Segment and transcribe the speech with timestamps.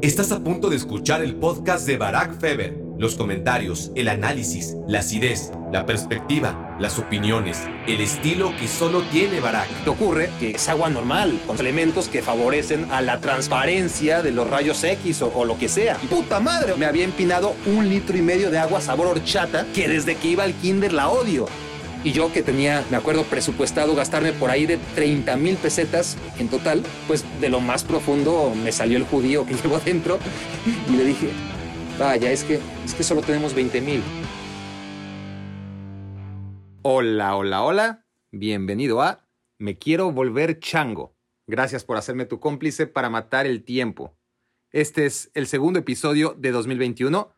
[0.00, 2.72] Estás a punto de escuchar el podcast de Barack Feber.
[2.98, 9.40] Los comentarios, el análisis, la acidez, la perspectiva, las opiniones, el estilo que solo tiene
[9.40, 9.66] Barack.
[9.82, 10.30] ¿Qué ocurre?
[10.38, 15.20] Que es agua normal, con elementos que favorecen a la transparencia de los rayos X
[15.22, 15.96] o, o lo que sea.
[16.08, 20.14] Puta madre, me había empinado un litro y medio de agua sabor horchata que desde
[20.14, 21.46] que iba al kinder la odio.
[22.04, 26.48] Y yo que tenía, me acuerdo, presupuestado gastarme por ahí de 30 mil pesetas en
[26.48, 30.18] total, pues de lo más profundo me salió el judío que llevo adentro
[30.88, 31.30] y le dije,
[31.98, 34.02] vaya, es que, es que solo tenemos 20 mil.
[36.82, 38.06] Hola, hola, hola.
[38.30, 39.26] Bienvenido a
[39.58, 41.16] Me quiero volver chango.
[41.48, 44.16] Gracias por hacerme tu cómplice para matar el tiempo.
[44.70, 47.34] Este es el segundo episodio de 2021.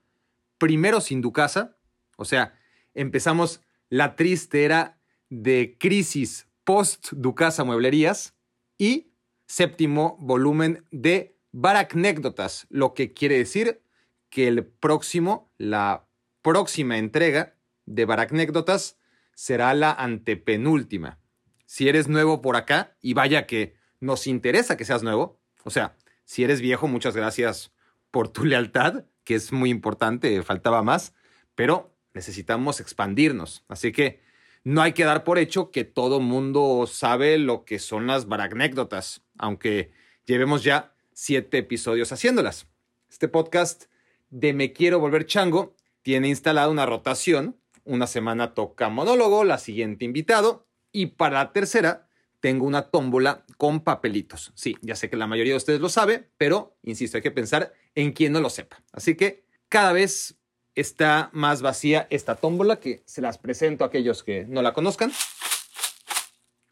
[0.59, 1.79] Primero sin Ducasa.
[2.19, 2.59] O sea,
[2.93, 8.35] empezamos la triste era de crisis post-Ducasa Mueblerías.
[8.79, 9.13] Y
[9.47, 13.83] séptimo volumen de Baracnécdotas, lo que quiere decir
[14.31, 16.07] que el próximo, la
[16.41, 18.97] próxima entrega de Baracnécdotas
[19.35, 21.19] será la antepenúltima.
[21.67, 25.97] Si eres nuevo por acá, y vaya que nos interesa que seas nuevo, o sea,
[26.25, 27.73] si eres viejo, muchas gracias
[28.13, 31.13] por tu lealtad, que es muy importante, faltaba más,
[31.57, 33.65] pero necesitamos expandirnos.
[33.67, 34.21] Así que
[34.63, 39.23] no hay que dar por hecho que todo mundo sabe lo que son las baracnécdotas,
[39.39, 39.91] aunque
[40.27, 42.67] llevemos ya siete episodios haciéndolas.
[43.09, 43.85] Este podcast
[44.29, 47.57] de Me Quiero Volver Chango tiene instalada una rotación.
[47.85, 52.07] Una semana toca monólogo, la siguiente invitado, y para la tercera
[52.41, 54.53] tengo una tómbola con papelitos.
[54.55, 57.73] Sí, ya sé que la mayoría de ustedes lo sabe, pero insisto, hay que pensar
[57.95, 58.83] en quien no lo sepa.
[58.93, 60.37] Así que cada vez
[60.81, 65.13] está más vacía esta tómbola que se las presento a aquellos que no la conozcan.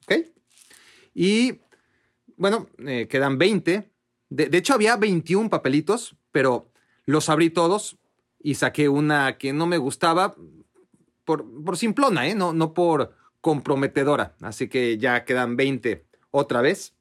[0.05, 0.27] ¿Ok?
[1.15, 1.61] Y
[2.37, 3.91] bueno, eh, quedan 20.
[4.31, 6.71] De, de, hecho, había 21 papelitos, pero
[7.05, 7.97] los abrí todos
[8.41, 10.37] y saqué una que no me gustaba
[11.25, 12.35] por, por simplona, ¿eh?
[12.35, 14.35] no, no por comprometedora.
[14.41, 16.95] Así que ya quedan 20 otra vez.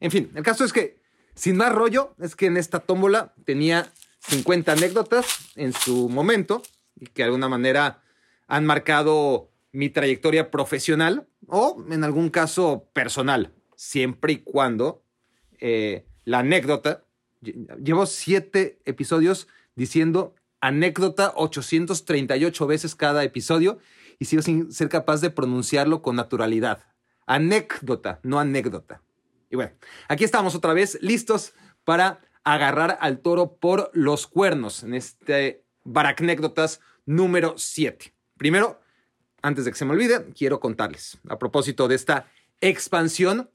[0.00, 1.00] En fin, el caso es que,
[1.34, 3.90] sin más rollo, es que en esta tómbola tenía
[4.28, 6.62] 50 anécdotas en su momento
[6.98, 8.02] y que de alguna manera
[8.46, 15.02] han marcado mi trayectoria profesional o en algún caso personal, siempre y cuando
[15.58, 17.04] eh, la anécdota,
[17.42, 23.78] llevo siete episodios diciendo anécdota 838 veces cada episodio
[24.18, 26.84] y sigo sin ser capaz de pronunciarlo con naturalidad.
[27.26, 29.02] Anécdota, no anécdota.
[29.50, 29.72] Y bueno,
[30.08, 31.52] aquí estamos otra vez listos
[31.84, 38.14] para agarrar al toro por los cuernos en este Baracnécdotas número 7.
[38.36, 38.80] Primero,
[39.42, 43.50] antes de que se me olvide, quiero contarles, a propósito de esta expansión,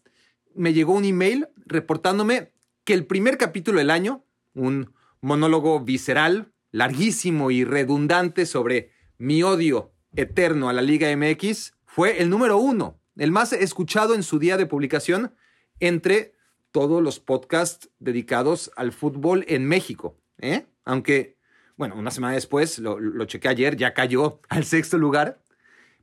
[0.54, 2.52] me llegó un email reportándome
[2.84, 9.92] que el primer capítulo del año, un monólogo visceral, larguísimo y redundante sobre mi odio
[10.16, 14.58] eterno a la Liga MX, fue el número uno, el más escuchado en su día
[14.58, 15.34] de publicación
[15.80, 16.34] entre
[16.72, 20.18] todos los podcasts dedicados al fútbol en México.
[20.40, 20.66] ¿eh?
[20.86, 21.38] Aunque,
[21.78, 25.42] bueno, una semana después, lo, lo chequé ayer, ya cayó al sexto lugar.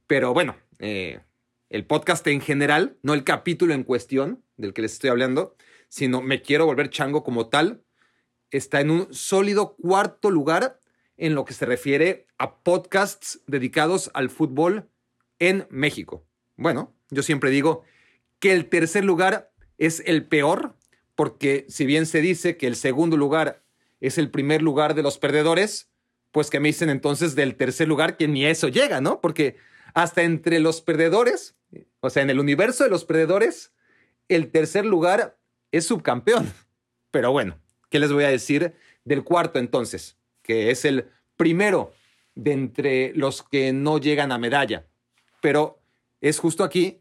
[0.06, 1.20] Pero bueno, eh,
[1.68, 5.56] el podcast en general, no el capítulo en cuestión del que les estoy hablando,
[5.88, 7.82] sino me quiero volver chango como tal,
[8.50, 10.80] está en un sólido cuarto lugar
[11.16, 14.88] en lo que se refiere a podcasts dedicados al fútbol
[15.38, 16.26] en México.
[16.56, 17.82] Bueno, yo siempre digo
[18.38, 20.74] que el tercer lugar es el peor,
[21.14, 23.62] porque si bien se dice que el segundo lugar
[24.00, 25.88] es el primer lugar de los perdedores,
[26.32, 29.20] pues que me dicen entonces del tercer lugar que ni eso llega, ¿no?
[29.20, 29.56] Porque
[29.94, 31.56] hasta entre los perdedores,
[32.00, 33.72] o sea, en el universo de los perdedores,
[34.28, 35.38] el tercer lugar
[35.72, 36.52] es subcampeón.
[37.10, 40.18] Pero bueno, ¿qué les voy a decir del cuarto entonces?
[40.42, 41.94] Que es el primero
[42.34, 44.86] de entre los que no llegan a medalla.
[45.40, 45.80] Pero
[46.20, 47.00] es justo aquí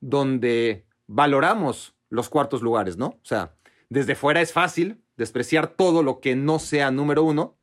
[0.00, 3.06] donde valoramos los cuartos lugares, ¿no?
[3.06, 3.54] O sea,
[3.88, 7.58] desde fuera es fácil despreciar todo lo que no sea número uno,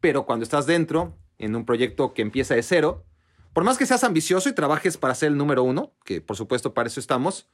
[0.00, 3.04] pero cuando estás dentro, en un proyecto que empieza de cero,
[3.52, 6.74] por más que seas ambicioso y trabajes para ser el número uno, que por supuesto
[6.74, 7.48] para eso estamos,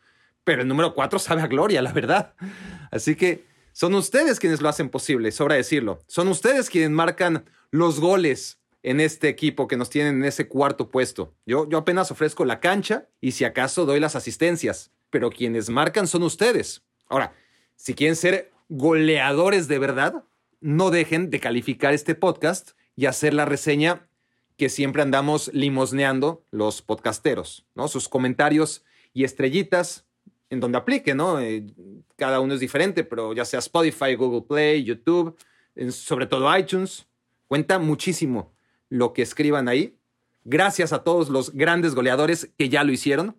[0.45, 2.35] pero el número cuatro sabe a gloria, la verdad.
[2.91, 6.01] Así que son ustedes quienes lo hacen posible, sobra decirlo.
[6.07, 10.91] Son ustedes quienes marcan los goles en este equipo que nos tienen en ese cuarto
[10.91, 11.35] puesto.
[11.45, 16.07] Yo, yo apenas ofrezco la cancha y si acaso doy las asistencias pero quienes marcan
[16.07, 16.83] son ustedes.
[17.09, 17.35] Ahora,
[17.77, 20.25] si quieren ser goleadores de verdad,
[20.61, 24.09] no dejen de calificar este podcast y hacer la reseña
[24.57, 27.89] que siempre andamos limosneando los podcasteros, ¿no?
[27.89, 30.07] Sus comentarios y estrellitas
[30.49, 31.41] en donde aplique, ¿no?
[31.41, 31.67] Eh,
[32.17, 35.37] cada uno es diferente, pero ya sea Spotify, Google Play, YouTube,
[35.91, 37.07] sobre todo iTunes,
[37.47, 38.55] cuenta muchísimo
[38.89, 39.99] lo que escriban ahí.
[40.45, 43.37] Gracias a todos los grandes goleadores que ya lo hicieron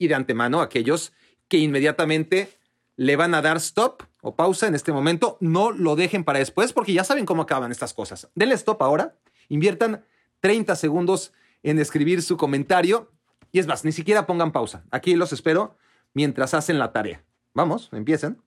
[0.00, 1.12] y de antemano aquellos
[1.46, 2.48] que inmediatamente
[2.96, 5.36] le van a dar stop o pausa en este momento.
[5.40, 8.28] No lo dejen para después porque ya saben cómo acaban estas cosas.
[8.34, 9.16] Denle stop ahora,
[9.48, 10.04] inviertan
[10.40, 11.32] 30 segundos
[11.62, 13.12] en escribir su comentario
[13.52, 14.84] y es más, ni siquiera pongan pausa.
[14.90, 15.76] Aquí los espero
[16.14, 17.22] mientras hacen la tarea.
[17.52, 18.40] Vamos, empiecen.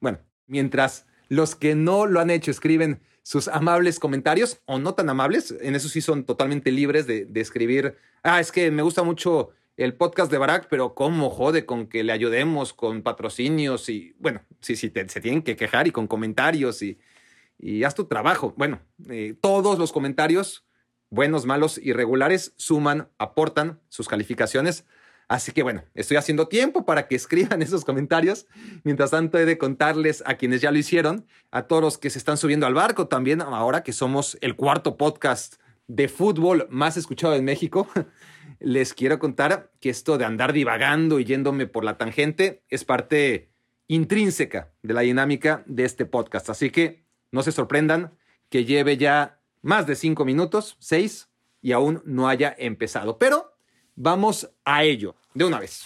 [0.00, 5.08] Bueno, mientras los que no lo han hecho escriben sus amables comentarios o no tan
[5.08, 9.50] amables, en eso sí son totalmente libres de, escribir, ah, es que me gusta mucho
[9.84, 14.42] el podcast de Barack, pero cómo jode con que le ayudemos con patrocinios y, bueno,
[14.60, 16.98] sí, sí, se tienen que quejar y con comentarios y,
[17.58, 18.54] y haz tu trabajo.
[18.56, 20.66] Bueno, eh, todos los comentarios,
[21.08, 24.84] buenos, malos, irregulares, suman, aportan sus calificaciones
[25.30, 28.48] Así que bueno, estoy haciendo tiempo para que escriban esos comentarios.
[28.82, 32.18] Mientras tanto, he de contarles a quienes ya lo hicieron, a todos los que se
[32.18, 35.54] están subiendo al barco también, ahora que somos el cuarto podcast
[35.86, 37.88] de fútbol más escuchado en México.
[38.60, 43.50] Les quiero contar que esto de andar divagando y yéndome por la tangente es parte
[43.88, 46.50] intrínseca de la dinámica de este podcast.
[46.50, 48.16] Así que no se sorprendan
[48.50, 51.30] que lleve ya más de cinco minutos, seis,
[51.62, 53.18] y aún no haya empezado.
[53.18, 53.54] Pero
[53.96, 55.82] vamos a ello de una vez.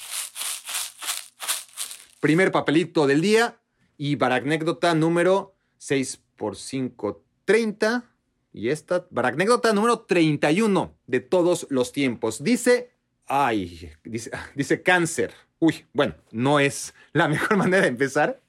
[2.20, 3.60] Primer papelito del día
[3.96, 8.13] y anécdota número 6 por 5, 30.
[8.54, 12.42] Y esta, anécdota número 31 de todos los tiempos.
[12.42, 12.92] Dice,
[13.26, 15.34] ay, dice, dice cáncer.
[15.58, 18.40] Uy, bueno, no es la mejor manera de empezar.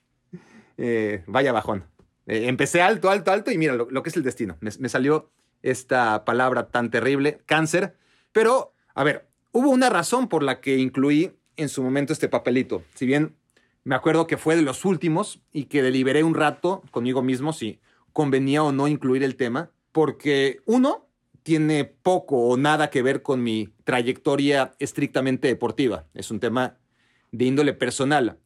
[0.77, 1.83] Eh, vaya bajón.
[2.25, 4.57] Eh, empecé alto, alto, alto y mira lo, que es el destino.
[4.61, 5.29] me salió
[5.61, 7.97] esta palabra tan terrible, cáncer.
[8.31, 12.83] Pero, a ver, Hubo una razón por la que incluí en su momento este papelito.
[12.93, 13.37] Si bien
[13.85, 17.79] me acuerdo que fue de los últimos y que deliberé un rato conmigo mismo si
[18.11, 21.07] convenía o no incluir el tema, porque uno,
[21.41, 26.05] tiene poco o nada que ver con mi trayectoria estrictamente deportiva.
[26.13, 26.75] Es un tema
[27.31, 28.37] de índole personal.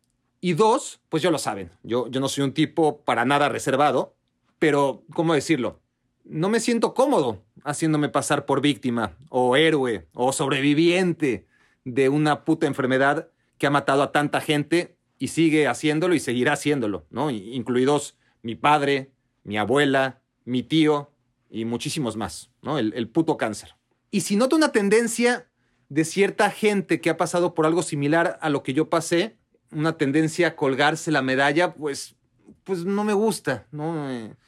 [0.42, 4.16] Y dos, pues ya lo saben, yo, yo no soy un tipo para nada reservado,
[4.60, 5.82] pero, ¿cómo decirlo?
[6.24, 11.48] no me siento cómodo haciéndome pasar por víctima o héroe o sobreviviente
[11.84, 16.54] de una puta enfermedad que ha matado a tanta gente y sigue haciéndolo y seguirá
[16.54, 17.32] haciéndolo, ¿no?
[17.32, 19.10] Incluidos mi padre,
[19.44, 21.12] mi abuela, mi tío
[21.50, 22.78] y muchísimos más, ¿no?
[22.78, 23.76] El, el puto cáncer.
[24.12, 25.48] Y si noto una tendencia
[25.90, 29.38] de cierta gente que ha pasado por algo similar a lo que yo pasé,
[29.72, 32.16] una tendencia a colgarse la medalla, pues,
[32.64, 34.08] pues no me gusta, ¿no?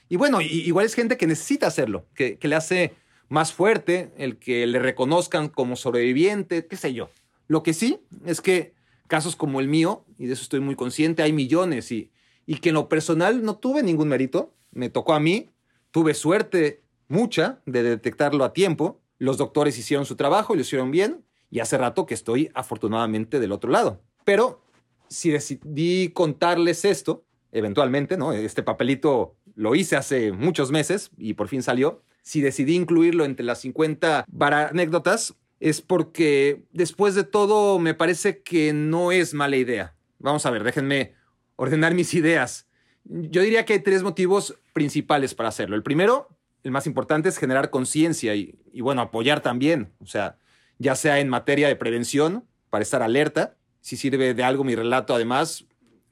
[0.10, 2.94] Y bueno, igual es gente que necesita hacerlo, que, le hace
[3.30, 7.10] más fuerte el que le reconozcan como sobreviviente, qué sé yo.
[7.48, 8.74] Lo que sí es que
[9.08, 12.12] casos como el mío, y de eso estoy muy consciente, hay millones y,
[12.46, 15.50] y que en lo personal no tuve ningún mérito, me tocó a mí,
[15.92, 21.24] tuve suerte mucha de detectarlo a tiempo, los doctores hicieron su trabajo lo hicieron bien,
[21.52, 24.02] y hace rato que estoy afortunadamente del otro lado.
[24.24, 24.64] Pero
[25.10, 28.32] si decidí contarles esto, eventualmente, ¿no?
[28.32, 32.02] Este papelito lo hice hace muchos meses y por fin salió.
[32.24, 38.72] Si decidí incluirlo entre las 50 anécdotas es porque después de todo me parece que
[38.74, 39.96] no es mala idea.
[40.20, 41.14] Vamos a ver, déjenme
[41.58, 42.68] ordenar mis ideas.
[43.04, 45.76] Yo diría que hay tres motivos principales para hacerlo.
[45.76, 46.30] El primero,
[46.64, 49.94] el más importante, es generar conciencia y, bueno, apoyar también.
[50.00, 50.38] O sea,
[50.78, 53.58] ya sea en materia de prevención, para estar alerta.
[53.82, 55.66] Si sirve de algo mi relato, además,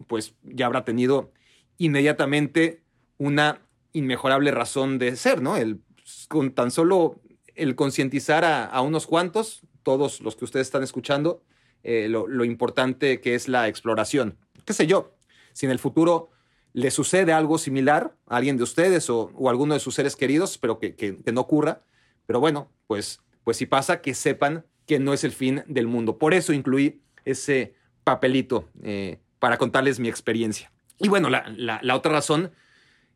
[0.07, 1.31] pues ya habrá tenido
[1.77, 2.83] inmediatamente
[3.17, 3.61] una
[3.93, 5.57] inmejorable razón de ser, ¿no?
[5.57, 5.81] El,
[6.27, 7.21] con tan solo
[7.55, 11.43] el concientizar a, unos cuantos, todos los que ustedes están escuchando,
[11.83, 14.37] eh, lo, importante que es la exploración.
[14.65, 15.15] ¿Qué sé yo?
[15.53, 16.29] Si en el futuro
[16.73, 20.57] le sucede algo similar a alguien de ustedes o, o alguno de sus seres queridos,
[20.57, 21.81] pero que, no ocurra,
[22.25, 26.17] pero bueno, pues, pues si pasa, que sepan que no es el fin del mundo.
[26.17, 30.71] Por eso incluí ese papelito eh, para contarles mi experiencia.
[30.99, 32.51] Y bueno, la otra razón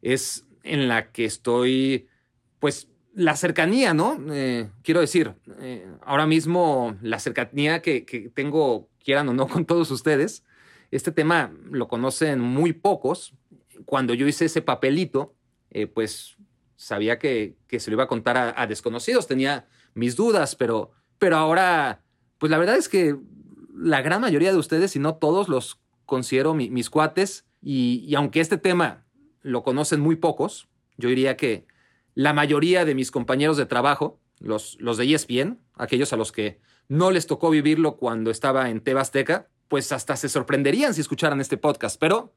[0.02, 2.08] es en la que estoy,
[2.60, 4.20] pues, la cercanía, ¿no?
[4.32, 9.92] Eh, quiero decir, eh, ahora mismo la cercanía que, tengo, quieran o no, con todos
[9.92, 10.44] ustedes,
[10.92, 13.34] este tema lo conocen muy pocos.
[13.86, 15.36] Cuando yo hice ese papelito,
[15.72, 16.38] eh, pues
[16.76, 22.04] sabía que, se lo iba a contar a, desconocidos, tenía mis dudas, pero, pero ahora,
[22.38, 23.16] pues la verdad es que
[23.76, 27.46] la gran mayoría de ustedes, si no todos, los considero mis cuates.
[27.62, 29.04] y aunque este tema
[29.44, 30.68] lo conocen muy pocos.
[30.98, 31.68] Yo diría que
[32.16, 36.60] la mayoría de mis compañeros de trabajo, los, los de ESPN, aquellos a los que
[36.88, 41.58] no les tocó vivirlo cuando estaba en Tebasteca, pues hasta se sorprenderían si escucharan este
[41.58, 42.34] podcast, pero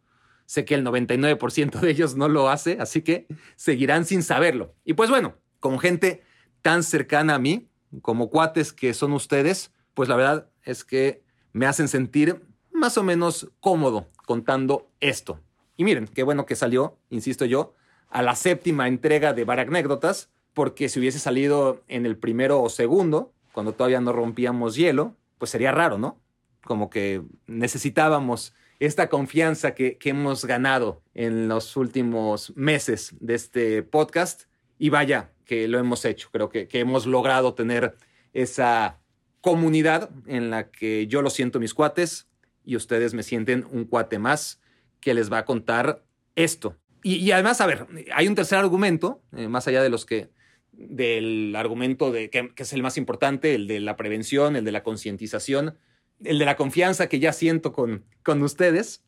[0.47, 3.27] sé que el 99% de ellos no lo hace, así que
[3.57, 4.75] seguirán sin saberlo.
[4.85, 6.23] Y pues bueno, como gente
[6.63, 7.69] tan cercana a mí,
[8.03, 11.23] como cuates que son ustedes, pues la verdad es que
[11.53, 15.41] me hacen sentir más o menos cómodo contando esto.
[15.77, 17.75] Y miren, qué bueno que salió, insisto yo,
[18.09, 23.33] a la séptima entrega de Baracnécdotas, porque si hubiese salido en el primero o segundo,
[23.53, 26.21] cuando todavía no rompíamos hielo, pues sería raro, ¿no?
[26.65, 34.45] Como que necesitábamos esta confianza que, hemos ganado en los últimos meses de este podcast.
[34.79, 36.29] Y vaya, que lo hemos hecho.
[36.33, 37.97] Creo que, que hemos logrado tener
[38.33, 39.01] esa
[39.41, 42.29] comunidad en la que yo lo siento mis cuates
[42.65, 44.61] y ustedes me sienten un cuate más
[45.01, 46.05] que les va a contar
[46.35, 46.77] esto.
[47.03, 50.31] Y, además, a ver, hay un tercer argumento, eh, más allá de los que
[50.73, 54.83] del argumento de que, es el más importante, el de la prevención, el de la
[54.83, 55.79] concientización,
[56.25, 59.05] el de la confianza que ya siento con, con ustedes.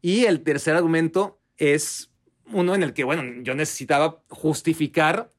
[0.00, 2.10] Y el tercer argumento es
[2.52, 5.32] uno en el que, bueno, yo necesitaba justificar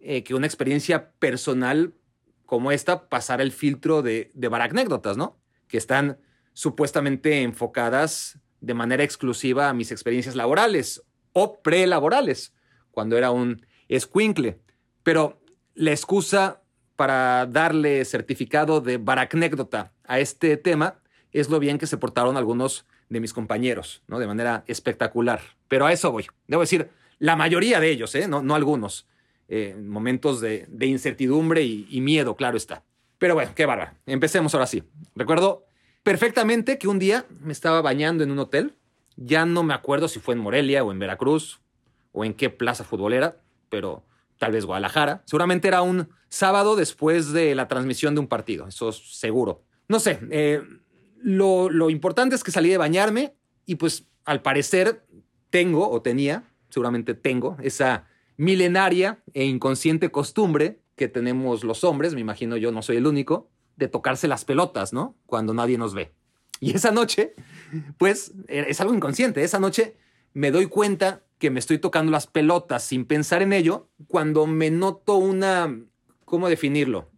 [0.00, 1.94] eh, que una experiencia personal
[2.44, 5.38] como esta pasara el filtro de, de baracnécdotas, ¿no?
[5.68, 6.18] Que están
[6.52, 11.02] supuestamente enfocadas de manera exclusiva a mis experiencias laborales
[11.32, 12.54] o prelaborales,
[12.90, 14.60] cuando era un escuincle.
[15.02, 15.42] Pero
[15.74, 16.62] la excusa
[16.96, 20.98] para darle certificado de baracnécdota a este tema
[21.32, 24.18] es lo bien que se portaron algunos de mis compañeros, ¿no?
[24.18, 25.40] De manera espectacular.
[25.68, 26.26] Pero a eso voy.
[26.48, 28.26] Debo decir, la mayoría de ellos, ¿eh?
[28.28, 29.06] no, no algunos.
[29.48, 32.82] Eh, momentos de, incertidumbre y, miedo, claro está.
[33.18, 33.92] Pero bueno, qué bárbaro.
[34.06, 34.82] Empecemos ahora sí.
[35.14, 35.66] Recuerdo
[36.02, 38.74] perfectamente que un día me estaba bañando en un hotel.
[39.16, 41.60] Ya no me acuerdo si fue en Morelia o en Veracruz
[42.12, 43.36] o en qué plaza futbolera,
[43.70, 44.02] pero
[44.38, 45.22] tal vez Guadalajara.
[45.26, 49.62] Seguramente era un sábado después de la transmisión de un partido, eso es seguro.
[49.88, 50.62] No sé, eh,
[51.18, 55.06] lo, lo importante es que salí de bañarme y pues al parecer
[55.50, 62.20] tengo o tenía, seguramente tengo, esa milenaria e inconsciente costumbre que tenemos los hombres, me
[62.20, 65.16] imagino yo no soy el único, de tocarse las pelotas, ¿no?
[65.26, 66.14] Cuando nadie nos ve.
[66.60, 67.34] Y esa noche,
[67.98, 69.96] pues es algo inconsciente, esa noche
[70.32, 74.70] me doy cuenta que me estoy tocando las pelotas sin pensar en ello cuando me
[74.70, 75.74] noto una...
[76.24, 77.10] ¿Cómo definirlo?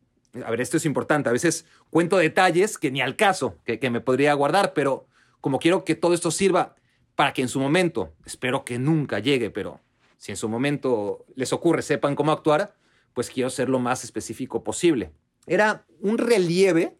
[0.44, 1.28] A ver, esto es importante.
[1.28, 5.06] A veces cuento detalles que ni al caso, que, me podría guardar, pero
[5.40, 6.76] como quiero que todo esto sirva
[7.14, 9.80] para que en su momento, espero que nunca llegue, pero
[10.18, 12.75] si en su momento les ocurre, sepan cómo actuar,
[13.14, 15.12] pues quiero ser lo más específico posible.
[15.46, 16.98] Era un relieve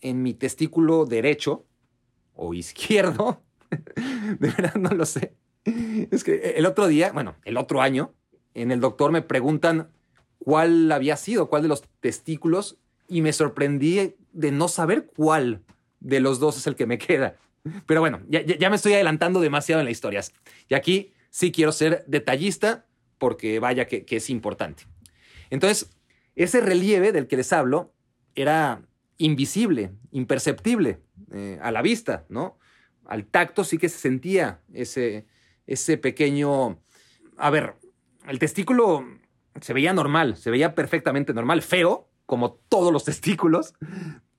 [0.00, 1.66] en mi testículo derecho
[2.34, 3.42] o izquierdo,
[4.38, 5.34] de verdad no lo sé,
[6.10, 8.14] es que el otro día, bueno, el otro año,
[8.54, 9.90] en el doctor me preguntan
[10.38, 15.62] cuál había sido, cuál de los testículos, y me sorprendí de no saber cuál
[16.00, 17.36] de los dos es el que me queda.
[17.86, 20.32] Pero bueno, ya, me estoy adelantando demasiado en las historias.
[20.68, 22.86] Y aquí sí quiero ser detallista
[23.18, 24.84] porque vaya que, es importante.
[25.50, 25.90] Entonces,
[26.36, 27.92] ese relieve del que les hablo
[28.34, 28.82] era
[29.16, 31.00] invisible, imperceptible
[31.32, 32.58] eh, a la vista, ¿no?
[33.04, 35.26] Al tacto sí que se sentía ese,
[35.68, 36.80] ese pequeño...
[37.36, 37.74] A ver,
[38.26, 39.06] el testículo
[39.60, 43.74] se veía normal, se veía perfectamente normal, feo, como todos los testículos,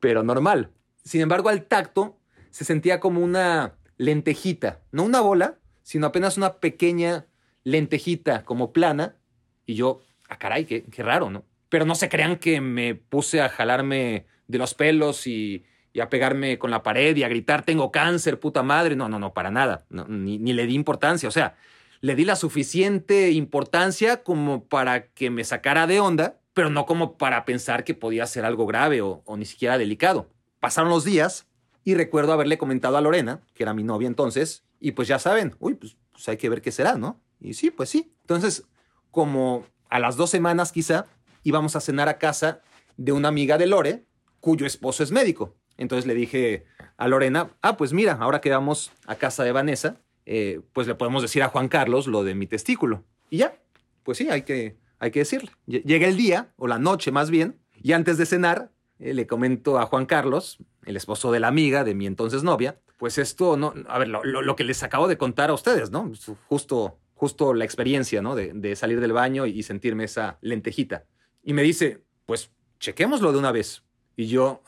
[0.01, 0.71] pero normal.
[1.03, 2.19] Sin embargo, al tacto
[2.50, 7.27] se sentía como una lentejita, no una bola, sino apenas una pequeña
[7.63, 9.17] lentejita como plana.
[9.65, 11.45] Y yo, ah, caray, qué, qué raro, ¿no?
[11.69, 15.63] Pero no se crean que me puse a jalarme de los pelos y
[16.00, 18.96] a pegarme con la pared y a gritar, tengo cáncer, puta madre.
[18.96, 19.86] No, no, no, para nada.
[19.89, 21.29] ni, le di importancia.
[21.29, 21.56] O sea,
[22.01, 27.18] le di la suficiente importancia como para que me sacara de onda, pero no como
[27.18, 30.29] para pensar que podía ser algo grave o, ni siquiera delicado.
[30.60, 31.48] Pasaron los días
[31.84, 35.56] y recuerdo haberle comentado a Lorena, que era mi novia entonces, y pues ya saben,
[35.60, 37.20] uy, pues, pues hay que ver qué será, ¿no?
[37.39, 38.13] Y sí, pues sí.
[38.22, 38.65] Entonces,
[39.12, 41.08] como a las dos semanas quizá,
[41.44, 42.62] íbamos a cenar a casa
[42.98, 44.06] de una amiga de Lore,
[44.39, 45.56] cuyo esposo es médico.
[45.79, 46.65] Entonces le dije
[46.98, 50.95] a Lorena, ah, pues mira, ahora que vamos a casa de Vanessa, eh, pues le
[50.95, 53.05] podemos decir a Juan Carlos lo de mi testículo.
[53.29, 53.57] Y ya,
[54.03, 55.51] pues sí, hay que, hay que decirle.
[55.65, 59.79] Llega el día, o la noche más bien, y antes de cenar, eh, le comento
[59.79, 63.74] a Juan Carlos, el esposo de la amiga de mi entonces novia, pues esto, no,
[63.88, 66.12] a ver, lo, que les acabo de contar a ustedes, ¿no?
[66.50, 68.36] Justo, justo la experiencia, ¿no?
[68.36, 71.05] De, salir del baño y sentirme esa lentejita.
[71.41, 73.83] Y me dice, pues chequémoslo de una vez.
[74.17, 74.62] Y yo,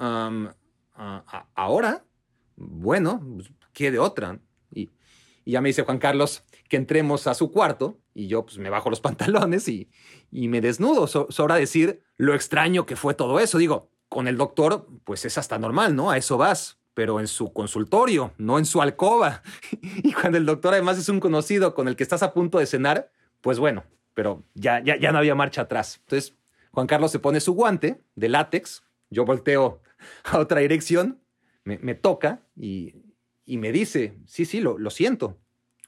[1.55, 2.03] ahora,
[2.55, 4.39] bueno, pues, ¿qué de otra?
[4.73, 4.89] Y,
[5.45, 8.89] ya me dice Juan Carlos que entremos a su cuarto y yo pues me bajo
[8.89, 9.89] los pantalones y,
[10.31, 11.07] me desnudo.
[11.07, 13.57] sobra decir lo extraño que fue todo eso.
[13.57, 16.11] Digo, con el doctor pues es hasta normal, ¿no?
[16.11, 16.77] A eso vas.
[16.93, 19.41] pero en su consultorio, no en su alcoba.
[20.03, 22.65] Y cuando el doctor además es un conocido con el que estás a punto de
[22.65, 25.99] cenar, pues bueno, pero ya, ya, ya no había marcha atrás.
[26.01, 26.35] Entonces,
[26.71, 29.81] Juan Carlos se pone su guante de látex, yo volteo
[30.23, 31.19] a otra dirección,
[31.63, 32.95] me, toca y,
[33.45, 35.37] me dice, sí, sí, lo, lo, siento.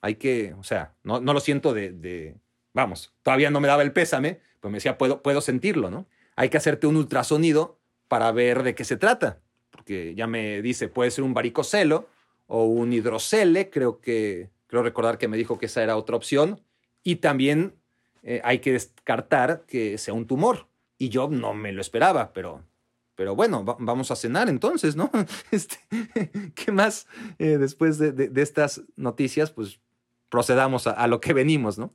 [0.01, 2.35] Hay que, o sea, no, no lo siento de, de,
[2.73, 6.07] vamos, todavía no me daba el pésame, pues me decía, puedo, puedo sentirlo, ¿no?
[6.35, 9.39] Hay que hacerte un ultrasonido para ver de qué se trata,
[9.69, 12.07] porque ya me dice, puede ser un varicocelo
[12.47, 16.61] o un hidrocele, creo que, creo recordar que me dijo que esa era otra opción,
[17.03, 17.75] y también
[18.23, 20.67] eh, hay que descartar que sea un tumor.
[20.97, 22.63] Y yo no me lo esperaba, pero,
[23.15, 25.11] pero bueno, vamos a cenar entonces, ¿no?
[25.51, 25.77] Este,
[26.55, 27.07] ¿Qué más
[27.39, 29.51] eh, después de, estas noticias?
[29.51, 29.79] Pues
[30.29, 31.93] procedamos a, lo que venimos, ¿no?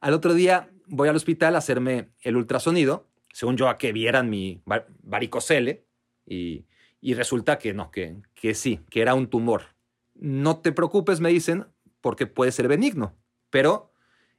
[0.00, 4.30] Al otro día voy al hospital a hacerme el ultrasonido, según yo a que vieran
[4.30, 4.62] mi
[5.02, 5.86] varicocele,
[6.26, 6.66] y,
[7.00, 9.74] y resulta que no, que, que sí, que era un tumor.
[10.14, 11.66] No te preocupes, me dicen,
[12.00, 13.16] porque puede ser benigno,
[13.50, 13.92] pero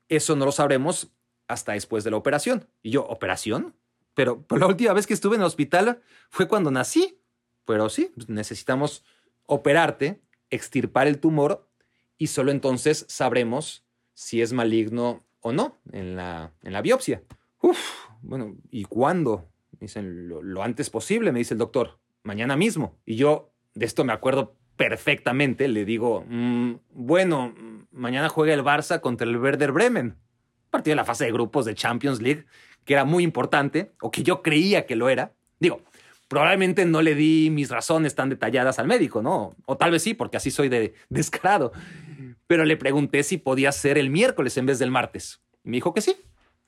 [0.08, 1.12] eso no lo sabremos
[1.48, 2.68] hasta después de la operación.
[2.82, 3.76] Y yo, ¿operación?
[4.20, 7.22] Pero, la última vez que estuve en el hospital fue cuando nací.
[7.64, 9.06] Pero sí, necesitamos
[9.46, 11.70] operarte, extirpar el tumor
[12.18, 17.24] y solo entonces sabremos si es maligno o no en la, en la biopsia.
[17.62, 17.80] Uf,
[18.22, 19.48] bueno, ¿y cuándo?
[19.80, 22.98] Me dicen, lo, antes posible, me dice el doctor, mañana mismo.
[23.06, 27.56] Y yo de esto me acuerdo perfectamente, le digo, mm, bueno,
[27.92, 30.18] mañana juega el Barça contra el Werder Bremen
[30.70, 32.46] partido de la fase de grupos de Champions League,
[32.90, 35.36] que era muy importante, o que yo creía que lo era.
[35.60, 35.84] Digo,
[36.28, 39.56] probablemente no le di mis razones tan detalladas al médico, ¿no?
[39.68, 41.72] O tal vez sí, porque así soy de descarado.
[42.48, 45.40] Pero le pregunté si podía ser el miércoles en vez del martes.
[45.64, 46.16] Y me dijo que sí,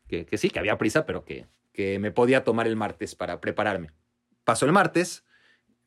[0.08, 3.42] que, que sí, que había prisa, pero que, que me podía tomar el martes para
[3.42, 3.90] prepararme.
[4.44, 5.26] Pasó el martes,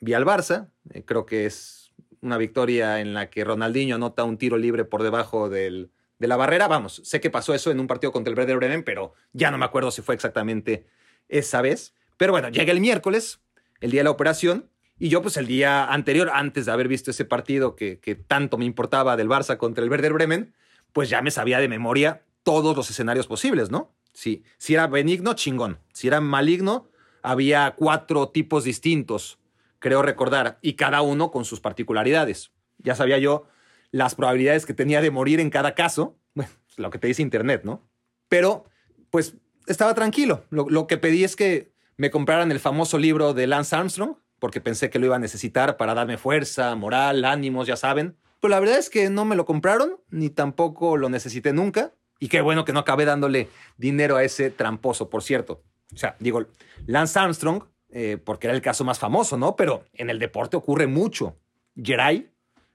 [0.00, 4.36] vi al Barça, eh, creo que es una victoria en la que Ronaldinho anota un
[4.36, 6.68] tiro libre por debajo del, de la barrera.
[6.68, 9.59] Vamos, sé que pasó eso en un partido contra el Werder Bremen, pero ya no
[9.59, 10.87] me acuerdo si fue exactamente
[11.28, 11.94] esa vez.
[12.17, 13.41] Pero bueno, llega el miércoles,
[13.80, 17.10] el día de la operación, y yo pues el día anterior, antes de haber visto
[17.10, 20.54] ese partido que, que tanto me importaba del Barça contra el Werder Bremen,
[20.93, 23.93] pues ya me sabía de memoria todos los escenarios posibles, ¿no?
[24.12, 25.80] Sí, si era benigno, chingón.
[25.93, 26.88] Si era maligno,
[27.23, 29.41] había cuatro tipos distintos,
[29.80, 32.52] creo recordar, y cada uno con sus particularidades.
[32.78, 33.47] Ya sabía yo
[33.95, 37.61] las probabilidades que tenía de morir en cada caso, bueno, lo que te dice Internet,
[37.63, 37.89] ¿no?
[38.28, 38.65] Pero,
[39.11, 39.37] pues,
[39.69, 40.47] estaba tranquilo.
[40.50, 44.91] Lo, que pedí es que me compraran el famoso libro de Lance Armstrong, porque pensé
[44.91, 48.17] que lo iba a necesitar para darme fuerza, moral, ánimos, ya saben.
[48.41, 51.93] Pero la verdad es que no me lo compraron, ni tampoco lo necesité nunca.
[52.19, 55.63] Y qué bueno que no acabé dándole dinero a ese tramposo, por cierto.
[55.93, 56.45] O sea, digo,
[56.87, 59.54] Lance Armstrong, eh, porque era el caso más famoso, ¿no?
[59.54, 61.39] Pero en el deporte ocurre mucho.
[61.76, 62.33] Geray,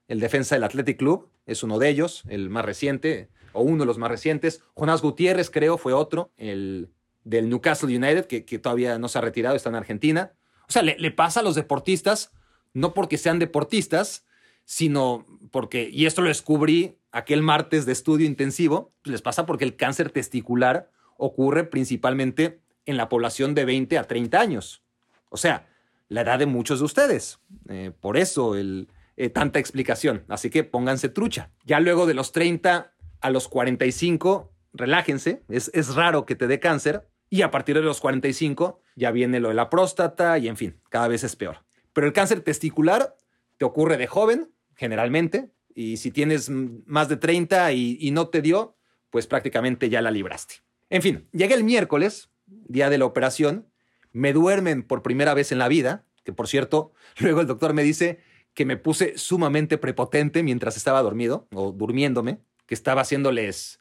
[0.09, 3.85] el defensa del Athletic Club es uno de ellos, el más reciente, o uno de
[3.85, 4.61] los más recientes.
[4.73, 6.89] Jonás Gutiérrez, creo, fue otro, el
[7.23, 10.33] del Newcastle United, que, todavía no se ha retirado, está en Argentina.
[10.67, 12.31] O sea, le, pasa a los deportistas,
[12.73, 14.25] no porque sean deportistas,
[14.65, 19.75] sino porque, y esto lo descubrí aquel martes de estudio intensivo, les pasa porque el
[19.75, 24.83] cáncer testicular ocurre principalmente en la población de 20 a 30 años.
[25.29, 25.67] O sea,
[26.07, 27.39] la edad de muchos de ustedes.
[27.67, 28.87] Eh, por eso el,
[29.19, 30.23] eh, tanta explicación.
[30.29, 31.51] Así que pónganse trucha.
[31.65, 35.43] Ya luego de los 30 a los 45, relájense.
[35.49, 37.05] Es, es raro que te dé cáncer.
[37.29, 40.79] Y a partir de los 45 ya viene lo de la próstata y en fin,
[40.87, 41.65] cada vez es peor.
[41.91, 43.17] Pero el cáncer testicular
[43.57, 48.41] te ocurre de joven, generalmente, y si tienes más de 30 y, y, no te
[48.41, 48.77] dio,
[49.09, 50.55] pues prácticamente ya la libraste.
[50.89, 53.67] En fin, llegué el miércoles, día de la operación,
[54.13, 57.83] me duermen por primera vez en la vida, que por cierto, luego el doctor me
[57.83, 58.19] dice,
[58.53, 63.79] que me puse sumamente prepotente mientras estaba dormido o durmiéndome, que estaba haciéndoles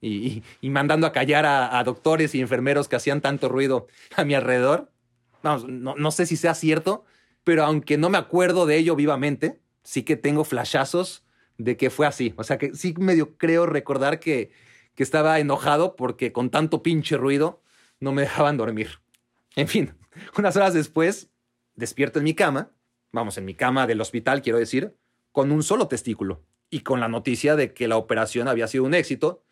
[0.00, 4.90] y, mandando a callar a, doctores y enfermeros que hacían tanto ruido a mi alrededor.
[5.42, 7.04] Vamos, no, no sé si sea cierto,
[7.42, 11.24] pero aunque no me acuerdo de ello vivamente, sí que tengo flashazos
[11.58, 12.34] de que fue así.
[12.36, 14.50] O sea que sí medio creo recordar que,
[14.94, 17.62] que estaba enojado porque con tanto pinche ruido
[18.00, 19.00] no me dejaban dormir.
[19.56, 19.94] En fin,
[20.36, 21.30] unas horas después,
[21.74, 22.70] despierto en mi cama
[23.14, 24.96] vamos, en mi cama del hospital, quiero decir,
[25.30, 28.92] con un solo testículo y con la noticia de que la operación había sido un
[28.92, 29.44] éxito,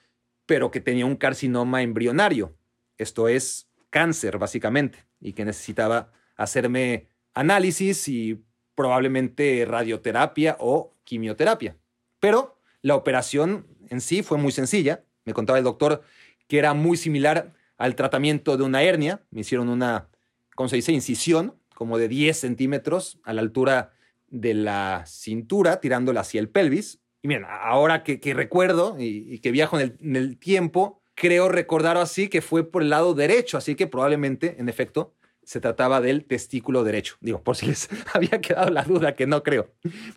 [0.47, 2.57] pero que tenía un carcinoma embrionario,
[2.99, 8.45] esto es cáncer básicamente, y que necesitaba hacerme análisis y
[8.75, 11.77] probablemente radioterapia o quimioterapia.
[12.19, 15.05] Pero la operación en sí fue muy sencilla.
[15.25, 16.03] Me contaba el doctor
[16.49, 19.23] que era muy similar al tratamiento de una hernia.
[19.31, 20.09] Me hicieron una,
[20.57, 23.91] ¿cómo se dice?, incisión como de 10 centímetros a la altura
[24.29, 27.01] de la cintura, tirándola hacia el pelvis.
[27.23, 32.41] Y miren, ahora que, recuerdo y, que viajo en el, tiempo, creo recordar así que
[32.41, 37.17] fue por el lado derecho, así que probablemente, en efecto, se trataba del testículo derecho.
[37.21, 39.73] Digo, por si les había quedado la duda, que no creo.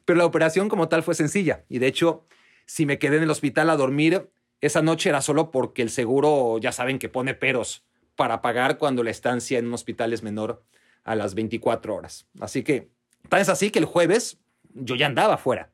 [0.05, 1.65] Pero la operación como tal fue sencilla.
[1.67, 2.27] Y de hecho,
[2.67, 4.29] si me quedé en el hospital a dormir,
[4.61, 7.83] esa noche era solo porque el seguro, ya saben que pone peros
[8.15, 10.63] para pagar cuando la estancia en un hospital es menor
[11.05, 12.27] a las 24 horas.
[12.41, 12.89] Así que,
[13.29, 14.39] tan es así que el jueves
[14.73, 15.71] yo ya andaba afuera.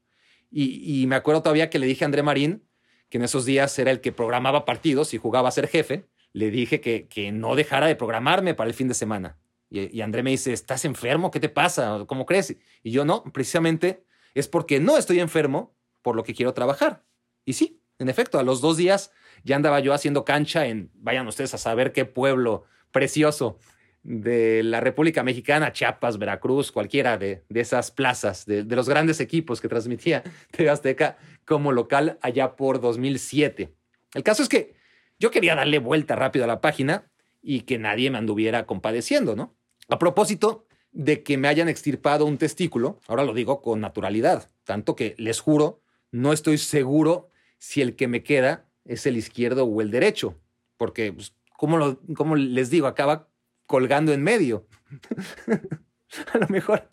[0.54, 2.68] Y, me acuerdo todavía que le dije a André Marín,
[3.10, 6.52] que en esos días era el que programaba partidos y jugaba a ser jefe, le
[6.52, 9.40] dije que, que no dejara de programarme para el fin de semana.
[9.70, 11.32] Y, y, André me dice, ¿estás enfermo?
[11.32, 12.04] ¿Qué te pasa?
[12.06, 12.58] ¿Cómo crees?
[12.84, 17.06] Y yo no, precisamente es porque no estoy enfermo por lo que quiero trabajar.
[17.46, 19.12] Y sí, en efecto, a los dos días
[19.44, 23.58] ya andaba yo haciendo cancha en, vayan ustedes a saber qué pueblo precioso
[24.04, 29.68] de la República Mexicana, Chiapas, Veracruz, cualquiera de, esas plazas, de, los grandes equipos que
[29.68, 33.74] transmitía TV Azteca como local allá por 2007.
[34.14, 34.74] El caso es que
[35.20, 37.12] yo quería darle vuelta rápido a la página
[37.42, 39.56] y que nadie me anduviera compadeciendo, ¿no?
[39.88, 44.96] A propósito de que me hayan extirpado un testículo, ahora lo digo con naturalidad, tanto
[44.96, 49.82] que les juro, no estoy seguro si el que me queda es el izquierdo o
[49.82, 50.36] el derecho,
[50.78, 53.31] porque, pues, como, como les digo, acaba
[53.72, 54.68] colgando en medio.
[56.34, 56.90] a lo mejor,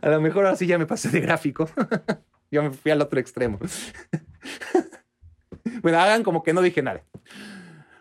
[0.00, 1.68] a lo mejor así ya me pasé de gráfico.
[2.52, 3.58] Yo me fui al otro extremo.
[5.82, 7.02] bueno, hagan como que no dije nada.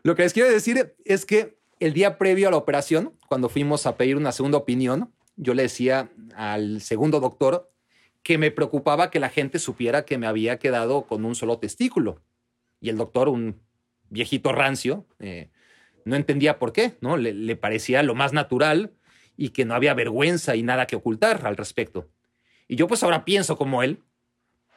[0.04, 3.88] Lo que les quiero decir es que el día previo a la operación, cuando fuimos
[3.88, 7.72] a pedir una segunda opinión, yo le decía al segundo doctor
[8.22, 12.22] que me preocupaba que la gente supiera que me había quedado con un solo testículo.
[12.82, 13.60] Y el doctor, un
[14.10, 15.50] viejito rancio, eh,
[16.06, 17.18] no entendía por qué, ¿no?
[17.18, 18.94] Le, parecía lo más natural
[19.38, 22.10] y que no había vergüenza y nada que ocultar al respecto.
[22.68, 24.04] Y yo pues ahora pienso como él,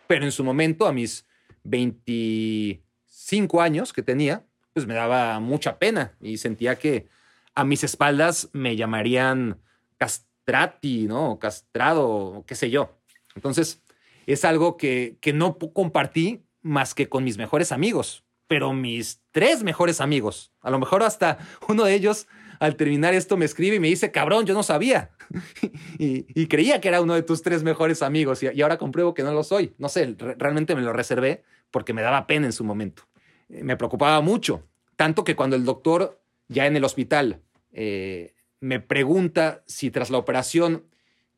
[0.07, 1.27] pero en su momento, a mis
[1.65, 7.09] 25 años que tenía, pues me daba mucha pena y sentía que
[7.55, 9.61] a mis espaldas me llamarían
[9.99, 11.39] castrati, ¿no?
[11.39, 12.99] Castrado, qué sé yo.
[13.35, 13.83] Entonces,
[14.27, 19.63] es algo que, que no compartí más que con mis mejores amigos pero mis tres
[19.63, 21.39] mejores amigos, a lo mejor hasta
[21.69, 22.27] uno de ellos
[22.61, 25.13] al terminar esto me escribe y me dice, cabrón, yo no sabía.
[25.99, 29.33] y, creía que era uno de tus tres mejores amigos y, ahora compruebo que no
[29.33, 29.73] lo soy.
[29.79, 33.05] No sé, realmente me lo reservé porque me daba pena en su momento.
[33.49, 37.41] Eh, me preocupaba mucho, tanto que cuando el doctor ya en el hospital
[37.73, 40.85] eh, me pregunta si tras la operación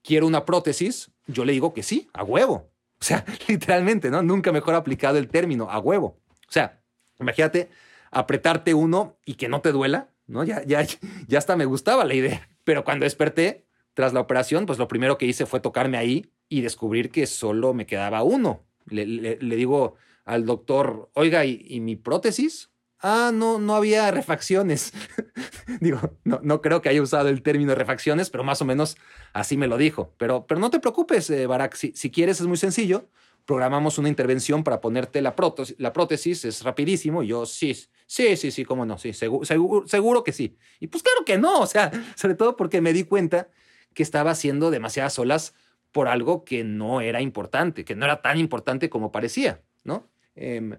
[0.03, 2.73] quiero una prótesis, yo le digo que sí, a huevo.
[3.01, 4.21] O sea, literalmente, ¿no?
[4.21, 6.19] Nunca mejor aplicado el término, a huevo.
[6.49, 6.81] O sea,
[7.21, 7.71] Imagínate
[8.11, 10.45] apretarte uno y que no te duela, ¿no?
[10.45, 10.87] Ya, ya,
[11.29, 12.49] ya hasta me gustaba la idea.
[12.65, 16.61] Pero cuando desperté, tras la operación, pues lo primero que hice fue tocarme ahí y
[16.61, 18.65] descubrir que solo me quedaba uno.
[18.87, 22.71] Le, digo al doctor, oiga, ¿y, mi prótesis?
[23.01, 24.93] Ah, no, no había refacciones.
[25.81, 28.97] digo, no, no creo que haya usado el término refacciones, pero más o menos
[29.33, 30.13] así me lo dijo.
[30.17, 33.09] Pero, pero no te preocupes, eh, Barak, si, si quieres es muy sencillo
[33.45, 37.23] programamos una intervención para ponerte la prótesis, la prótesis es rapidísimo.
[37.23, 37.75] Y yo, sí,
[38.07, 40.57] sí, sí, sí, cómo no, sí, seguro, que sí.
[40.81, 43.49] Y pues claro que no, o sea, sobre todo porque me di cuenta
[43.93, 45.55] que estaba haciendo demasiadas olas
[45.93, 50.11] por algo que no era importante, que no era tan importante como parecía, ¿no?
[50.35, 50.79] Em,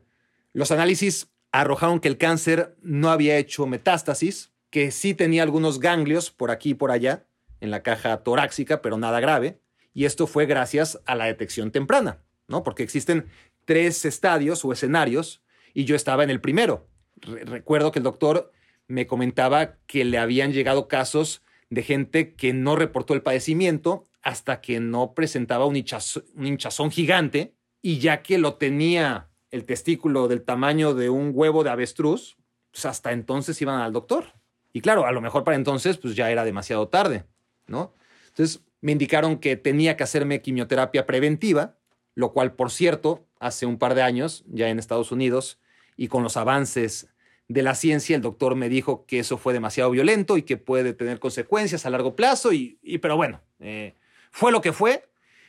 [0.51, 6.31] los análisis arrojaron que el cáncer no había hecho metástasis, que sí tenía algunos ganglios
[6.31, 7.25] por aquí y por allá
[7.61, 9.61] en la caja torácica, pero nada grave.
[9.93, 12.24] Y esto fue gracias a la detección temprana.
[12.47, 12.63] ¿No?
[12.63, 13.27] Porque existen
[13.65, 15.41] tres estadios o escenarios
[15.73, 16.87] y yo estaba en el primero.
[17.21, 18.51] recuerdo que el doctor
[18.87, 24.61] me comentaba que le habían llegado casos de gente que no reportó el padecimiento hasta
[24.61, 30.93] que no presentaba un, hinchazón gigante y ya que lo tenía el testículo del tamaño
[30.93, 32.37] de un huevo de avestruz,
[32.71, 34.33] pues hasta entonces iban al doctor.
[34.73, 37.25] Y claro, a lo mejor para entonces pues ya era demasiado tarde,
[37.67, 37.93] ¿no?
[38.29, 41.77] Entonces me indicaron que tenía que hacerme quimioterapia preventiva
[42.15, 45.59] lo cual, por cierto, hace un par de años, ya en Estados Unidos,
[45.97, 47.09] y con los avances
[47.47, 50.93] de la ciencia, el doctor me dijo que eso fue demasiado violento y que puede
[50.93, 53.95] tener consecuencias a largo plazo, y, pero bueno, eh,
[54.31, 55.07] fue lo que fue,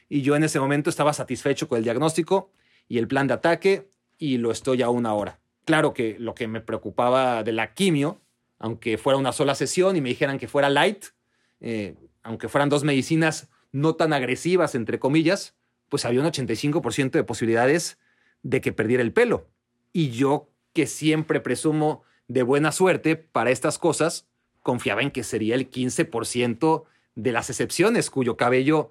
[0.09, 2.51] y yo en ese momento estaba satisfecho con el diagnóstico
[2.89, 5.39] y el plan de ataque, y lo estoy aún ahora.
[5.65, 8.21] Claro que lo que me preocupaba de la quimio,
[8.59, 11.07] aunque fuera una sola sesión y me dijeran que fuera light,
[11.61, 15.55] eh, aunque fueran dos medicinas no tan agresivas, entre comillas,
[15.89, 17.99] pues había un 85% de posibilidades
[18.43, 19.49] de que perdiera el pelo.
[19.93, 24.27] Y yo, que siempre presumo de buena suerte para estas cosas,
[24.63, 28.91] confiaba en que sería el 15% de las excepciones cuyo cabello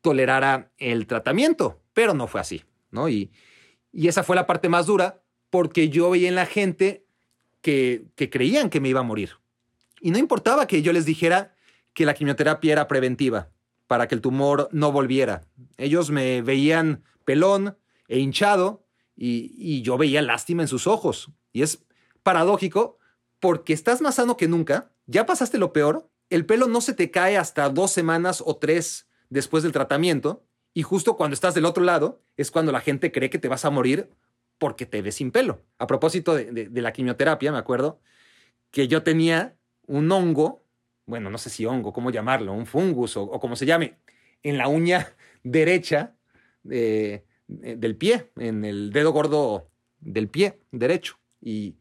[0.00, 3.08] tolerara el tratamiento, pero no fue así, ¿no?
[3.08, 3.30] Y,
[3.92, 7.04] y esa fue la parte más dura porque yo veía en la gente
[7.60, 9.32] que, que creían que me iba a morir.
[10.00, 11.54] Y no importaba que yo les dijera
[11.92, 13.50] que la quimioterapia era preventiva
[13.90, 15.48] para que el tumor no volviera.
[15.76, 17.76] Ellos me veían pelón
[18.06, 21.32] e hinchado y, yo veía lástima en sus ojos.
[21.52, 21.84] Y es
[22.22, 22.98] paradójico
[23.40, 27.10] porque estás más sano que nunca, ya pasaste lo peor, el pelo no se te
[27.10, 31.82] cae hasta dos semanas o tres después del tratamiento y justo cuando estás del otro
[31.82, 34.08] lado es cuando la gente cree que te vas a morir
[34.58, 35.64] porque te ves sin pelo.
[35.78, 38.00] A propósito de, la quimioterapia, me acuerdo
[38.70, 39.56] que yo tenía
[39.88, 40.64] un hongo,
[41.06, 43.98] bueno, no sé si hongo, cómo llamarlo, un fungus o, como se llame,
[44.42, 45.08] en la uña
[45.42, 46.14] derecha
[46.62, 51.18] del pie, en el dedo gordo del pie derecho.
[51.40, 51.76] Y,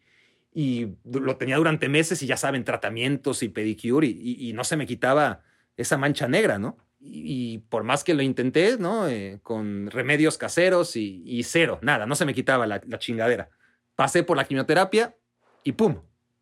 [1.05, 5.41] lo tenía durante meses y ya saben, tratamientos y pedicure y no se me quitaba
[5.77, 6.77] esa mancha negra, ¿no?
[6.99, 9.07] y, por más que lo intenté, ¿no?
[9.07, 13.49] Eh, con remedios caseros y, cero, nada, no se me quitaba la, chingadera.
[13.95, 15.15] Pasé por la quimioterapia
[15.63, 16.01] y ¡pum!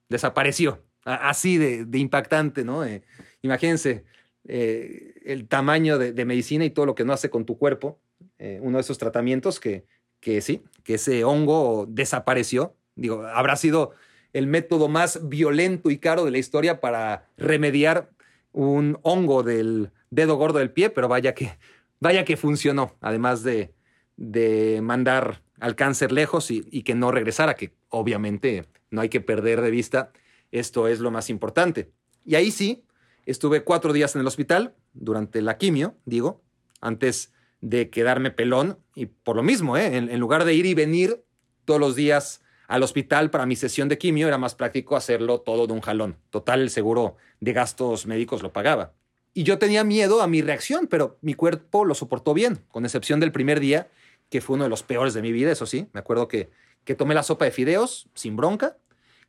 [0.10, 0.84] Desapareció.
[1.16, 2.84] Así de, impactante, ¿no?
[2.86, 3.02] Eh,
[3.42, 4.04] imagínense
[4.48, 8.00] eh, el tamaño de, medicina y todo lo que no hace con tu cuerpo.
[8.40, 9.86] uno de esos tratamientos que,
[10.20, 12.76] que sí, que ese hongo desapareció.
[12.96, 13.94] Digo, habrá sido
[14.34, 18.10] el método más violento y caro de la historia para remediar
[18.52, 21.58] un hongo del dedo gordo del pie, pero vaya que,
[22.00, 23.74] vaya que funcionó, además de,
[24.16, 29.62] de mandar al cáncer lejos y, que no regresara, que obviamente no hay que perder
[29.62, 30.12] de vista,
[30.52, 31.92] esto es lo más importante.
[32.26, 32.86] Y ahí sí,
[33.26, 36.44] estuve cuatro días en el hospital durante la quimio, digo,
[36.82, 39.98] antes de quedarme pelón y por lo mismo, ¿eh?
[39.98, 41.24] en, en lugar de ir y venir
[41.66, 45.68] todos los días al hospital para mi sesión de quimio, era más práctico hacerlo todo
[45.68, 46.18] de un jalón.
[46.30, 48.94] Total, el seguro de gastos médicos lo pagaba.
[49.34, 53.20] Y yo tenía miedo a mi reacción, pero mi cuerpo lo soportó bien, con excepción
[53.20, 53.88] del primer día,
[54.30, 55.88] que fue uno de los peores de mi vida, eso sí.
[55.94, 56.50] Me acuerdo que,
[56.84, 58.78] que tomé la sopa de fideos sin bronca,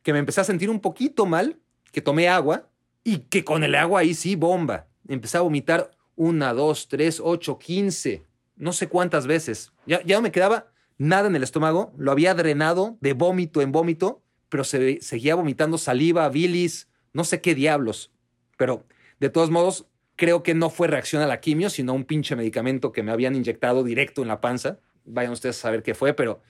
[0.03, 1.59] que me empecé a sentir un poquito mal,
[1.91, 2.69] que tomé agua
[3.03, 4.87] y que con el agua ahí sí bomba.
[5.07, 8.23] Empecé a vomitar una, dos, tres, ocho, quince,
[8.55, 9.71] no sé cuántas veces.
[9.85, 13.71] Ya, ya no me quedaba nada en el estómago, lo había drenado de vómito en
[13.71, 18.11] vómito, pero se, seguía vomitando saliva, bilis, no sé qué diablos.
[18.57, 18.85] Pero
[19.19, 19.85] de todos modos,
[20.19, 23.35] Creo que no fue reacción a la quimio, sino un pinche medicamento que me habían
[23.35, 24.81] inyectado directo en la panza.
[25.05, 26.41] Vayan ustedes a saber qué fue, pero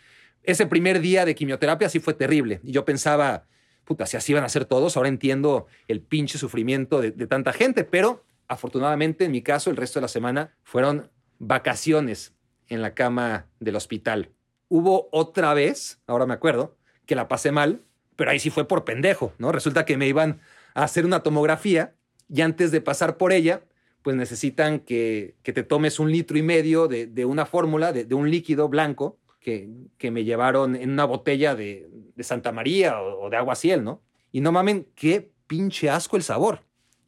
[0.51, 2.59] ese primer día de quimioterapia sí fue terrible.
[2.63, 3.45] Y yo pensaba,
[3.85, 7.53] puta, si así iban a ser todos, ahora entiendo el pinche sufrimiento de, de tanta
[7.53, 7.83] gente.
[7.83, 12.33] Pero afortunadamente, en mi caso, el resto de la semana fueron vacaciones
[12.67, 14.31] en la cama del hospital.
[14.67, 17.83] Hubo otra vez, ahora me acuerdo, que la pasé mal,
[18.15, 19.51] pero ahí sí fue por pendejo, ¿no?
[19.51, 20.41] Resulta que me iban
[20.73, 21.95] a hacer una tomografía
[22.27, 23.63] y antes de pasar por ella,
[24.01, 28.69] pues necesitan que, te tomes un litro y medio de, una fórmula, de, un líquido
[28.69, 34.01] blanco que, me llevaron en una botella de, Santa María o, de agua ciel, ¿no?
[34.31, 36.61] Y no mamen, qué pinche asco el sabor.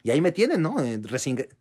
[0.03, 0.79] Y ahí me tienen, ¿no?
[0.83, 0.99] Eh,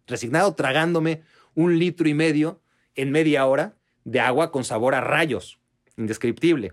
[0.06, 1.22] resignado tragándome
[1.54, 2.62] un litro y medio
[2.94, 5.60] en media hora de agua con sabor a rayos,
[5.96, 6.72] indescriptible.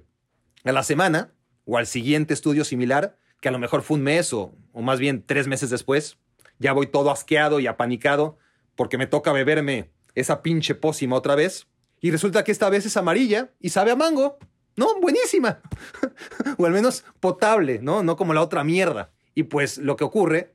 [0.63, 1.33] A la semana,
[1.65, 4.99] o al siguiente estudio similar, que a lo mejor fue un mes o, o más
[4.99, 6.17] bien tres meses después,
[6.59, 8.37] ya voy todo asqueado y apanicado
[8.75, 11.67] porque me toca beberme esa pinche pócima otra vez.
[11.99, 14.37] Y resulta que esta vez es amarilla y sabe a mango.
[14.75, 15.61] No, buenísima.
[16.57, 18.03] o al menos potable, ¿no?
[18.03, 19.11] No como la otra mierda.
[19.33, 20.53] Y pues lo que ocurre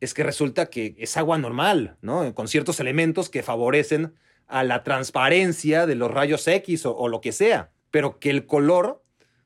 [0.00, 2.34] es que resulta que es agua normal, ¿no?
[2.34, 4.14] Con ciertos elementos que favorecen
[4.46, 7.70] a la transparencia de los rayos X o, lo que sea.
[7.90, 9.02] Pero que el color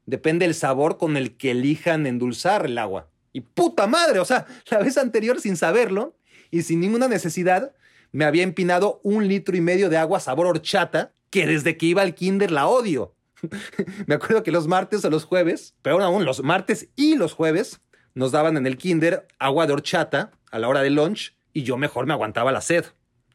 [0.06, 3.08] depende del sabor con el que elijan endulzar el agua.
[3.32, 6.16] Y puta madre, o sea, la vez anterior sin saberlo
[6.50, 7.72] y sin ninguna necesidad,
[8.12, 12.02] me había empinado un litro y medio de agua sabor horchata, que desde que iba
[12.02, 13.14] al kinder la odio.
[14.06, 17.80] me acuerdo que los martes o los jueves, pero aún los martes y los jueves,
[18.14, 21.76] nos daban en el kinder agua de horchata a la hora del lunch y yo
[21.76, 22.84] mejor me aguantaba la sed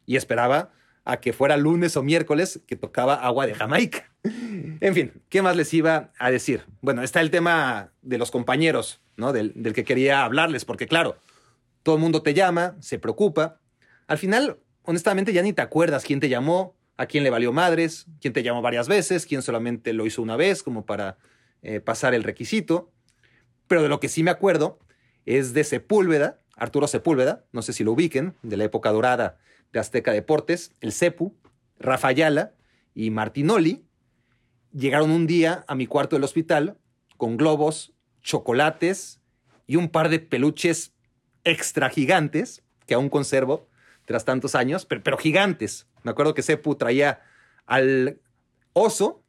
[0.04, 0.72] y esperaba
[1.04, 4.10] a que fuera lunes o miércoles que tocaba agua de Jamaica.
[4.22, 6.64] En fin, ¿qué más les iba a decir?
[6.80, 9.32] Bueno, está el tema de los compañeros, ¿no?
[9.32, 11.16] Del, del, que quería hablarles, porque claro,
[11.82, 13.60] todo el mundo te llama, se preocupa.
[14.06, 18.06] Al final, honestamente, ya ni te acuerdas quién te llamó, a quién le valió madres,
[18.20, 21.18] quién te llamó varias veces, quién solamente lo hizo una vez como para
[21.62, 22.92] eh, pasar el requisito.
[23.66, 24.78] Pero de lo que sí me acuerdo
[25.26, 29.38] es de Sepúlveda, Arturo Sepúlveda, no sé si lo ubiquen, de la época dorada
[29.72, 31.34] de Azteca Deportes, el Cepu,
[31.80, 32.54] Rafayala
[32.94, 33.84] y Martinoli,
[34.72, 36.78] llegaron un día a mi cuarto del hospital
[37.16, 37.92] con globos,
[38.22, 39.20] chocolates
[39.66, 40.92] y un par de peluches
[41.42, 43.68] extra gigantes que aún conservo
[44.04, 45.86] tras tantos años, pero, gigantes.
[46.02, 47.22] Me acuerdo que Sepu traía
[47.66, 48.20] al
[48.72, 49.22] oso,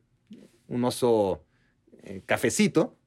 [0.68, 1.44] un oso
[2.04, 2.98] eh, cafecito,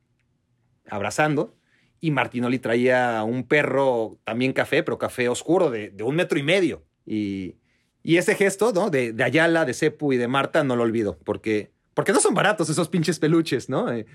[0.88, 1.54] abrazando,
[2.00, 6.84] y Martinoli traía un perro también café, pero café oscuro de, un metro y medio.
[7.04, 7.56] Y,
[8.04, 8.88] ese gesto ¿no?
[8.88, 12.70] de, Ayala, de Sepu y de Marta no lo olvido, porque, porque no son baratos
[12.70, 13.92] esos pinches peluches, ¿no?
[13.92, 14.06] Eh,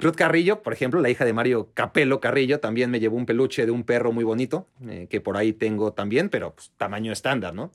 [0.00, 3.66] Ruth Carrillo, por ejemplo, la hija de Mario Capello Carrillo, también me llevó un peluche
[3.66, 7.54] de un perro muy bonito, eh, que por ahí tengo también, pero pues, tamaño estándar,
[7.54, 7.70] ¿no?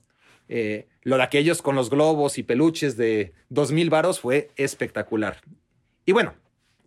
[0.48, 5.40] Eh, lo de aquellos con los globos y peluches de 2000 varos fue espectacular.
[6.04, 6.34] Y bueno,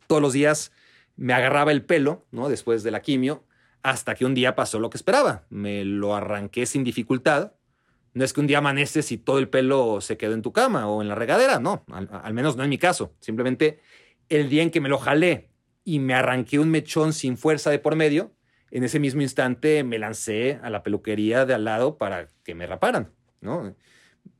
[0.07, 0.71] todos los días
[1.15, 2.49] me agarraba el pelo, ¿no?
[2.49, 3.43] Después de la quimio,
[3.81, 5.45] hasta que un día pasó lo que esperaba.
[5.49, 7.53] Me lo arranqué sin dificultad.
[8.13, 10.87] No es que un día amaneces y todo el pelo se quedó en tu cama
[10.87, 13.13] o en la regadera, no, al menos no en mi caso.
[13.19, 13.79] Simplemente
[14.29, 15.49] el día en que me lo jalé
[15.83, 18.33] y me arranqué un mechón sin fuerza de por medio,
[18.71, 22.67] en ese mismo instante me lancé a la peluquería de al lado para que me
[22.67, 23.11] raparan,
[23.41, 23.75] ¿no?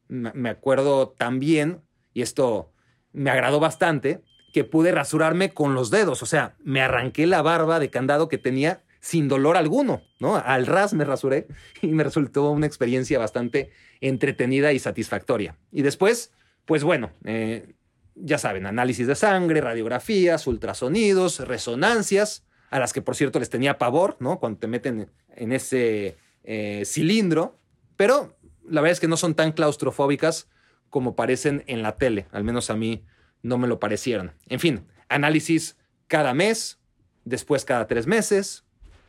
[0.08, 1.82] Me acuerdo también,
[2.13, 2.73] y esto
[3.12, 4.21] me agradó bastante,
[4.54, 8.38] que pude rasurarme con los dedos, o sea, me arranqué la barba de candado que
[8.38, 10.36] tenía sin dolor alguno, ¿no?
[10.36, 11.47] Al ras me rasuré
[11.82, 13.71] y me resultó una experiencia bastante
[14.02, 15.58] entretenida y satisfactoria.
[15.71, 16.34] Y después,
[16.65, 17.75] pues bueno, eh,
[18.21, 23.77] ya saben, análisis de sangre, radiografías, ultrasonidos, resonancias, a las que por cierto les tenía
[23.77, 24.39] pavor, ¿no?
[24.39, 27.58] Cuando te meten en ese eh, cilindro,
[27.95, 30.47] pero la verdad es que no son tan claustrofóbicas
[30.89, 33.05] como parecen en la tele, al menos a mí
[33.41, 34.34] no me lo parecieron.
[34.47, 35.77] En fin, análisis
[36.08, 36.79] cada mes,
[37.25, 38.65] después cada tres meses,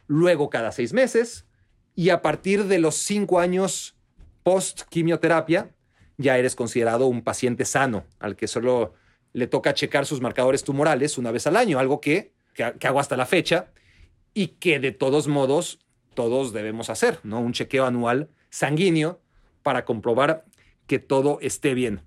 [0.07, 1.46] luego cada seis meses,
[1.94, 3.96] y a partir de los cinco años
[4.42, 5.70] post quimioterapia,
[6.16, 8.94] ya eres considerado un paciente sano, al que solo
[9.33, 13.16] le toca checar sus marcadores tumorales una vez al año, algo que, que, hago hasta
[13.16, 13.71] la fecha
[14.35, 15.79] y que de todos modos
[16.14, 17.40] todos debemos hacer, ¿no?
[17.40, 19.21] Un chequeo anual sanguíneo
[19.62, 20.45] para comprobar
[20.87, 22.03] que todo esté bien.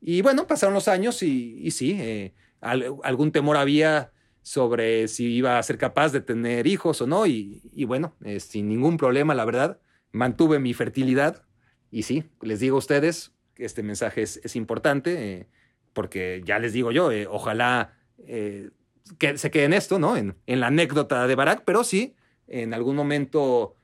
[0.00, 4.12] Y bueno, pasaron los años y, sí, eh, algún temor había
[4.42, 8.68] sobre si iba a ser capaz de tener hijos o no, y, bueno, eh, sin
[8.68, 9.80] ningún problema, la verdad,
[10.12, 11.42] mantuve mi fertilidad.
[11.90, 15.48] Y sí, les digo a ustedes, que este mensaje es, importante, eh,
[15.96, 18.68] porque ya les digo yo, eh, ojalá eh,
[19.16, 20.14] que se quede en esto, ¿no?
[20.14, 22.14] En, la anécdota de Barack, pero sí,
[22.48, 23.74] en algún momento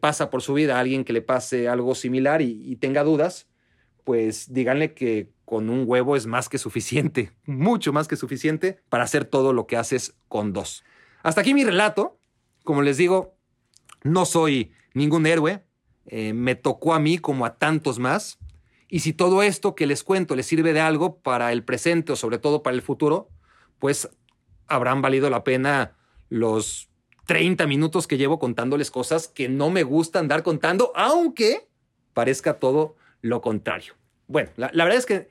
[0.00, 3.48] pasa por su vida alguien que le pase algo similar y, tenga dudas,
[4.02, 9.04] pues díganle que con un huevo es más que suficiente, mucho más que suficiente para
[9.04, 10.84] hacer todo lo que haces con dos.
[11.22, 12.18] Hasta aquí mi relato.
[12.64, 13.36] Como les digo,
[14.04, 15.64] no soy ningún héroe.
[16.10, 18.38] me tocó a mí como a tantos más.
[18.88, 22.16] Y si todo esto que les cuento les sirve de algo para el presente o
[22.16, 23.28] sobre todo para el futuro,
[23.78, 24.08] pues
[24.66, 25.96] habrán valido la pena
[26.30, 26.88] los
[27.26, 31.68] 30 minutos que llevo contándoles cosas que no me gusta andar contando, aunque
[32.14, 33.94] parezca todo lo contrario.
[34.26, 35.28] Bueno, la, verdad es que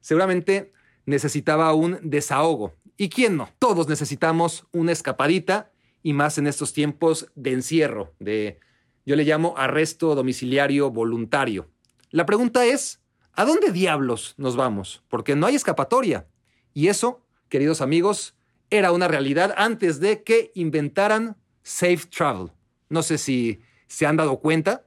[0.00, 0.72] seguramente
[1.06, 2.74] necesitaba un desahogo.
[2.96, 3.48] ¿Y quién no?
[3.58, 8.60] Todos necesitamos una escapadita y más en estos tiempos de encierro, de,
[9.04, 11.68] yo le llamo arresto domiciliario voluntario.
[12.10, 12.99] La pregunta es,
[13.34, 15.02] ¿A dónde diablos nos vamos?
[15.08, 16.26] Porque no hay escapatoria.
[16.74, 18.34] Y eso, queridos amigos,
[18.70, 22.50] era una realidad antes de que inventaran Safe Travel.
[22.88, 24.84] No sé si se han dado cuenta,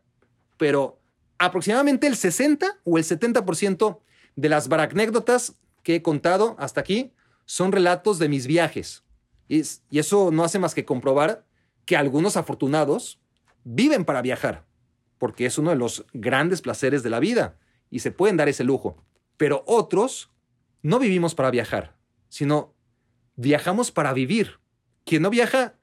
[0.58, 1.00] pero
[1.38, 4.00] aproximadamente el 60 o el 70%
[4.36, 7.12] de las baracnécdotas que he contado hasta aquí
[7.46, 9.04] son relatos de mis viajes.
[9.50, 11.46] Y, y eso no hace más que comprobar
[11.86, 13.20] que algunos afortunados
[13.66, 14.66] viven para viajar,
[15.18, 17.58] porque es uno de los grandes placeres de la vida
[17.94, 18.98] y se pueden dar ese lujo.
[19.38, 20.32] Pero otros
[20.82, 21.96] no vivimos para viajar,
[22.28, 22.74] sino
[23.36, 24.60] viajamos para vivir.
[25.06, 25.76] Quien no viaja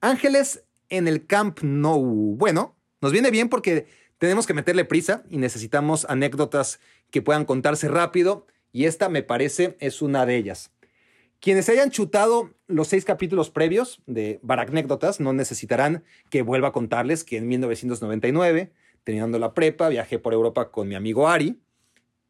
[0.00, 2.34] Ángeles en el Camp Nou.
[2.36, 3.86] Bueno, nos viene bien porque
[4.18, 6.80] tenemos que meterle prisa y necesitamos anécdotas
[7.12, 10.70] que puedan contarse rápido y esta me parece es una de ellas.
[11.40, 17.24] Quienes hayan chutado los seis capítulos previos de Baracnécdotas no necesitarán que vuelva a contarles
[17.24, 18.72] que en 1999,
[19.04, 21.58] terminando la prepa, viajé por Europa con mi amigo Ari,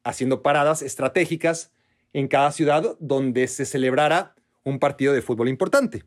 [0.05, 1.73] haciendo paradas estratégicas
[2.13, 6.05] en cada ciudad donde se celebrara un partido de fútbol importante.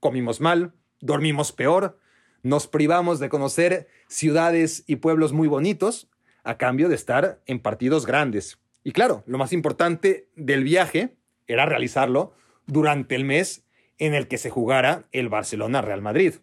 [0.00, 1.98] Comimos mal, dormimos peor,
[2.42, 6.10] nos privamos de conocer ciudades y pueblos muy bonitos
[6.42, 8.58] a cambio de estar en partidos grandes.
[8.84, 11.16] Y claro, lo más importante del viaje
[11.46, 12.34] era realizarlo
[12.66, 13.64] durante el mes
[13.98, 16.34] en el que se jugara el Barcelona-Real Madrid.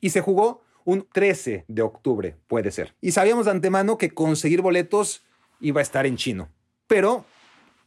[0.00, 2.94] Y se jugó un 13 de octubre, puede ser.
[3.00, 5.24] Y sabíamos de antemano que conseguir boletos
[5.60, 6.50] iba a estar en chino.
[6.86, 7.24] Pero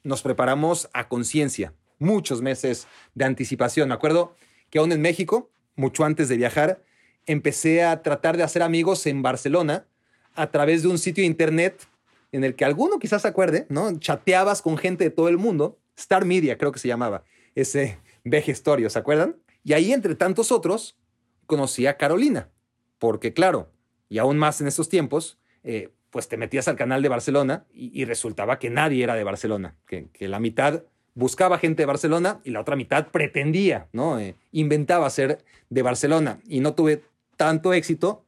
[0.04, 3.89] nos preparamos a conciencia, muchos meses de anticipación.
[3.89, 4.36] Me acuerdo
[4.70, 6.84] que aún en México, mucho antes de viajar,
[7.26, 9.86] empecé a tratar de hacer amigos en Barcelona
[10.34, 11.88] a través de un sitio internet
[12.32, 13.97] en el que alguno quizás se acuerde, ¿no?
[13.99, 17.23] Chateabas con gente de todo el mundo, Star Media creo que se llamaba,
[17.55, 19.38] ese vejestorio, ¿se acuerdan?
[19.63, 20.97] Y ahí, entre tantos otros,
[21.45, 22.49] conocí a Carolina,
[22.97, 23.71] porque claro,
[24.09, 28.03] y aún más en estos tiempos, eh, pues te metías al canal de Barcelona y,
[28.05, 32.61] resultaba que nadie era de Barcelona, que, la mitad buscaba gente de Barcelona y la
[32.61, 34.19] otra mitad pretendía, ¿no?
[34.19, 37.03] Eh, inventaba ser de Barcelona y no tuve
[37.38, 38.25] tanto éxito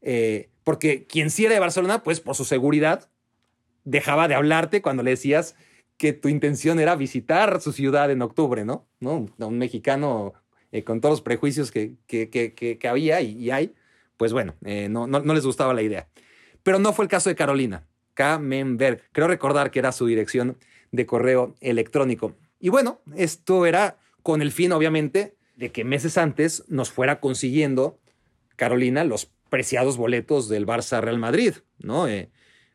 [0.00, 3.08] eh, porque quien sí era de Barcelona, pues por su seguridad,
[3.84, 5.56] dejaba de hablarte cuando le decías
[5.96, 8.88] que tu intención era visitar su ciudad en octubre, ¿no?
[9.00, 9.26] ¿No?
[9.38, 10.34] Un mexicano
[10.72, 13.74] eh, con todos los prejuicios que, que, había y, hay,
[14.16, 16.08] pues bueno, eh, no, no, les gustaba la idea.
[16.62, 17.86] Pero no fue el caso de Carolina.
[18.14, 20.56] Kamenberg, creo recordar que era su dirección
[20.90, 22.34] de correo electrónico.
[22.58, 27.98] Y bueno, esto era con el fin, obviamente, de que meses antes nos fuera consiguiendo
[28.56, 32.08] Carolina los preciados boletos del Barça Real Madrid, ¿no?
[32.08, 32.30] Eh,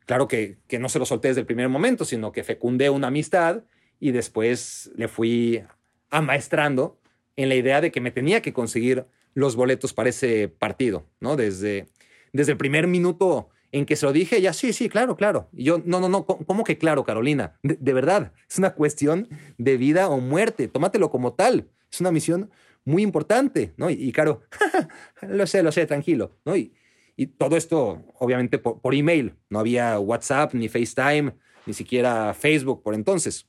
[0.06, 3.08] claro que, que no se los solté desde el primer momento, sino que fecundé una
[3.08, 3.64] amistad
[3.98, 5.62] y después le fui
[6.10, 6.98] amaestrando
[7.36, 11.36] en la idea de que me tenía que conseguir los boletos para ese partido, ¿no?
[11.36, 11.88] Desde,
[12.32, 15.48] desde el primer minuto en que se lo dije, ya sí, sí, claro, claro.
[15.52, 17.58] Y yo, no, no, no, ¿cómo que claro, Carolina?
[17.62, 19.28] De, verdad, es una cuestión
[19.58, 21.68] de vida o muerte, tómatelo como tal.
[21.90, 22.50] Es una misión
[22.84, 23.90] muy importante, ¿no?
[23.90, 24.42] Y, Caro,
[25.22, 26.56] lo sé, lo sé, tranquilo, ¿no?
[26.56, 26.72] Y,
[27.20, 29.34] y todo esto, obviamente, por, por, email.
[29.50, 31.34] No había WhatsApp, ni FaceTime,
[31.66, 33.46] ni siquiera Facebook por entonces.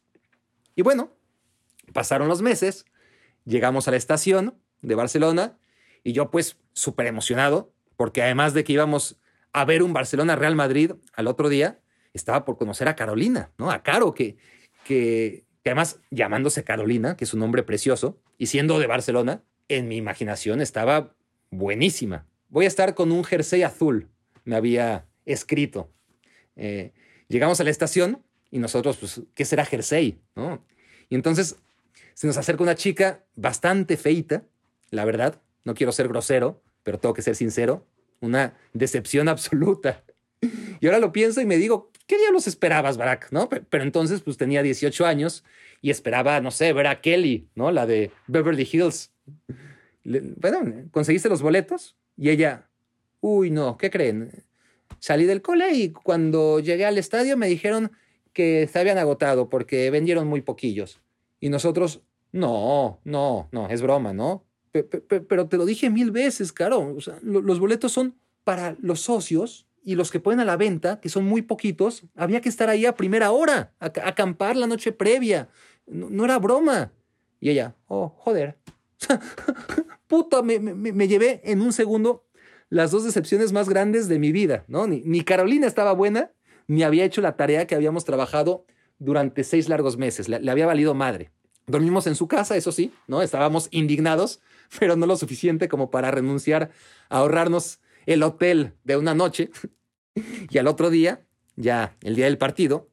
[0.76, 1.15] Y bueno,
[1.93, 2.84] pasaron los meses,
[3.45, 5.57] llegamos a la estación de Barcelona
[6.03, 9.22] y yo pues súper emocionado, porque además de que íbamos
[9.53, 11.80] a ver un Barcelona-Real Madrid al otro día,
[12.11, 13.72] estaba por conocer a Carolina, ¿no?
[13.72, 14.36] A Caro, que,
[14.84, 19.88] que, que además llamándose Carolina, que es un nombre precioso, y siendo de Barcelona, en
[19.88, 21.15] mi imaginación estaba
[21.51, 22.28] buenísima.
[22.52, 24.10] Voy a estar con un jersey azul,
[24.43, 25.89] me había escrito.
[26.58, 26.91] Eh,
[27.30, 28.22] llegamos a la estación
[28.52, 30.20] y nosotros, pues, ¿qué será jersey?
[30.36, 30.62] ¿No?
[31.08, 31.56] Y entonces
[32.14, 34.43] se nos acerca una chica bastante feita,
[34.89, 37.88] la verdad, no quiero ser grosero, pero tengo que ser sincero,
[38.20, 40.04] una decepción absoluta.
[40.82, 43.32] Y ahora lo pienso y me digo, ¿qué diablos esperabas, Barack?
[43.32, 43.47] ¿No?
[43.47, 45.45] Pero entonces, pues tenía 18 años
[45.82, 47.72] y esperaba, no sé, ver a Kelly, ¿no?
[47.72, 49.14] La de Beverly Hills.
[50.04, 52.70] bueno, conseguiste los boletos y ella,
[53.20, 54.43] uy, no, ¿qué creen?
[54.99, 57.91] Salí del cole y cuando llegué al estadio me dijeron
[58.34, 61.01] que se habían agotado porque vendieron muy poquillos.
[61.39, 62.01] Y nosotros,
[62.32, 64.45] no, no, no, es broma, ¿no?
[64.72, 66.95] Pero te lo dije mil veces, claro.
[67.22, 71.26] los boletos son para los socios y los que ponen a la venta, que son
[71.26, 75.49] muy poquitos, había que estar ahí a primera hora, acampar la noche previa.
[75.88, 76.93] No, era broma.
[77.39, 78.57] Y ella, oh, joder.
[80.12, 82.26] Puta, me, me, llevé en un segundo
[82.68, 84.86] las dos decepciones más grandes de mi vida, ¿no?
[84.86, 86.34] Ni, ni, Carolina estaba buena,
[86.68, 88.66] ni había hecho la tarea que habíamos trabajado
[88.99, 90.28] durante seis largos meses.
[90.28, 91.32] Le, le había valido madre.
[91.66, 93.22] Dormimos en su casa, eso sí, ¿no?
[93.22, 94.41] Estábamos indignados,
[94.82, 96.72] pero no lo suficiente como para renunciar
[97.07, 99.49] a ahorrarnos el hotel de una noche
[100.49, 102.89] y al otro día, ya el día del partido,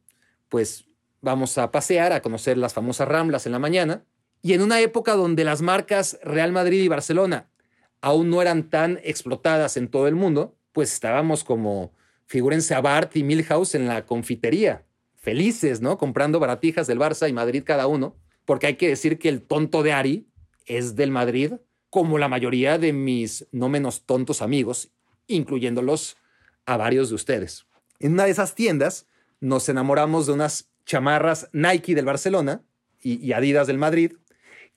[0.48, 0.84] pues
[1.20, 4.04] vamos a pasear, a conocer las famosas Ramblas en la mañana.
[4.42, 7.48] Y en una época donde las marcas Real Madrid y Barcelona
[8.00, 11.92] aún no eran tan explotadas en todo el mundo, pues estábamos como,
[12.26, 14.84] figúrense a Bart y Milhouse en la confitería,
[15.16, 15.98] felices, ¿no?
[15.98, 19.82] Comprando baratijas del Barça y Madrid cada uno, porque hay que decir que el tonto
[19.82, 20.28] de Ari
[20.66, 21.54] es del Madrid,
[21.90, 24.90] como la mayoría de mis no menos tontos amigos,
[25.26, 26.16] incluyéndolos
[26.66, 27.66] a varios de ustedes.
[27.98, 29.06] En una de esas tiendas
[29.40, 32.62] nos enamoramos de unas chamarras Nike del Barcelona
[33.00, 34.12] y, Adidas del Madrid,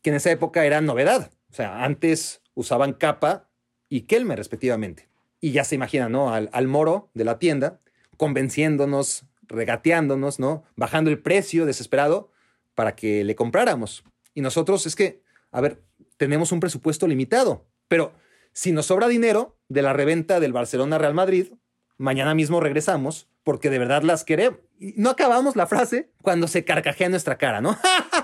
[0.01, 1.31] que en esa época eran novedad.
[1.49, 3.49] O sea, antes usaban capa
[3.89, 5.09] y Kelme respectivamente.
[5.39, 6.33] Y ya se imagina, ¿no?
[6.33, 7.81] Al, al moro de la tienda,
[8.17, 10.63] convenciéndonos, regateándonos, ¿no?
[10.75, 12.31] Bajando el precio desesperado
[12.75, 14.03] para que le compráramos.
[14.33, 15.21] Y nosotros es que,
[15.51, 15.81] a ver,
[16.17, 18.13] tenemos un presupuesto limitado, pero
[18.53, 21.53] si nos sobra dinero de la reventa del Barcelona Real Madrid,
[21.97, 24.59] mañana mismo regresamos porque de verdad las queremos.
[24.79, 27.77] No acabamos la frase cuando se carcajea nuestra cara, ¿no?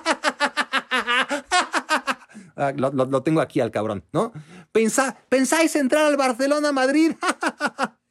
[2.58, 4.34] Ah, lo, tengo aquí al cabrón, ¿no?
[4.72, 7.12] ¿Pensáis entrar al Barcelona Madrid?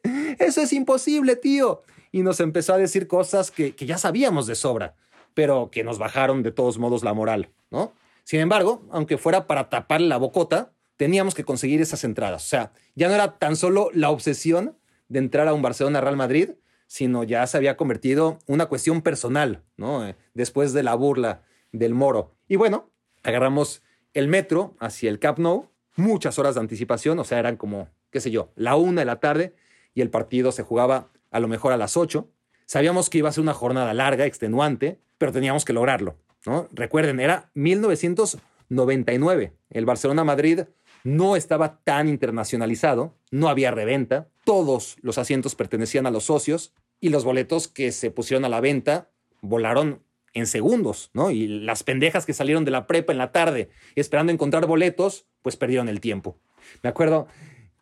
[0.39, 1.83] Eso es imposible, tío.
[2.13, 4.95] Y nos empezó a decir cosas que, que ya sabíamos de sobra,
[5.35, 7.93] pero que nos bajaron de todos modos la moral, ¿no?
[8.23, 12.45] Sin embargo, aunque fuera para tapar la bocota, teníamos que conseguir esas entradas.
[12.45, 14.77] O sea, ya no era tan solo la obsesión
[15.09, 16.51] de entrar a un Barcelona Real Madrid,
[16.87, 20.07] sino ya se había convertido una cuestión personal, ¿no?
[20.07, 21.43] Eh, después de la burla
[21.73, 22.35] del moro.
[22.49, 22.91] Y bueno,
[23.23, 23.83] agarramos
[24.17, 28.21] el metro hacia el Camp Nou, muchas horas de anticipación, o sea, eran como, qué
[28.21, 29.55] sé yo, la una de la tarde
[29.93, 32.31] y el partido se jugaba a lo mejor a las ocho.
[32.64, 36.67] Sabíamos que iba a ser una jornada larga, extenuante, pero teníamos que lograrlo, ¿no?
[36.73, 39.53] Recuerden, era 1999.
[39.69, 40.62] El Barcelona-Madrid
[41.05, 47.11] no estaba tan internacionalizado, no había reventa, todos los asientos pertenecían a los socios y
[47.11, 49.11] los boletos que se pusieron a la venta
[49.43, 50.06] volaron
[50.37, 51.30] en segundos, ¿no?
[51.30, 55.57] Y las pendejas que salieron de la prepa en la tarde esperando encontrar boletos, pues
[55.57, 56.37] perdieron el tiempo.
[56.82, 57.26] Me acuerdo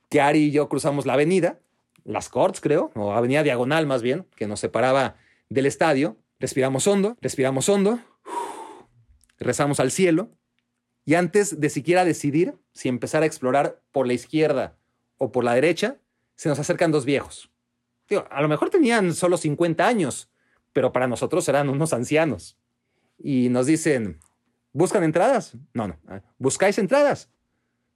[0.09, 1.59] que Ari y yo cruzamos la avenida,
[2.05, 5.17] las Corts creo, o avenida Diagonal más bien, que nos separaba
[5.49, 7.99] del estadio, respiramos hondo, respiramos hondo,
[9.41, 10.31] rezamos al cielo
[11.05, 14.79] y antes de siquiera decidir si empezar a explorar por la izquierda
[15.19, 15.97] o por la derecha,
[16.37, 17.51] se nos acercan dos viejos.
[18.31, 20.31] a lo mejor tenían solo 50 años,
[20.75, 22.59] pero para nosotros eran unos ancianos.
[23.19, 24.21] Y nos dicen,
[24.75, 25.57] ¿buscan entradas?
[25.73, 25.99] No, no.
[26.07, 27.31] Ah, ¿Buscáis entradas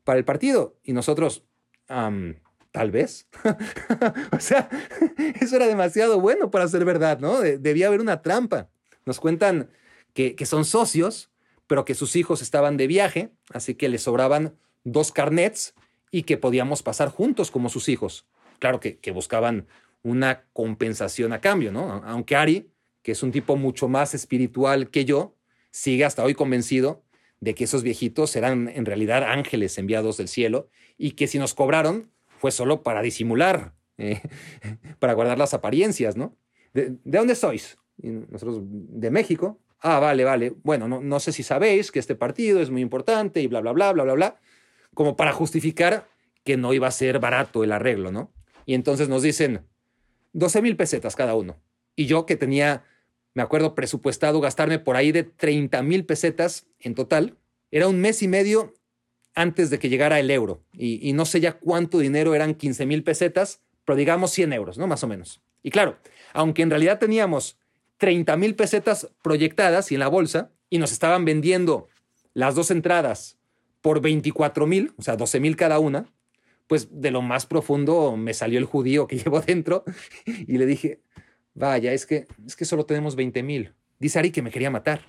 [0.05, 0.79] para el partido?
[0.83, 1.45] Y nosotros,
[1.87, 3.29] tal vez.
[4.33, 4.70] o sea,
[5.41, 7.41] eso era demasiado bueno para ser verdad, ¿no?
[7.41, 8.70] Debía haber una trampa.
[9.05, 9.68] Nos cuentan
[10.14, 11.31] que, que son socios
[11.68, 15.74] pero que sus hijos estaban de viaje, así que les sobraban dos carnets
[16.11, 18.26] y que podíamos pasar juntos como sus hijos.
[18.59, 19.68] Claro que, buscaban
[20.03, 22.03] una compensación a cambio, ¿no?
[22.05, 22.70] Aunque Ari,
[23.03, 25.36] que es un tipo mucho más espiritual que yo,
[25.70, 27.03] sigue hasta hoy convencido
[27.40, 31.55] de que esos viejitos eran en realidad ángeles enviados del cielo y que si nos
[31.55, 34.20] cobraron fue solo para disimular, eh,
[34.99, 36.36] para guardar las apariencias, ¿no?
[36.72, 37.78] ¿De, ¿De, dónde sois?
[37.99, 39.61] nosotros, de México.
[39.80, 40.55] Ah, vale, vale.
[40.62, 43.72] Bueno, no, no sé si sabéis que este partido es muy importante y bla, bla,
[43.72, 44.40] bla, bla, bla, bla,
[44.94, 46.09] como para justificar
[46.44, 48.32] que no iba a ser barato el arreglo, ¿no?
[48.66, 49.66] Y entonces nos dicen
[50.33, 51.57] 12 mil pesetas cada uno.
[51.97, 52.85] Y yo que tenía,
[53.35, 57.37] me acuerdo, presupuestado gastarme por ahí de 30 mil pesetas en total,
[57.70, 58.74] era un mes y medio
[59.35, 60.62] antes de que llegara el euro.
[60.72, 64.87] Y, no sé ya cuánto dinero eran 15 mil pesetas, pero digamos 100 euros, ¿no?
[64.87, 65.41] Más o menos.
[65.62, 65.99] Y claro,
[66.33, 67.57] aunque en realidad teníamos
[67.99, 71.89] 30 mil pesetas proyectadas y en la bolsa y nos estaban vendiendo
[72.35, 73.39] las dos entradas
[73.81, 76.07] por 24 mil, o sea, 12 mil cada una,
[76.69, 79.85] pues de lo más profundo me salió el judío que llevo dentro
[80.25, 81.01] y le dije,
[81.55, 83.75] vaya, es que, es que solo tenemos 20 mil.
[83.99, 85.01] Dice Ari que me quería matar,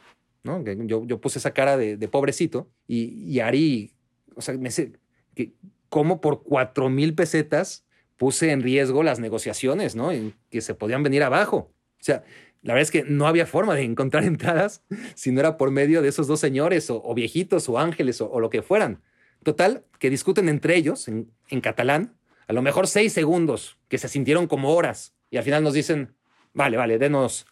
[0.43, 0.63] ¿no?
[0.63, 3.93] Yo, yo puse esa cara de, pobrecito y, y, Ari,
[4.35, 4.93] o sea, me dice
[5.35, 5.53] que
[5.89, 7.85] como por 4 mil pesetas
[8.17, 10.11] puse en riesgo las negociaciones, ¿no?
[10.11, 11.71] En que se podían venir abajo.
[11.99, 12.23] O sea,
[12.61, 14.83] la verdad es que no había forma de encontrar entradas
[15.15, 18.49] si no era por medio de esos dos señores o, viejitos o ángeles o, lo
[18.49, 19.01] que fueran.
[19.43, 22.15] Total, que discuten entre ellos en, catalán,
[22.47, 26.15] a lo mejor seis segundos, que se sintieron como horas y al final nos dicen,
[26.53, 27.45] vale, vale, denos,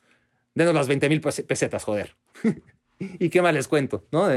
[0.56, 2.16] denos las 20 mil pesetas, joder.
[3.00, 4.28] y qué más les cuento, ¿no?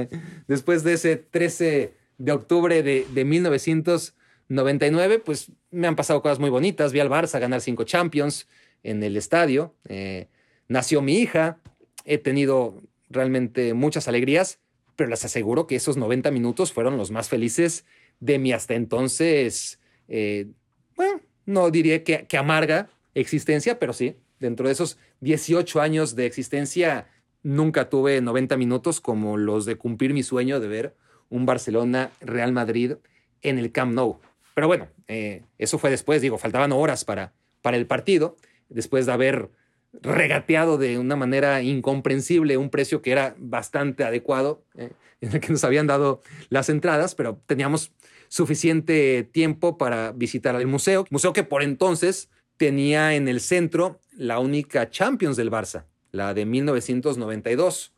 [0.46, 6.51] después de ese 13 de octubre de, de 1999, pues me han pasado cosas muy
[6.51, 6.92] bonitas.
[6.92, 8.46] Vi al Barça ganar cinco Champions
[8.82, 9.74] en el estadio.
[9.88, 10.28] Eh,
[10.70, 11.59] Nació mi hija,
[12.05, 14.61] he tenido realmente muchas alegrías,
[15.01, 17.86] pero les aseguro que esos 90 minutos fueron los más felices
[18.18, 20.48] de mi hasta entonces, eh,
[20.94, 27.09] bueno, no diría que, amarga existencia, pero sí, dentro de esos 18 años de existencia,
[27.42, 30.96] nunca tuve 90 minutos como los de cumplir mi sueño de ver
[31.30, 32.96] un Barcelona-Real Madrid
[33.40, 34.20] en el Camp Nou.
[34.53, 37.32] Pero bueno, eh, eso fue después, digo, faltaban horas para,
[37.62, 38.36] para el partido,
[38.68, 39.48] después de haber
[39.93, 45.53] regateado de una manera incomprensible un precio que era bastante adecuado, eh, en el que
[45.53, 47.93] nos habían dado las entradas, pero teníamos
[48.28, 54.38] suficiente tiempo para visitar el museo, museo que por entonces tenía en el centro la
[54.38, 57.93] única Champions del Barça, la de 1992,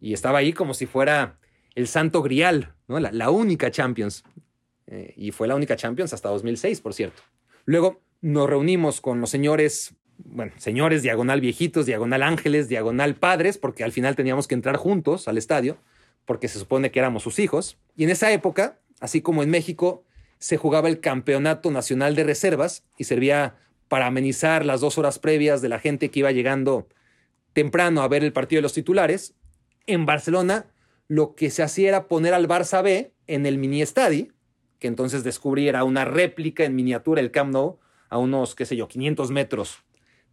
[0.00, 1.38] y estaba ahí como si fuera
[1.74, 2.98] el santo grial, ¿no?
[2.98, 4.24] la, única Champions,
[4.86, 7.22] eh, y fue la única Champions hasta 2006, por cierto.
[7.64, 13.84] Luego nos reunimos con los señores bueno, señores, diagonal viejitos, diagonal ángeles, diagonal padres, porque
[13.84, 15.78] al final teníamos que entrar juntos al estadio,
[16.24, 17.78] porque se supone que éramos sus hijos.
[17.96, 20.04] Y en esa época, así como en México,
[20.38, 23.56] se jugaba el Campeonato Nacional de Reservas y servía
[23.88, 26.88] para amenizar las dos horas previas de la gente que iba llegando
[27.52, 29.34] temprano a ver el partido de los titulares.
[29.86, 30.66] En Barcelona,
[31.08, 34.28] lo que se hacía era poner al Barça B en el mini estadio,
[34.78, 38.76] que entonces descubrí era una réplica en miniatura el Camp Nou, a unos, qué sé
[38.76, 39.85] yo, 500 metros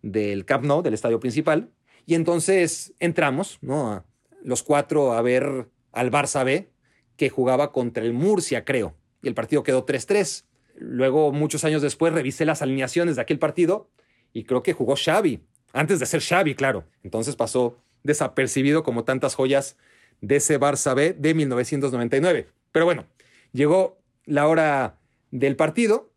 [0.04, 1.72] del Camp Nou, del estadio principal.
[2.06, 4.06] Y entonces entramos, ¿no?
[4.43, 6.70] los cuatro a ver al Barça B,
[7.18, 8.95] que jugaba contra el Murcia, creo.
[9.22, 10.45] Y el partido quedó 3-3.
[10.76, 13.89] Luego, muchos años después, revisé las alineaciones de aquel partido
[14.34, 15.41] y creo que jugó Xavi,
[15.72, 16.86] antes de ser Xavi, claro.
[17.04, 19.78] Entonces pasó desapercibido como tantas joyas
[20.22, 22.47] de ese Barça B de 1999.
[22.72, 23.06] Pero bueno,
[23.54, 24.99] llegó la hora
[25.32, 26.12] del partido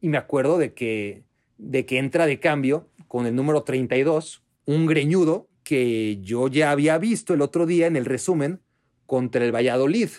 [0.00, 1.24] y me acuerdo de que,
[1.58, 6.96] de que entra de cambio con el número 32, un greñudo que yo ya había
[6.98, 8.60] visto el otro día en el resumen
[9.06, 10.10] contra el Valladolid,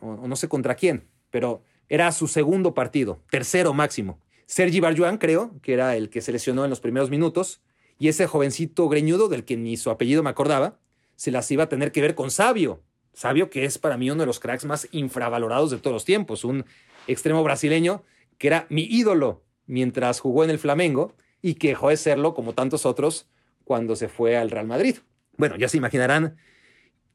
[0.00, 4.20] o, no sé contra quién, pero era su segundo partido, tercero máximo.
[4.46, 7.60] Sergi Barjuan, creo, que era el que se lesionó en los primeros minutos,
[7.98, 10.78] y ese jovencito greñudo, del que ni su apellido me acordaba,
[11.16, 12.82] se las iba a tener que ver con Sabio.
[13.12, 16.44] Sabio, que es para mí uno de los cracks más infravalorados de todos los tiempos,
[16.44, 16.64] un
[17.08, 18.04] extremo brasileño
[18.38, 22.52] que era mi ídolo mientras jugó en el Flamengo y que dejó de serlo como
[22.52, 23.28] tantos otros
[23.64, 24.96] cuando se fue al Real Madrid.
[25.36, 26.36] Bueno, ya se imaginarán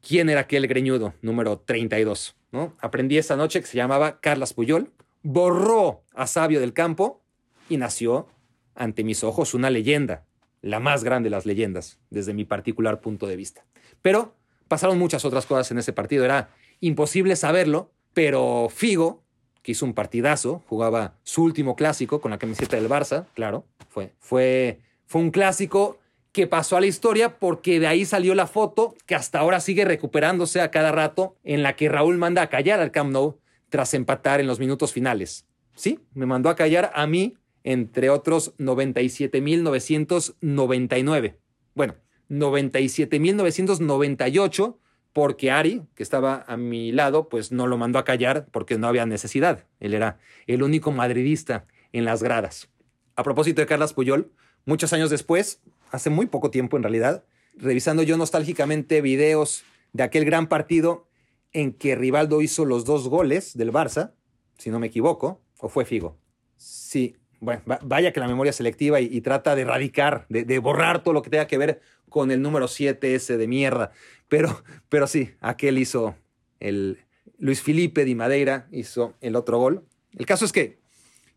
[0.00, 2.36] quién era aquel greñudo número 32.
[2.52, 2.76] ¿no?
[2.80, 7.22] Aprendí esa noche que se llamaba Carlas Puyol, borró a Sabio del campo
[7.68, 8.28] y nació
[8.74, 10.24] ante mis ojos una leyenda,
[10.60, 13.66] la más grande de las leyendas, desde mi particular punto de vista.
[14.02, 14.36] Pero
[14.68, 16.50] pasaron muchas otras cosas en ese partido, era
[16.80, 19.23] imposible saberlo, pero Figo,
[19.64, 24.12] que hizo un partidazo, jugaba su último clásico con la camiseta del Barça, claro, fue,
[24.20, 25.98] fue, fue un clásico
[26.32, 29.86] que pasó a la historia porque de ahí salió la foto que hasta ahora sigue
[29.86, 33.38] recuperándose a cada rato en la que Raúl manda a callar al Camp Nou
[33.70, 35.46] tras empatar en los minutos finales.
[35.74, 41.36] Sí, me mandó a callar a mí, entre otros 97.999.
[41.74, 41.94] Bueno,
[42.28, 44.76] 97.998
[45.14, 48.88] porque Ari, que estaba a mi lado, pues no lo mandó a callar porque no
[48.88, 49.64] había necesidad.
[49.80, 52.68] Él era el único madridista en las gradas.
[53.14, 54.32] A propósito de Carlas Puyol,
[54.66, 55.62] muchos años después,
[55.92, 57.24] hace muy poco tiempo en realidad,
[57.56, 59.62] revisando yo nostálgicamente videos
[59.92, 61.06] de aquel gran partido
[61.52, 64.14] en que Rivaldo hizo los dos goles del Barça,
[64.58, 66.18] si no me equivoco, o fue Figo.
[66.56, 71.22] Sí, bueno, vaya que la memoria selectiva y, trata de erradicar, de, borrar todo lo
[71.22, 73.92] que tenga que ver con el número 7 ese de mierda.
[74.28, 76.14] Pero, pero sí, aquel hizo
[76.60, 76.98] el
[77.38, 79.84] Luis Felipe Di Madeira hizo el otro gol.
[80.16, 80.78] El caso es que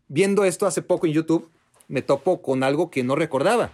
[0.06, 1.50] viendo esto hace poco en YouTube,
[1.88, 3.72] me topo con algo que no recordaba,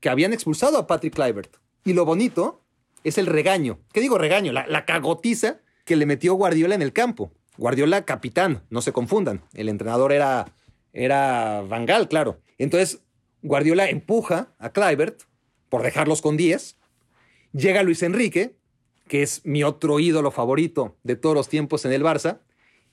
[0.00, 1.56] que habían expulsado a Patrick Kluivert.
[1.84, 2.60] Y lo bonito
[3.04, 3.78] es el regaño.
[3.92, 4.52] ¿Qué digo regaño?
[4.52, 7.32] La, cagotiza que le metió Guardiola en el campo.
[7.56, 9.42] Guardiola capitán, no se confundan.
[9.52, 10.52] El entrenador era,
[10.92, 12.40] era Van Gaal, claro.
[12.58, 13.00] Entonces,
[13.42, 15.22] Guardiola empuja a Kluivert
[15.70, 16.76] por dejarlos con 10.
[17.52, 18.56] Llega Luis Enrique,
[19.08, 22.40] que es mi otro ídolo favorito de todos los tiempos en el Barça,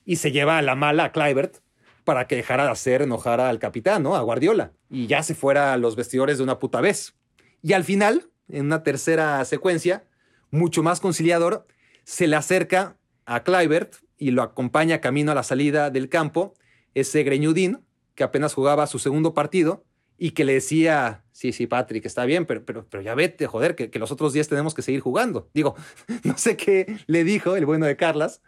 [0.05, 1.57] y se lleva a la mala a Kluivert
[2.05, 4.15] para que dejara de hacer enojar al capitán, ¿no?
[4.15, 4.71] A Guardiola.
[4.89, 7.15] Y ya se fuera a los vestidores de una puta vez.
[7.61, 10.05] Y al final, en una tercera secuencia,
[10.49, 11.67] mucho más conciliador,
[12.05, 16.53] se le acerca a Kluivert y lo acompaña camino a la salida del campo,
[16.93, 17.83] ese greñudín
[18.15, 19.83] que apenas jugaba su segundo partido
[20.17, 23.75] y que le decía, sí, sí, Patrick, está bien, pero, pero, pero ya vete, joder,
[23.75, 25.49] que, los otros días tenemos que seguir jugando.
[25.53, 25.75] Digo,
[26.23, 28.41] no sé qué le dijo el bueno de Carlas,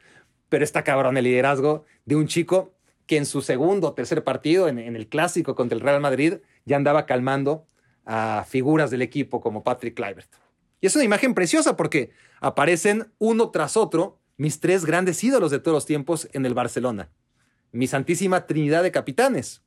[0.50, 2.74] pero está cabrón el liderazgo de un chico
[3.06, 6.76] que en su segundo o tercer partido, en, el clásico contra el Real Madrid, ya
[6.76, 7.66] andaba calmando
[8.06, 10.32] a figuras del equipo como Patrick Kluivert.
[10.82, 15.60] Y es una imagen preciosa porque aparecen uno tras otro mis tres grandes ídolos de
[15.60, 17.10] todos los tiempos en el Barcelona.
[17.72, 19.64] Mi santísima trinidad de capitanes.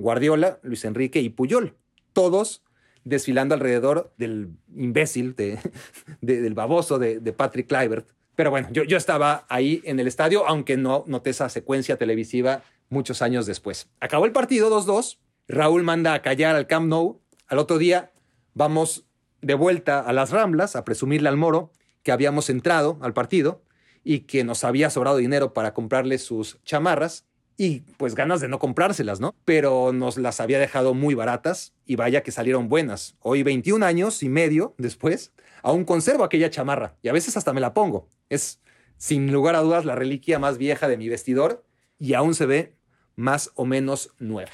[0.00, 1.76] Guardiola, Luis Enrique y Puyol.
[2.12, 2.62] Todos
[3.04, 5.34] desfilando alrededor del imbécil,
[6.20, 8.08] del baboso de, de Patrick Kluivert.
[8.36, 12.62] Pero bueno, yo, yo estaba ahí en el estadio, aunque no noté esa secuencia televisiva
[12.88, 13.88] muchos años después.
[14.00, 15.18] Acabó el partido 2-2.
[15.48, 17.20] Raúl manda a callar al Camp Nou.
[17.46, 18.12] Al otro día
[18.54, 19.06] vamos
[19.40, 21.72] de vuelta a las Ramblas a presumirle al Moro
[22.02, 23.62] que habíamos entrado al partido
[24.04, 27.26] y que nos había sobrado dinero para comprarle sus chamarras
[27.60, 29.34] y pues ganas de no comprárselas, ¿no?
[29.44, 33.16] Pero nos las había dejado muy baratas y vaya que salieron buenas.
[33.20, 37.60] Hoy 21 años y medio después, aún conservo aquella chamarra y a veces hasta me
[37.60, 38.08] la pongo.
[38.30, 38.62] Es
[38.96, 41.62] sin lugar a dudas la reliquia más vieja de mi vestidor
[41.98, 42.76] y aún se ve
[43.14, 44.52] más o menos nueva.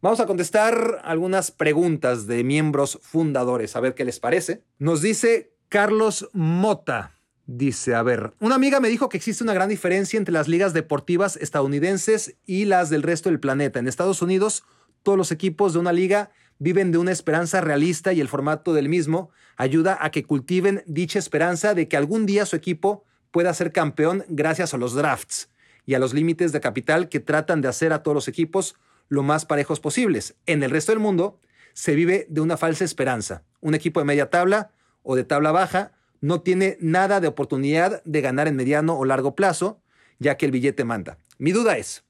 [0.00, 4.62] Vamos a contestar algunas preguntas de miembros fundadores, a ver qué les parece.
[4.78, 7.17] Nos dice Carlos Mota.
[7.50, 10.74] Dice, a ver, una amiga me dijo que existe una gran diferencia entre las ligas
[10.74, 13.78] deportivas estadounidenses y las del resto del planeta.
[13.78, 14.64] En Estados Unidos,
[15.02, 18.90] todos los equipos de una liga viven de una esperanza realista y el formato del
[18.90, 23.72] mismo ayuda a que cultiven dicha esperanza de que algún día su equipo pueda ser
[23.72, 25.48] campeón gracias a los drafts
[25.86, 28.76] y a los límites de capital que tratan de hacer a todos los equipos
[29.08, 30.36] lo más parejos posibles.
[30.44, 31.40] En el resto del mundo
[31.72, 33.42] se vive de una falsa esperanza.
[33.62, 34.70] Un equipo de media tabla
[35.02, 39.34] o de tabla baja no tiene nada de oportunidad de ganar en mediano o largo
[39.34, 39.80] plazo,
[40.18, 41.18] ya que el billete manda.
[41.38, 42.04] Mi duda es,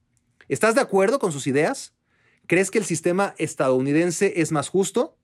[0.48, 1.94] ¿estás de acuerdo con sus ideas?
[2.46, 5.18] ¿Crees que el sistema estadounidense es más justo?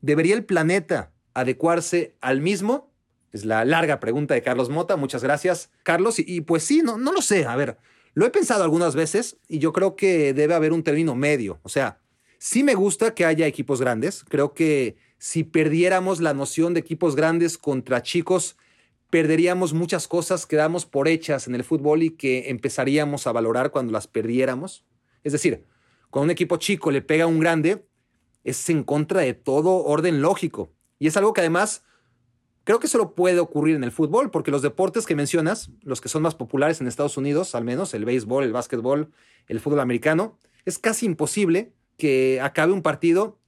[0.00, 2.90] ¿Debería el planeta adecuarse al mismo?
[3.32, 4.96] Es la larga pregunta de Carlos Mota.
[4.96, 6.18] Muchas gracias, Carlos.
[6.18, 7.44] Y, pues sí, no, no lo sé.
[7.44, 7.76] A ver,
[8.14, 11.60] lo he pensado algunas veces y yo creo que debe haber un término medio.
[11.62, 12.00] O sea,
[12.38, 14.24] sí me gusta que haya equipos grandes.
[14.28, 18.56] Creo que si perdiéramos la noción de equipos grandes contra chicos,
[19.10, 23.70] perderíamos muchas cosas que damos por hechas en el fútbol y que empezaríamos a valorar
[23.70, 24.86] cuando las perdiéramos.
[25.22, 25.66] Es decir,
[26.08, 27.86] cuando un equipo chico le pega a un grande,
[28.44, 30.72] es en contra de todo orden lógico.
[30.98, 31.84] Y es algo que además
[32.64, 36.08] creo que solo puede ocurrir en el fútbol, porque los deportes que mencionas, los que
[36.08, 39.12] son más populares en Estados Unidos, al menos el béisbol, el básquetbol,
[39.48, 43.39] el fútbol americano, es casi imposible que acabe un partido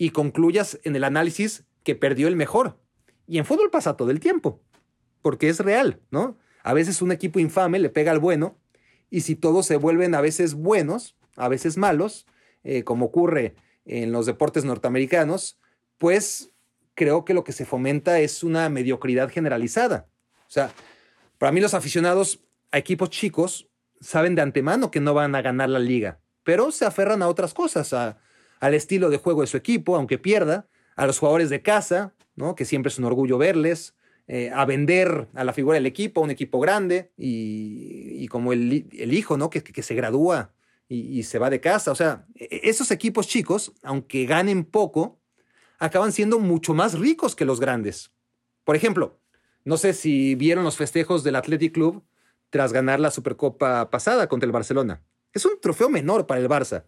[0.00, 2.80] y concluyas en el análisis que perdió el mejor.
[3.26, 4.62] Y en fútbol pasa todo el tiempo,
[5.20, 6.38] porque es real, ¿no?
[6.62, 8.58] A veces un equipo infame le pega al bueno,
[9.10, 12.24] y si todos se vuelven a veces buenos, a veces malos,
[12.64, 15.58] eh, como ocurre en los deportes norteamericanos,
[15.98, 16.50] pues
[16.94, 20.08] creo que lo que se fomenta es una mediocridad generalizada.
[20.48, 20.72] O sea,
[21.36, 22.42] para mí los aficionados
[22.72, 23.68] a equipos chicos
[24.00, 27.52] saben de antemano que no van a ganar la liga, pero se aferran a otras
[27.52, 28.18] cosas, a,
[28.60, 32.54] al estilo de juego de su equipo, aunque pierda, a los jugadores de casa, ¿no?
[32.54, 33.94] que siempre es un orgullo verles,
[34.28, 39.12] eh, a vender a la figura del equipo, a un equipo grande, y, como el,
[39.12, 39.50] hijo ¿no?
[39.50, 40.52] que, que se gradúa
[40.88, 41.90] y, y, se va de casa.
[41.90, 45.20] O sea, e, e, esos equipos chicos, aunque ganen poco,
[45.78, 48.12] acaban siendo mucho más ricos que los grandes.
[48.64, 49.18] Por ejemplo,
[49.64, 52.04] no sé si vieron los festejos del Athletic Club
[52.50, 55.02] tras ganar la Supercopa pasada contra el Barcelona.
[55.32, 56.84] Es un trofeo menor para el Barça,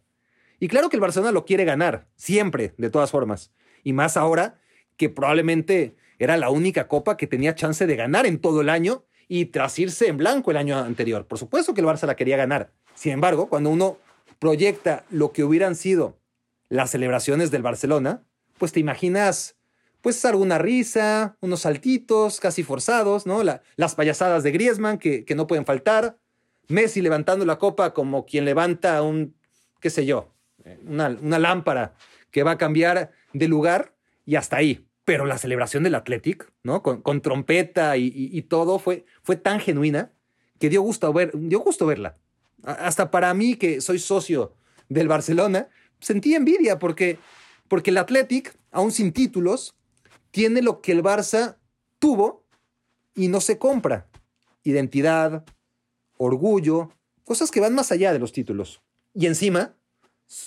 [0.63, 3.51] y claro que el Barcelona lo quiere ganar, siempre, de todas formas.
[3.83, 4.61] Y más ahora
[4.97, 9.03] que probablemente era la única copa que tenía chance de ganar en todo el año
[9.27, 11.27] y tras irse en blanco el año anterior.
[11.27, 12.71] Por supuesto que el Barça la quería ganar.
[12.95, 13.99] Sin embargo, cuando uno
[14.39, 16.17] proyecta lo que hubieran sido
[16.69, 18.23] las celebraciones del Barcelona,
[18.57, 19.57] pues te imaginas
[20.01, 23.43] pues alguna risa, unos saltitos casi forzados, ¿no?
[23.43, 26.19] las payasadas de Griezmann que, que no pueden faltar,
[26.69, 29.35] Messi levantando la copa como quien levanta un,
[29.81, 30.32] qué sé yo,
[30.87, 31.95] una, lámpara
[32.31, 33.95] que va a cambiar de lugar
[34.25, 34.87] y hasta ahí.
[35.05, 36.83] Pero la celebración del Athletic, ¿no?
[36.83, 40.13] Con, trompeta y, todo fue, fue tan genuina
[40.59, 42.17] que dio gusto, ver, dio gusto verla.
[42.63, 44.55] Hasta para mí, que soy socio
[44.89, 47.19] del Barcelona, sentí envidia porque,
[47.67, 49.75] porque el Athletic, aún sin títulos,
[50.31, 51.57] tiene lo que el Barça
[51.99, 52.45] tuvo
[53.15, 54.09] y no se compra.
[54.63, 55.45] Identidad,
[56.17, 56.91] orgullo,
[57.25, 58.83] cosas que van más allá de los títulos.
[59.15, 59.75] Y encima,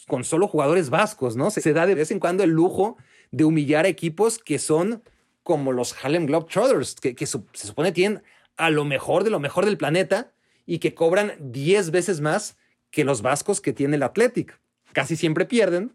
[0.07, 1.51] con solo jugadores vascos, ¿no?
[1.51, 2.97] Se, da de vez en cuando el lujo
[3.31, 5.03] de humillar equipos que son
[5.43, 8.23] como los Harlem Globetrotters, que, que se supone tienen
[8.57, 10.33] a lo mejor de lo mejor del planeta
[10.65, 12.57] y que cobran 10 veces más
[12.89, 14.59] que los vascos que tiene el Athletic.
[14.93, 15.93] Casi siempre pierden,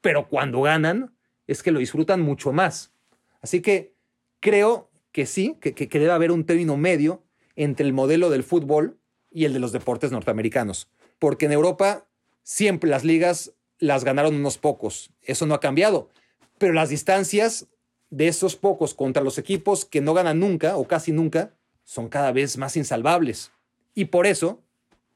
[0.00, 1.14] pero cuando ganan
[1.46, 2.92] es que lo disfrutan mucho más.
[3.40, 3.94] Así que
[4.40, 7.24] creo que sí, que, que debe haber un término medio
[7.54, 8.98] entre el modelo del fútbol
[9.30, 10.90] y el de los deportes norteamericanos.
[11.18, 12.05] Porque en Europa
[12.46, 15.10] siempre las ligas las ganaron unos pocos.
[15.22, 16.10] Eso no ha cambiado.
[16.58, 17.66] Pero las distancias
[18.10, 22.30] de esos pocos contra los equipos que no ganan nunca o casi nunca son cada
[22.30, 23.50] vez más insalvables.
[23.94, 24.62] Y por eso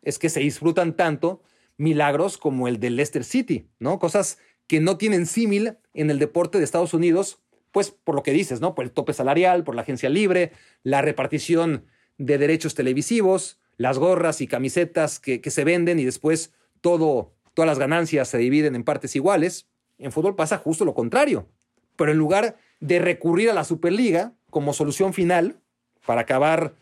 [0.02, 1.40] es que se disfrutan tanto
[1.76, 4.00] milagros como el de Leicester City, ¿no?
[4.00, 7.38] Cosas que no tienen símil en el deporte de Estados Unidos,
[7.70, 8.74] pues por lo que dices, ¿no?
[8.74, 10.50] Por el tope salarial, por la agencia libre,
[10.82, 11.84] la repartición
[12.18, 17.78] de derechos televisivos, las gorras y camisetas que, se venden y después todo, todas las
[17.78, 19.66] ganancias se dividen en partes iguales.
[19.98, 21.48] En fútbol pasa justo lo contrario.
[21.96, 25.60] Pero en lugar de recurrir a la Superliga como solución final
[26.06, 26.74] para acabar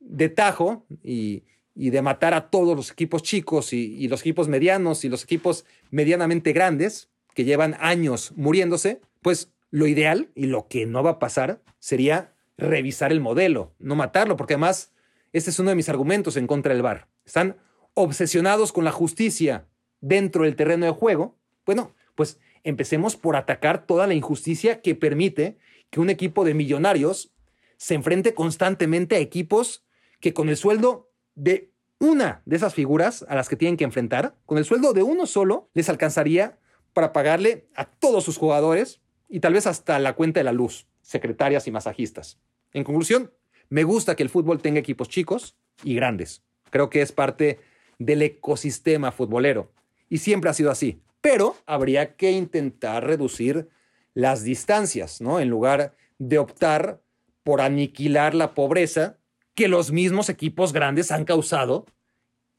[0.00, 1.42] de tajo y,
[1.74, 6.52] de matar a todos los equipos chicos y, los equipos medianos y los equipos medianamente
[6.52, 11.62] grandes que llevan años muriéndose, pues lo ideal y lo que no va a pasar
[11.78, 14.92] sería revisar el modelo, no matarlo, porque además
[15.32, 17.08] este es uno de mis argumentos en contra del VAR.
[17.24, 17.56] Están
[17.94, 19.66] obsesionados con la justicia
[20.00, 21.36] dentro del terreno de juego.
[21.64, 25.58] Bueno, pues empecemos por atacar toda la injusticia que permite
[25.90, 27.32] que un equipo de millonarios
[27.76, 29.84] se enfrente constantemente a equipos
[30.20, 34.36] que con el sueldo de una de esas figuras a las que tienen que enfrentar,
[34.46, 36.58] con el sueldo de uno solo, les alcanzaría
[36.92, 40.86] para pagarle a todos sus jugadores y tal vez hasta la cuenta de la luz,
[41.00, 42.38] secretarias y masajistas.
[42.72, 43.32] En conclusión,
[43.68, 46.42] me gusta que el fútbol tenga equipos chicos y grandes.
[46.70, 47.60] Creo que es parte
[48.04, 49.72] del ecosistema futbolero.
[50.08, 51.00] Y siempre ha sido así.
[51.20, 53.68] Pero habría que intentar reducir
[54.14, 55.40] las distancias, ¿no?
[55.40, 57.00] En lugar de optar
[57.42, 59.18] por aniquilar la pobreza
[59.54, 61.86] que los mismos equipos grandes han causado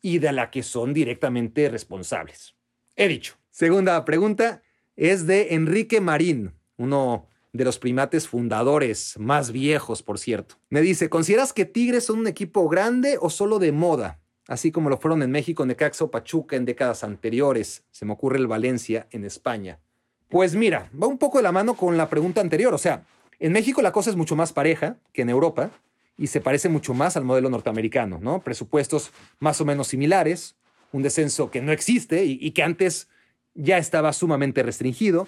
[0.02, 2.56] y de la que son directamente responsables.
[2.96, 3.36] He dicho.
[3.50, 4.64] Segunda pregunta
[4.96, 10.56] es de Enrique Marín, uno de los primates fundadores, más viejos, por cierto.
[10.70, 14.23] Me dice, ¿consideras que Tigres son un equipo grande o solo de moda?
[14.48, 17.84] Así como lo fueron en México, Necaxa o Pachuca en décadas anteriores.
[17.92, 19.80] Se me ocurre el Valencia en España.
[20.28, 22.74] Pues mira, va un poco de la mano con la pregunta anterior.
[22.74, 23.06] O sea,
[23.40, 25.72] en México la cosa es mucho más pareja que en Europa
[26.18, 28.42] y se parece mucho más al modelo norteamericano, ¿no?
[28.42, 30.56] Presupuestos más o menos similares,
[30.92, 33.08] un descenso que no existe y, y que antes
[33.54, 35.28] ya estaba sumamente restringido,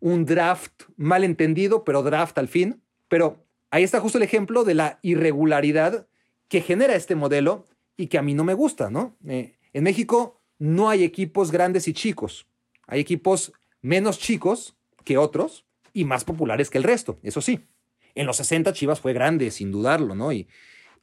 [0.00, 2.80] un draft mal entendido, pero draft al fin.
[3.08, 6.06] Pero ahí está justo el ejemplo de la irregularidad
[6.48, 7.64] que genera este modelo
[7.96, 9.16] y que a mí no me gusta, ¿no?
[9.26, 12.46] Eh, en México no hay equipos grandes y chicos.
[12.86, 17.66] Hay equipos menos chicos que otros y más populares que el resto, eso sí.
[18.14, 20.32] En los 60 Chivas fue grande, sin dudarlo, ¿no?
[20.32, 20.48] Y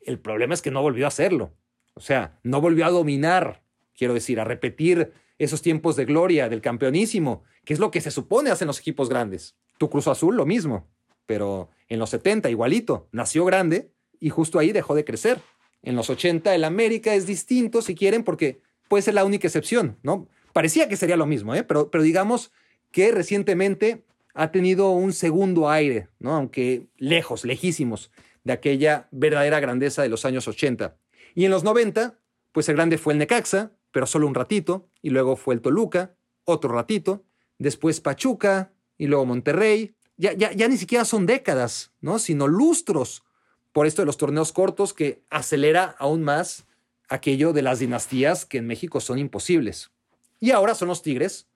[0.01, 1.53] el problema es que no volvió a hacerlo.
[1.93, 3.63] O sea, no volvió a dominar,
[3.95, 8.11] quiero decir, a repetir esos tiempos de gloria del campeonísimo, que es lo que se
[8.11, 9.55] supone hacen los equipos grandes.
[9.77, 10.87] Tu Cruz Azul lo mismo,
[11.25, 15.41] pero en los 70 igualito, nació grande y justo ahí dejó de crecer.
[15.83, 19.97] En los 80 el América es distinto si quieren porque puede ser la única excepción,
[20.03, 20.27] ¿no?
[20.53, 21.63] Parecía que sería lo mismo, ¿eh?
[21.63, 22.51] pero, pero digamos
[22.91, 24.03] que recientemente
[24.33, 26.33] ha tenido un segundo aire, ¿no?
[26.33, 28.11] aunque lejos, lejísimos
[28.43, 30.97] de aquella verdadera grandeza de los años 80.
[31.35, 32.19] Y en los 90,
[32.51, 36.15] pues el grande fue el Necaxa, pero solo un ratito, y luego fue el Toluca,
[36.43, 37.23] otro ratito,
[37.57, 39.95] después Pachuca y luego Monterrey.
[40.17, 42.19] Ya, ya, ya ni siquiera son décadas, ¿no?
[42.19, 43.23] Sino lustros
[43.71, 46.65] por esto de los torneos cortos que acelera aún más
[47.07, 49.91] aquello de las dinastías que en México son imposibles.
[50.39, 51.47] Y ahora son los Tigres,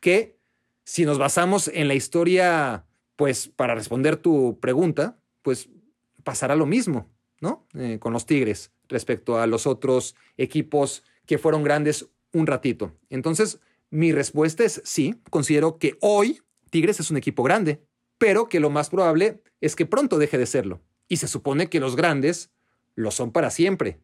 [0.00, 0.38] que
[0.84, 2.84] si nos basamos en la historia,
[3.16, 5.68] pues para responder tu pregunta, pues
[6.24, 7.08] pasará lo mismo,
[7.40, 7.66] ¿no?
[7.74, 12.96] Eh, con los Tigres respecto a los otros equipos que fueron grandes un ratito.
[13.08, 13.60] Entonces,
[13.90, 16.40] mi respuesta es sí, considero que hoy
[16.70, 17.82] Tigres es un equipo grande,
[18.18, 20.80] pero que lo más probable es que pronto deje de serlo.
[21.10, 22.50] Y se supone que los grandes
[22.94, 24.00] lo son para siempre,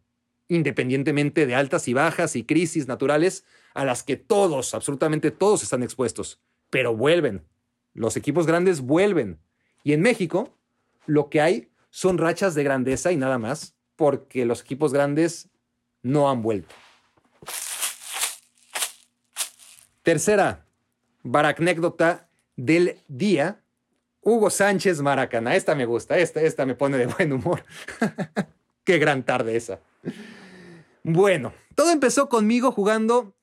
[0.49, 3.45] independientemente de altas y bajas y crisis naturales
[3.75, 6.41] a las que todos, absolutamente todos están expuestos.
[6.69, 7.47] Pero vuelven.
[7.95, 9.39] Los equipos grandes vuelven.
[9.85, 10.59] Y en México,
[11.07, 15.49] lo que hay son rachas de grandeza y nada más, porque los equipos grandes
[16.03, 16.75] no han vuelto.
[20.03, 20.67] Tercera
[21.23, 23.63] baracnécdota del día.
[24.27, 25.55] Hugo Sánchez Maracaná.
[25.55, 27.63] Esta me gusta, esta, esta me pone de buen humor.
[28.85, 29.79] Qué gran tarde esa.
[31.05, 33.37] Bueno, todo empezó conmigo jugando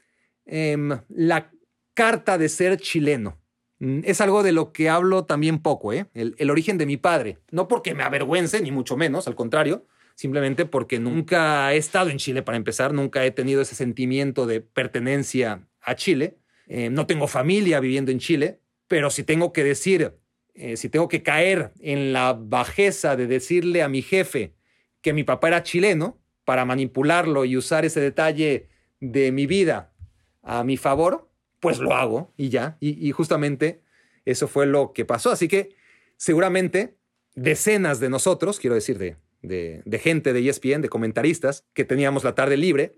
[0.46, 1.50] em, la
[1.94, 3.40] carta de ser chileno.
[3.80, 6.08] Mm, es algo de lo que hablo también poco, ¿eh?
[6.14, 7.40] el, origen de mi padre.
[7.50, 12.18] No porque me avergüence, ni mucho menos, al contrario, simplemente porque nunca he estado en
[12.18, 16.40] Chile para empezar, nunca he tenido ese sentimiento de pertenencia a Chile.
[16.68, 18.60] Eh, no tengo familia viviendo en Chile,
[18.90, 20.18] pero si tengo que decir,
[20.56, 24.54] eh, si tengo que caer en la bajeza de decirle a mi jefe
[25.02, 29.94] que mi papá era chileno para manipularlo y usar ese detalle de mi vida
[30.42, 31.30] a mi favor,
[31.60, 32.78] pues lo hago y ya.
[32.80, 33.82] Y, justamente
[34.26, 35.32] eso fue lo que pasó.
[35.32, 35.76] Así que
[36.18, 36.98] seguramente
[37.34, 42.24] decenas de nosotros, quiero decir, de, de, de, gente de ESPN, de comentaristas, que teníamos
[42.24, 42.96] la tarde libre,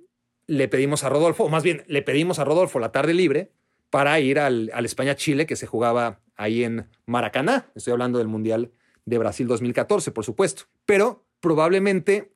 [0.48, 3.52] le pedimos a Rodolfo, o más bien le pedimos a Rodolfo la tarde libre
[3.96, 7.72] para ir al, España-Chile que se jugaba ahí en Maracaná.
[7.76, 8.74] Estoy hablando del Mundial
[9.06, 10.64] de Brasil 2014, por supuesto.
[10.86, 12.34] Pero probablemente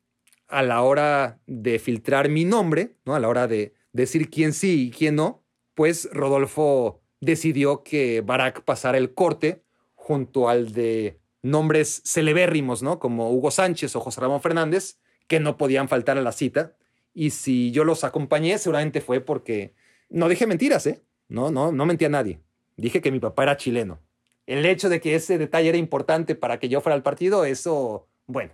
[0.47, 3.13] a la hora de filtrar mi nombre, ¿no?
[3.13, 5.43] a la hora de decir quién sí y quién no,
[5.73, 9.61] pues Rodolfo decidió que Barack pasara el corte
[9.95, 12.99] junto al de nombres celebérrimos, ¿no?
[12.99, 14.97] Como Hugo Sánchez o José Ramón Fernández,
[15.27, 16.77] que no podían faltar a la cita.
[17.13, 19.73] Y si yo los acompañé, seguramente fue porque
[20.09, 21.03] no dije mentiras, ¿eh?
[21.29, 22.41] No, no, no mentí a nadie.
[22.75, 23.99] Dije que mi papá era chileno.
[24.45, 28.07] El hecho de que ese detalle era importante para que yo fuera al partido, eso,
[28.25, 28.51] bueno,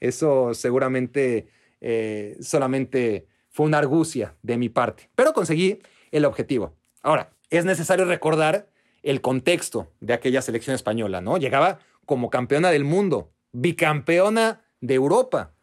[0.00, 1.48] eso seguramente
[1.80, 5.08] eh, solamente fue una argucia de mi parte.
[5.14, 5.80] Pero conseguí
[6.12, 6.74] el objetivo.
[7.02, 8.68] Ahora, es necesario recordar
[9.02, 11.36] el contexto de aquella selección española, ¿no?
[11.36, 15.54] Llegaba como campeona del mundo, bicampeona de Europa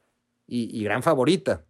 [0.47, 1.65] y, gran favorita,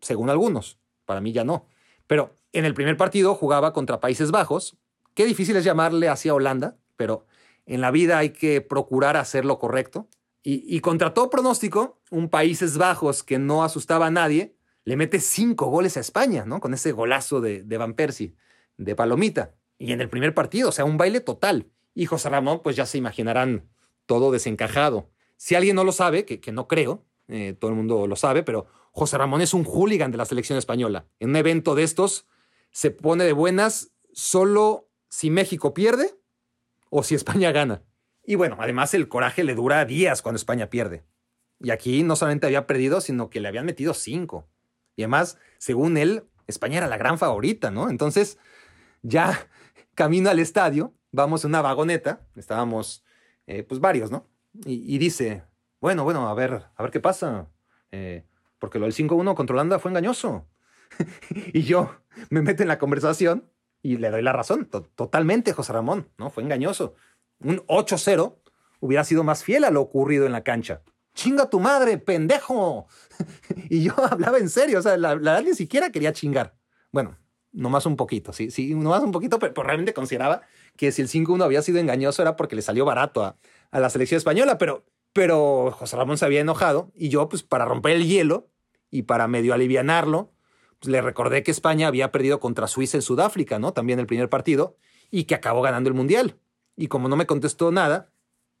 [0.00, 0.78] según algunos.
[1.04, 1.66] Para mí ya no.
[2.06, 4.76] Pero en el primer partido jugaba contra Países Bajos.
[5.14, 7.26] Qué difícil es llamarle hacia Holanda, pero
[7.66, 10.08] en la vida hay que procurar hacer lo correcto.
[10.42, 15.66] Y, contra todo pronóstico, un Países Bajos que no asustaba a nadie, le mete cinco
[15.66, 16.60] goles a España, ¿no?
[16.60, 18.34] Con ese golazo de, Van Persie,
[18.78, 19.54] de Palomita.
[19.78, 21.66] Y en el primer partido, o sea, un baile total.
[21.94, 23.68] Y José Ramón, pues ya se imaginarán
[24.06, 25.10] todo desencajado.
[25.36, 28.42] Si alguien no lo sabe, que, que no creo, eh, todo el mundo lo sabe,
[28.42, 31.06] pero José Ramón es un hooligan de la selección española.
[31.20, 32.26] En un evento de estos
[32.70, 36.14] se pone de buenas solo si México pierde
[36.88, 37.82] o si España gana.
[38.24, 41.04] Y bueno, además el coraje le dura días cuando España pierde.
[41.58, 44.48] Y aquí no solamente había perdido, sino que le habían metido cinco.
[44.96, 47.90] Y además, según él, España era la gran favorita, ¿no?
[47.90, 48.38] Entonces,
[49.02, 49.48] ya
[49.94, 53.04] camino al estadio, vamos en una vagoneta, estábamos
[53.46, 54.26] eh, pues varios, ¿no?
[54.64, 55.44] Y, dice,
[55.80, 57.48] bueno, bueno, a ver, a ver qué pasa,
[57.92, 58.24] eh,
[58.58, 60.48] porque lo del 5-1 controlando fue engañoso.
[61.30, 61.94] y yo
[62.30, 63.50] me meto en la conversación
[63.82, 66.30] y le doy la razón, totalmente, José Ramón, ¿no?
[66.30, 66.94] Fue engañoso.
[67.38, 68.36] Un 8-0
[68.80, 70.82] hubiera sido más fiel a lo ocurrido en la cancha.
[71.14, 72.86] Chinga tu madre, pendejo.
[73.70, 76.54] y yo hablaba en serio, o sea, la, la ni siquiera quería chingar.
[76.92, 77.16] Bueno,
[77.52, 80.42] nomás un poquito, sí, sí, nomás un poquito, pero, realmente consideraba
[80.76, 83.36] que si el 5-1 había sido engañoso era porque le salió barato a,
[83.72, 87.92] la selección española, pero, pero José Ramón se había enojado y yo, pues para romper
[87.96, 88.48] el hielo
[88.90, 90.32] y para medio alivianarlo,
[90.82, 93.72] le recordé que España había perdido contra Suiza en Sudáfrica, ¿no?
[93.72, 94.76] También el primer partido,
[95.10, 96.38] y que acabó ganando el Mundial.
[96.76, 98.10] Y como no me contestó nada,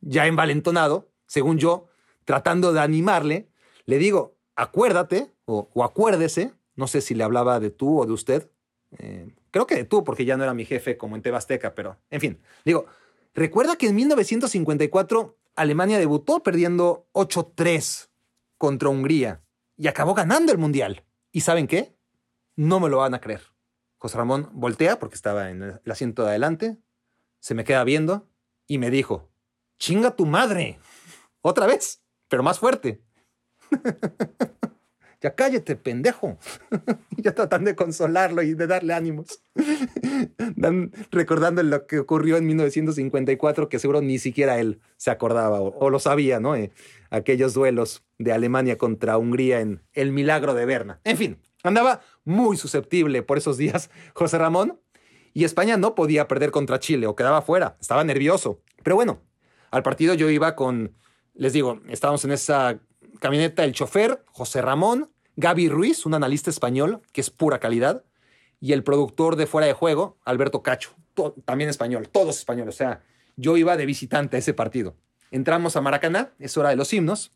[0.00, 1.88] ya envalentonado, según yo,
[2.24, 3.48] tratando de animarle,
[3.86, 8.50] le digo, acuérdate o, acuérdese, no sé si le hablaba de tú o de usted,
[8.98, 11.98] eh, creo que de tú, porque ya no era mi jefe como en Tebasteca, pero
[12.10, 12.40] en fin.
[12.64, 12.86] Digo,
[13.34, 18.08] recuerda que en 1954 Alemania debutó perdiendo 8-3
[18.58, 19.42] contra Hungría
[19.76, 21.04] y acabó ganando el Mundial.
[21.32, 21.94] ¿Y saben qué?
[22.60, 23.40] No me lo van a creer.
[23.96, 26.76] José Ramón voltea porque estaba en el asiento de adelante,
[27.38, 28.28] se me queda viendo
[28.66, 29.30] y me dijo,
[29.78, 30.78] chinga tu madre.
[31.40, 33.00] Otra vez, pero más fuerte.
[35.22, 36.36] ya cállate, pendejo.
[37.16, 39.42] ya tratan de consolarlo y de darle ánimos.
[40.54, 45.88] Dan, recordando lo que ocurrió en 1954, que seguro ni siquiera él se acordaba o,
[45.88, 46.54] lo sabía, ¿no?
[46.56, 46.72] Eh,
[47.08, 51.00] aquellos duelos de Alemania contra Hungría en el milagro de Berna.
[51.04, 54.80] En fin, andaba muy susceptible por esos días José Ramón
[55.32, 58.60] y España no podía perder contra Chile o quedaba fuera, estaba nervioso.
[58.82, 59.20] Pero bueno,
[59.70, 60.94] al partido yo iba con,
[61.34, 62.80] les digo, estábamos en esa
[63.20, 68.04] camioneta el chofer, José Ramón, Gaby Ruiz, un analista español que es pura calidad,
[68.60, 70.90] y el productor de Fuera de Juego, Alberto Cacho,
[71.44, 72.74] también español, todos españoles.
[72.74, 73.02] O sea,
[73.36, 74.96] yo iba de visitante a ese partido.
[75.30, 77.32] Entramos a Maracaná, es hora de los himnos,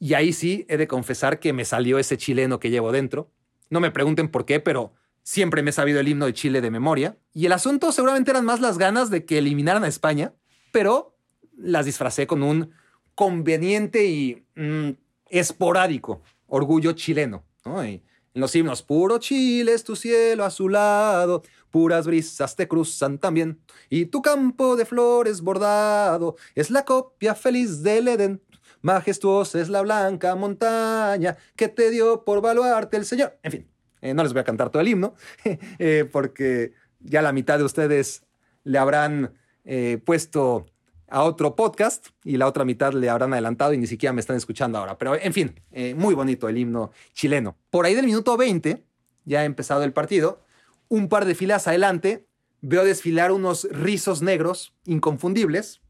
[0.00, 3.30] y ahí sí he de confesar que me salió ese chileno que llevo dentro.
[3.70, 4.92] No me pregunten por qué, pero
[5.22, 7.16] siempre me he sabido el himno de Chile de memoria.
[7.32, 10.34] Y el asunto seguramente eran más las ganas de que eliminaran a España,
[10.72, 11.16] pero
[11.56, 12.70] las disfracé con un
[13.14, 14.90] conveniente y mm,
[15.30, 17.44] esporádico orgullo chileno.
[17.64, 18.00] en
[18.34, 23.60] los himnos, puro Chile es tu cielo azulado, puras brisas te cruzan también,
[23.90, 28.40] y tu campo de flores bordado es la copia feliz del Edén.
[28.84, 33.38] Majestuosa es la blanca montaña que te dio por valuarte el Señor.
[33.42, 33.68] En fin,
[34.02, 35.14] eh, no les voy a cantar todo el himno,
[35.78, 38.24] eh, porque ya la mitad de ustedes
[38.62, 39.32] le habrán
[39.64, 40.66] eh, puesto
[41.08, 44.36] a otro podcast y la otra mitad le habrán adelantado y ni siquiera me están
[44.36, 44.98] escuchando ahora.
[44.98, 45.58] Pero en fin,
[45.96, 47.56] muy bonito el himno chileno.
[47.70, 48.84] Por ahí del minuto 20,
[49.24, 50.42] ya ha empezado el partido,
[50.88, 52.26] un par de filas adelante,
[52.60, 55.80] veo desfilar unos rizos negros inconfundibles,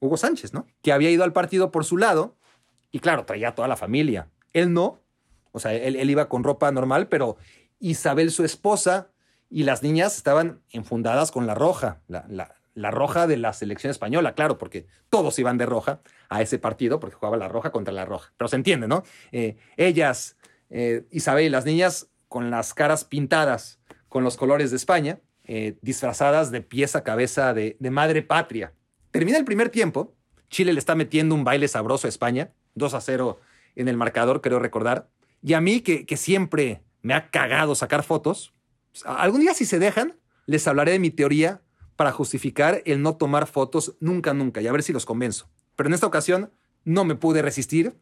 [0.00, 0.66] Hugo Sánchez, ¿no?
[0.82, 2.36] Que había ido al partido por su lado
[2.92, 4.28] y claro, traía toda la familia.
[4.52, 5.00] Él no,
[5.50, 7.36] o sea, él, iba con ropa normal, pero
[7.80, 9.08] Isabel, su esposa,
[9.50, 12.24] y las niñas estaban enfundadas con la roja, la,
[12.74, 17.00] la roja de la selección española, claro, porque todos iban de roja a ese partido,
[17.00, 18.32] porque jugaba la roja contra la roja.
[18.36, 19.02] Pero se entiende, ¿no?
[19.30, 20.36] Eh, ellas
[20.70, 23.78] eh, Isabel y las niñas con las caras pintadas
[24.08, 28.72] con los colores de España, eh, disfrazadas de pies a cabeza de, madre patria.
[29.10, 30.14] Termina el primer tiempo,
[30.48, 33.40] Chile le está metiendo un baile sabroso a España, 2 a 0
[33.76, 35.08] en el marcador, creo recordar.
[35.42, 38.54] Y a mí, que, que siempre me ha cagado sacar fotos,
[38.92, 40.16] pues, algún día si se dejan,
[40.46, 41.62] les hablaré de mi teoría
[41.96, 45.48] para justificar el no tomar fotos nunca, nunca, y a ver si los convenzo.
[45.76, 46.50] Pero en esta ocasión
[46.84, 47.96] no me pude resistir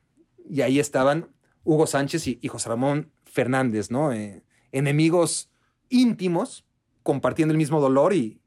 [0.48, 1.28] y ahí estaban
[1.64, 4.12] Hugo Sánchez y, José Ramón Fernández, ¿no?
[4.12, 4.42] Eh,
[4.72, 5.50] enemigos
[5.88, 6.64] íntimos,
[7.02, 8.40] compartiendo el mismo dolor y,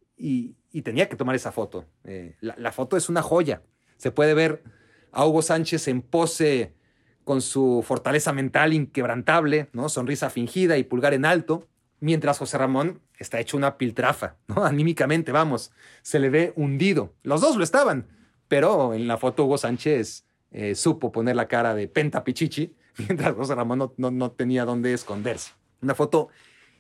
[0.83, 1.85] tenía que tomar esa foto.
[2.03, 3.61] Eh, la, foto es una joya.
[3.97, 4.63] Se puede ver
[5.13, 6.73] a Hugo Sánchez en pose
[7.23, 9.87] con su fortaleza mental inquebrantable, ¿no?
[9.87, 11.67] Sonrisa fingida y pulgar en alto,
[11.99, 14.65] mientras José Ramón está hecho una piltrafa, ¿no?
[14.65, 17.13] Anímicamente, vamos, se le ve hundido.
[17.23, 18.07] Los dos lo estaban,
[18.47, 23.33] pero en la foto Hugo Sánchez eh, supo poner la cara de penta pichichi, mientras
[23.35, 25.53] José Ramón no, tenía dónde esconderse.
[25.81, 26.29] Una foto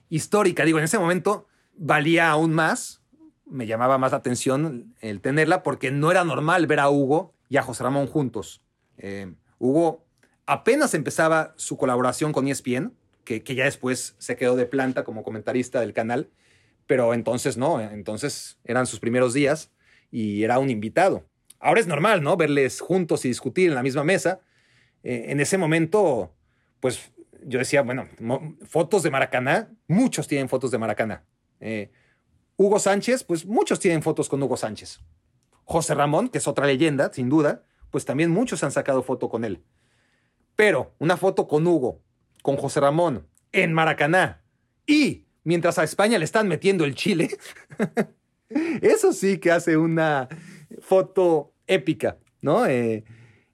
[0.09, 3.01] histórica, digo, en ese momento valía aún más,
[3.45, 7.57] me llamaba más la atención el tenerla porque no era normal ver a Hugo y
[7.57, 8.65] a José Ramón juntos.
[8.97, 10.07] Eh, Hugo
[10.47, 12.93] apenas empezaba su colaboración con ESPN,
[13.25, 16.31] que, que, ya después se quedó de planta como comentarista del canal,
[16.87, 19.69] pero entonces no, entonces eran sus primeros días
[20.09, 21.27] y era un invitado.
[21.59, 22.37] Ahora es normal, ¿no?
[22.37, 24.41] Verles juntos y discutir en la misma mesa.
[25.03, 26.33] Eh, en ese momento,
[26.79, 27.11] pues
[27.45, 28.09] yo decía, bueno,
[28.65, 31.23] fotos de Maracaná, muchos tienen fotos de Maracaná.
[31.59, 31.91] Eh,
[32.57, 35.01] Hugo Sánchez, pues muchos tienen fotos con Hugo Sánchez.
[35.65, 39.45] José Ramón, que es otra leyenda, sin duda, pues también muchos han sacado foto con
[39.45, 39.63] él.
[40.55, 42.01] Pero una foto con Hugo,
[42.41, 44.43] con José Ramón, en Maracaná,
[44.85, 47.29] y mientras a España le están metiendo el Chile,
[48.81, 50.27] eso sí que hace una
[50.81, 52.65] foto épica, ¿no?
[52.65, 53.03] Eh,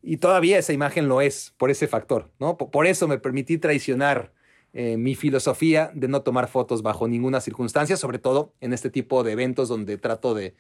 [0.02, 2.58] y todavía esa imagen lo es por ese factor, ¿no?
[2.58, 4.34] Por, eso me permití traicionar
[4.74, 9.24] eh, mi filosofía de no tomar fotos bajo ninguna circunstancia, sobre todo en este tipo
[9.24, 10.56] de eventos donde trato de,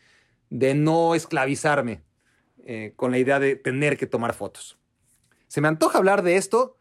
[0.49, 2.03] de no esclavizarme
[2.63, 4.77] eh, con la idea de tener que tomar fotos.
[5.47, 6.77] Se me antoja hablar de esto,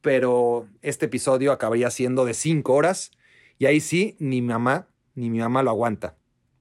[0.00, 3.10] pero este episodio acabaría siendo de cinco horas
[3.58, 6.16] y ahí sí ni mi mamá ni mi mamá lo aguanta.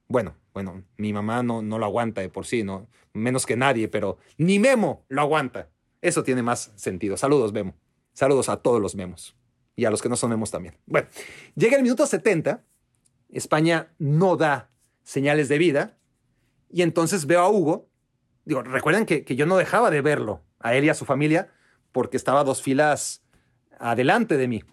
[0.07, 3.87] Bueno, bueno, mi mamá no, no lo aguanta de por sí, no, menos que nadie,
[3.87, 5.69] pero ni Memo lo aguanta.
[6.01, 7.17] Eso tiene más sentido.
[7.17, 7.75] Saludos, Memo.
[8.13, 9.35] Saludos a todos los Memos.
[9.75, 10.77] Y a los que no son Memos también.
[10.85, 11.07] Bueno,
[11.55, 12.63] llega el minuto 70.
[13.29, 14.69] España no da
[15.03, 15.97] señales de vida.
[16.73, 17.87] Y entonces veo a Hugo.
[18.45, 21.53] Digo, recuerden que, que yo no dejaba de verlo, a él y a su familia,
[21.91, 23.23] porque estaba dos filas
[23.79, 24.63] adelante de mí.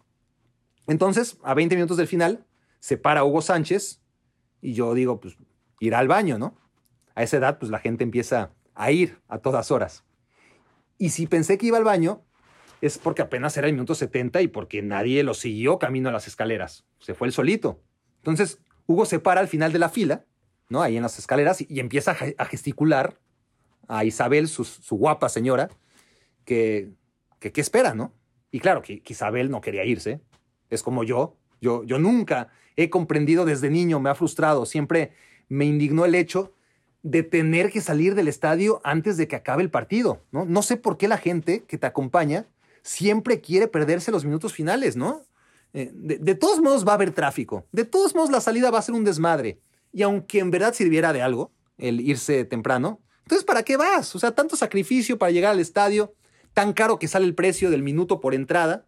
[0.86, 2.46] Entonces, a 20 minutos del final,
[2.80, 4.00] se para Hugo Sánchez
[4.62, 5.36] y yo digo, pues
[5.78, 6.56] ir al baño, ¿no?
[7.14, 10.04] A esa edad, pues la gente empieza a ir a todas horas.
[10.98, 12.24] Y si pensé que iba al baño,
[12.80, 16.26] es porque apenas era el minuto 70 y porque nadie lo siguió camino a las
[16.26, 16.86] escaleras.
[16.98, 17.82] Se fue el solito.
[18.16, 20.24] Entonces, Hugo se para al final de la fila,
[20.70, 20.80] ¿no?
[20.80, 23.18] Ahí en las escaleras y, empieza a gesticular
[23.86, 25.68] a Isabel, su, guapa señora,
[26.46, 26.90] que,
[27.38, 28.14] que, espera, ¿no?
[28.50, 30.20] Y claro, que, que, Isabel no quería irse.
[30.70, 31.36] Es como yo.
[31.60, 34.64] Yo, yo nunca he comprendido desde niño, me ha frustrado.
[34.64, 35.12] Siempre
[35.48, 36.54] me indignó el hecho
[37.02, 40.44] de tener que salir del estadio antes de que acabe el partido, ¿no?
[40.44, 42.46] No sé por qué la gente que te acompaña
[42.82, 45.22] siempre quiere perderse los minutos finales, ¿no?
[45.72, 48.82] Eh, de, todos modos va a haber tráfico, de todos modos la salida va a
[48.82, 49.60] ser un desmadre.
[49.92, 54.14] Y aunque en verdad sirviera de algo el irse temprano, entonces ¿para qué vas?
[54.14, 56.14] O sea, tanto sacrificio para llegar al estadio,
[56.52, 58.86] tan caro que sale el precio del minuto por entrada,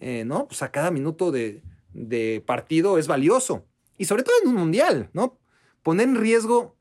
[0.00, 0.46] eh, ¿no?
[0.46, 1.62] Pues a cada minuto de,
[1.92, 3.66] de partido es valioso.
[3.98, 5.40] Y sobre todo en un mundial, ¿no?
[5.82, 6.76] poner en riesgo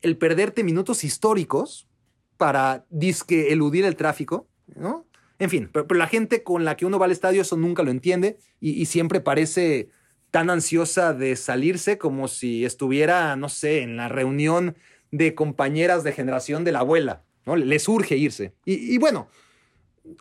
[0.00, 1.88] el perderte minutos históricos
[2.36, 5.06] para disque eludir el tráfico, ¿no?
[5.40, 7.90] En fin, pero, la gente con la que uno va al estadio eso nunca lo
[7.90, 9.88] entiende y, siempre parece
[10.30, 14.76] tan ansiosa de salirse como si estuviera, no sé, en la reunión
[15.10, 17.56] de compañeras de generación de la abuela, ¿no?
[17.56, 18.54] Les urge irse.
[18.64, 19.28] Y, y bueno,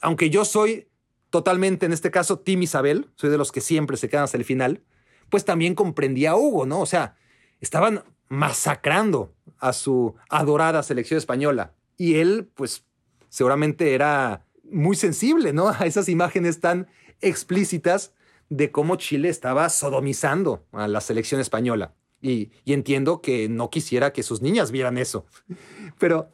[0.02, 0.88] aunque yo soy
[1.30, 4.46] totalmente, en este caso, Tim Isabel, soy de los que siempre se quedan hasta el
[4.46, 4.82] final,
[5.30, 6.80] pues también comprendía a Hugo, ¿no?
[6.80, 7.16] O sea,
[7.60, 11.74] estaban masacrando a su adorada selección española.
[11.98, 12.86] Y él, pues,
[13.30, 15.70] seguramente era muy sensible, ¿no?
[15.80, 16.88] A esas imágenes tan
[17.22, 18.14] explícitas
[18.50, 21.94] de cómo Chile estaba sodomizando a la selección española.
[22.22, 25.26] Y, entiendo que no quisiera que sus niñas vieran eso.
[26.00, 26.30] Pero,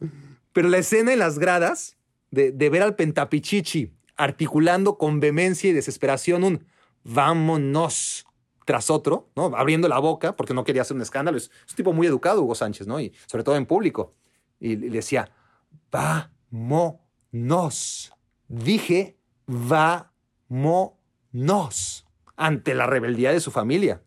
[0.52, 1.96] pero la escena en las gradas
[2.30, 6.66] de, de ver al Pentapichichi articulando con vehemencia y desesperación un
[7.04, 8.26] vámonos
[8.64, 9.52] tras otro, ¿no?
[9.56, 11.36] Abriendo la boca porque no quería hacer un escándalo.
[11.36, 12.98] Es, un tipo muy educado, Hugo Sánchez, ¿no?
[12.98, 14.14] Y sobre todo en público.
[14.58, 15.30] Y, le decía,
[15.90, 16.52] vámonos.
[18.48, 20.06] Dije, vámonos.
[22.36, 24.02] Ante la rebeldía de su familia.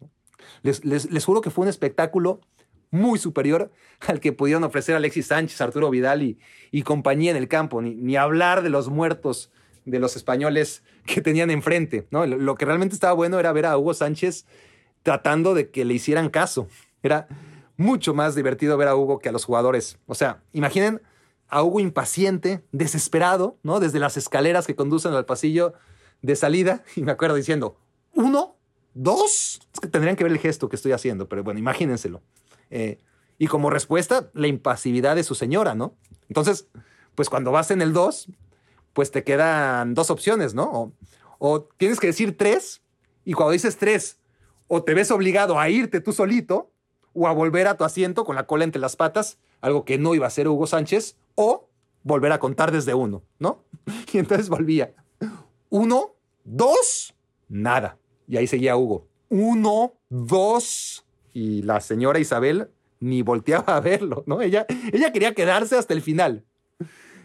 [0.64, 2.42] Les, les, juro que fue un espectáculo
[2.90, 3.72] muy superior
[4.08, 6.40] al que pudieron ofrecer Alexis Sánchez, Arturo Vidal y,
[6.72, 9.52] y compañía en el campo, ni, ni, hablar de los muertos
[9.86, 12.08] de los españoles que tenían enfrente.
[12.12, 12.26] ¿no?
[12.26, 14.46] Lo, lo, que realmente estaba bueno era ver a Hugo Sánchez
[15.04, 16.68] tratando de que le hicieran caso.
[17.04, 17.28] Era
[17.78, 20.00] mucho más divertido ver a Hugo que a los jugadores.
[20.08, 21.02] O sea, imaginen
[21.48, 23.80] a Hugo impaciente, desesperado, ¿no?
[23.80, 25.74] Desde las escaleras que conducen al pasillo
[26.22, 26.84] de salida.
[26.96, 27.78] Y me acuerdo diciendo,
[28.18, 28.58] uno,
[28.96, 29.62] dos.
[29.74, 32.22] Es que tendrían que ver el gesto que estoy haciendo, pero bueno, imagínenselo.
[32.72, 33.00] Eh,
[33.38, 35.96] y como respuesta, la impasividad de su señora, ¿no?
[36.28, 36.68] Entonces,
[37.14, 38.28] pues cuando vas en el dos,
[38.94, 40.72] pues te quedan dos opciones, ¿no?
[40.72, 40.92] O,
[41.38, 42.82] o tienes que decir tres,
[43.24, 44.18] y cuando dices tres,
[44.68, 46.72] o te ves obligado a irte tú solito,
[47.14, 50.16] o a volver a tu asiento con la cola entre las patas, algo que no
[50.16, 51.70] iba a hacer Hugo Sánchez, o
[52.02, 53.64] volver a contar desde uno, ¿no?
[54.12, 54.96] Y entonces volvía.
[55.70, 57.14] Uno, dos,
[57.48, 58.00] nada.
[58.28, 59.08] Y ahí seguía Hugo.
[59.30, 61.06] Uno, dos.
[61.34, 64.42] Y la señora Isabel ni volteaba a verlo, ¿no?
[64.42, 66.46] Ella, ella quería quedarse hasta el final.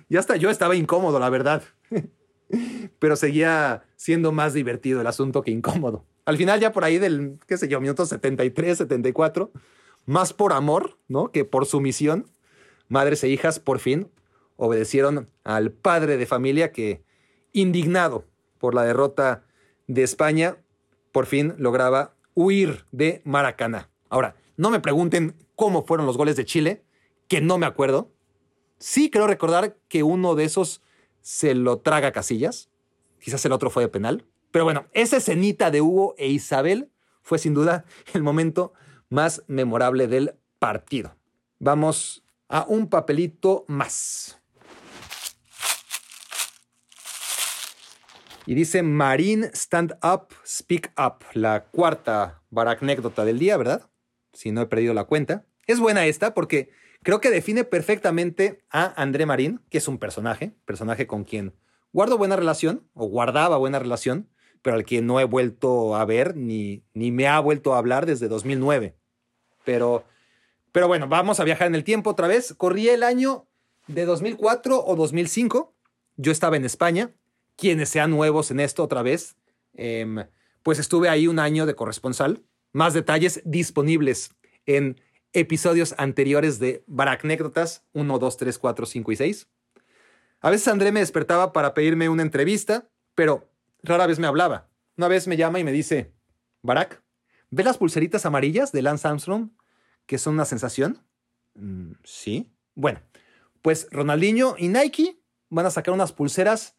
[0.08, 1.62] Y hasta yo estaba incómodo, la verdad.
[2.98, 6.04] Pero seguía siendo más divertido el asunto que incómodo.
[6.24, 9.50] Al final, ya por ahí del, qué sé yo, minuto 73, 74,
[10.04, 11.32] más por amor, ¿no?
[11.32, 12.26] Que por sumisión,
[12.88, 14.08] madres e hijas por fin
[14.56, 17.02] obedecieron al padre de familia que,
[17.52, 18.26] indignado
[18.58, 19.44] por la derrota
[19.88, 20.58] de España,
[21.12, 23.90] por fin lograba huir de Maracaná.
[24.09, 26.82] Ahora, no me pregunten cómo fueron los goles de Chile,
[27.28, 28.10] que no me acuerdo.
[28.78, 30.82] Sí creo recordar que uno de esos
[31.20, 32.68] se lo traga Casillas.
[33.20, 34.26] Quizás el otro fue de penal.
[34.51, 36.90] Pero bueno, esa escenita de Hugo e Isabel
[37.22, 37.84] fue sin duda
[38.14, 38.72] el momento
[39.09, 41.16] más memorable del partido.
[41.59, 44.41] Vamos a un papelito más.
[48.44, 53.89] Y dice Marine Stand Up, Speak Up, la cuarta baracnécdota del día, ¿verdad?
[54.32, 55.47] Si no he perdido la cuenta.
[55.69, 56.70] Es buena esta porque
[57.05, 61.55] creo que define perfectamente a André Marín, que es un personaje, personaje con quien
[61.93, 64.28] guardo buena relación, o guardaba buena relación,
[64.60, 68.06] pero al que no he vuelto a ver ni, ni me ha vuelto a hablar
[68.06, 68.97] desde 2009.
[69.64, 70.05] Pero,
[70.73, 72.55] pero bueno, vamos a viajar en el tiempo otra vez.
[72.56, 73.47] Corría el año
[73.86, 75.77] de 2004 o 2005.
[76.16, 77.12] Yo estaba en España
[77.56, 79.36] quienes sean nuevos en esto otra vez,
[79.74, 80.24] em,
[80.62, 82.42] pues estuve ahí un año de corresponsal.
[82.72, 84.30] Más detalles disponibles
[84.66, 85.00] en
[85.32, 89.48] episodios anteriores de Baracnécdotas 1, 2, 3, 4, 5 y 6.
[90.40, 93.48] A veces André me despertaba para pedirme una entrevista, pero
[93.82, 94.68] rara vez me hablaba.
[94.96, 96.12] Una vez me llama y me dice,
[96.62, 97.02] Barack,
[97.50, 99.50] ¿ves las pulseritas amarillas de Lance Armstrong
[100.06, 101.02] que son una sensación?
[101.54, 102.52] Mm, sí.
[102.74, 103.00] Bueno,
[103.62, 106.76] pues Ronaldinho y Nike van a sacar unas pulseras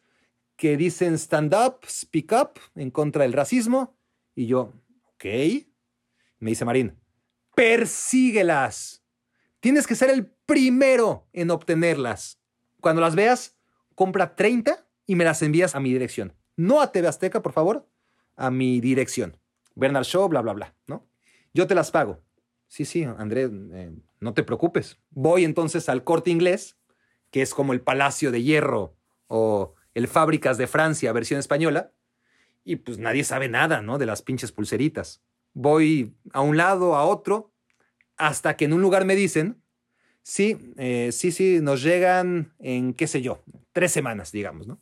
[0.56, 3.96] que dicen stand up, speak up en contra del racismo.
[4.34, 4.72] Y yo,
[5.14, 5.24] ok.
[6.38, 6.98] Me dice Marín,
[7.54, 9.04] persíguelas.
[9.60, 12.40] Tienes que ser el primero en obtenerlas.
[12.80, 13.56] Cuando las veas,
[13.94, 16.34] compra 30 y me las envías a mi dirección.
[16.56, 17.88] No a TV Azteca, por favor,
[18.36, 19.38] a mi dirección.
[19.74, 21.06] Bernard Shaw, bla, bla, bla, ¿no?
[21.52, 22.20] Yo te las pago.
[22.68, 24.98] Sí, sí, Andrés, eh, no te preocupes.
[25.10, 26.76] Voy entonces al corte inglés,
[27.30, 28.96] que es como el Palacio de Hierro
[29.28, 31.92] o el Fábricas de Francia, versión española,
[32.64, 33.98] y pues nadie sabe nada, ¿no?
[33.98, 35.22] De las pinches pulseritas.
[35.52, 37.52] Voy a un lado, a otro,
[38.16, 39.62] hasta que en un lugar me dicen,
[40.22, 43.42] sí, eh, sí, sí, nos llegan en, qué sé yo,
[43.72, 44.80] tres semanas, digamos, ¿no?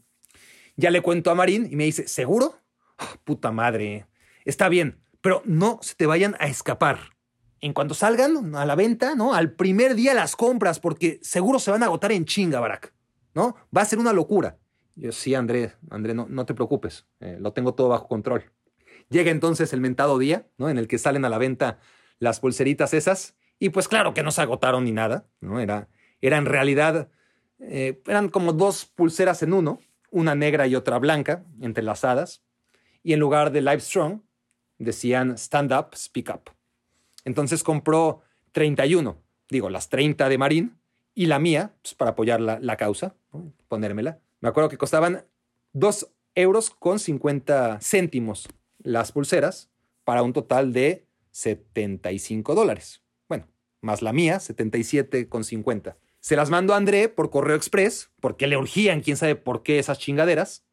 [0.77, 2.55] Ya le cuento a Marín y me dice, ¿seguro?
[2.99, 4.07] Ah, puta madre,
[4.45, 7.17] está bien, pero no se te vayan a escapar.
[7.61, 9.35] En cuanto salgan a la venta, ¿no?
[9.35, 12.95] Al primer día las compras, porque seguro se van a agotar en chinga, Barack,
[13.35, 13.55] ¿no?
[13.77, 14.59] Va a ser una locura.
[14.95, 18.45] Yo, sí, André, André, no, no te preocupes, eh, lo tengo todo bajo control.
[19.09, 20.69] Llega entonces el mentado día, ¿no?
[20.69, 21.79] En el que salen a la venta
[22.19, 25.61] las pulseritas esas, y pues claro que no se agotaron ni nada, ¿no?
[25.61, 25.89] Era,
[26.21, 27.09] era en realidad,
[27.59, 32.43] eh, eran como dos pulseras en uno, una negra y otra blanca, entrelazadas,
[33.03, 34.21] y en lugar de Live Strong,
[34.79, 36.51] decían Stand Up, Speak Up.
[37.25, 39.17] Entonces compró 31,
[39.49, 40.79] digo, las 30 de Marín
[41.15, 43.15] y la mía, pues, para apoyar la, la causa,
[43.69, 44.21] ponérmela.
[44.43, 45.25] Me acuerdo que costaban
[45.73, 48.49] 2 euros con 50 céntimos
[48.83, 49.71] las pulseras
[50.03, 53.03] para un total de 75 dólares.
[53.29, 53.47] Bueno,
[53.83, 55.97] más la mía, 77 con 50.
[56.19, 59.79] Se las mando a André por correo express, porque le urgían, quién sabe por qué
[59.79, 60.65] esas chingaderas.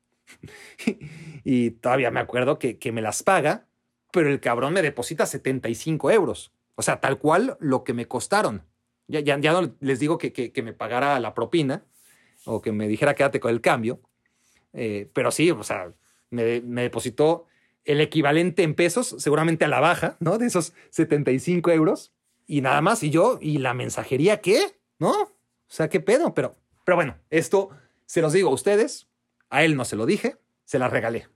[1.44, 3.68] y todavía me acuerdo que, que, me las paga,
[4.12, 6.52] pero el cabrón me deposita 75 euros.
[6.74, 8.64] O sea, tal cual lo que me costaron.
[9.08, 11.84] Ya, ya, ya no les digo que, que, que me pagara la propina,
[12.46, 14.02] o que me dijera quédate con el cambio.
[14.74, 15.94] Eh, pero sí, o sea,
[16.30, 17.46] me, depositó
[17.86, 20.38] el equivalente en pesos, seguramente a la baja, ¿no?
[20.38, 22.14] De esos 75 euros.
[22.46, 24.80] Y nada más, y yo, ¿y la mensajería qué?
[24.98, 25.12] ¿No?
[25.12, 25.32] O
[25.68, 26.34] sea, ¿qué pedo?
[26.34, 27.70] Pero, pero bueno, esto
[28.06, 29.08] se los digo a ustedes,
[29.50, 31.28] a él no se lo dije, se la regalé.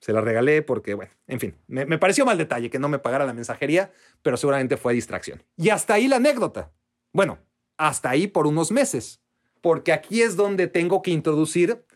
[0.00, 2.98] Se la regalé porque, bueno, en fin, me, me pareció mal detalle que no me
[2.98, 3.92] pagara la mensajería,
[4.22, 5.42] pero seguramente fue distracción.
[5.56, 6.72] Y hasta ahí la anécdota.
[7.12, 7.38] Bueno,
[7.76, 9.23] hasta ahí por unos meses,
[9.64, 11.86] porque aquí es donde tengo que introducir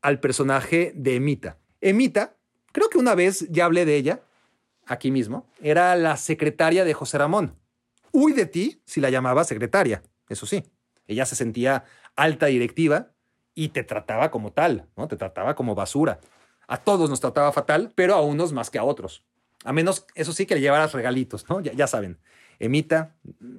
[0.00, 1.58] al personaje de Emita.
[1.82, 2.38] Emita,
[2.72, 4.22] creo que una vez ya hablé de ella,
[4.86, 7.54] aquí mismo, era la secretaria de José Ramón.
[8.12, 10.64] Uy de ti si la llamaba secretaria, eso sí.
[11.06, 11.84] Ella se sentía
[12.16, 13.12] alta directiva
[13.54, 15.06] y te trataba como tal, ¿no?
[15.06, 16.20] Te trataba como basura.
[16.66, 19.22] A todos nos trataba fatal, pero a unos más que a otros.
[19.64, 21.60] A menos, eso sí, que le llevaras regalitos, ¿no?
[21.60, 22.18] Ya, ya saben.
[22.58, 23.18] Emita,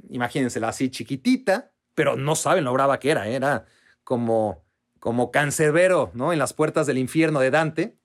[0.10, 3.28] imagínensela así chiquitita, pero no saben lo brava que era.
[3.28, 3.36] ¿eh?
[3.36, 3.66] Era
[4.06, 4.64] como,
[5.02, 6.32] como cancerbero, ¿no?
[6.32, 7.98] En las puertas del infierno de Dante.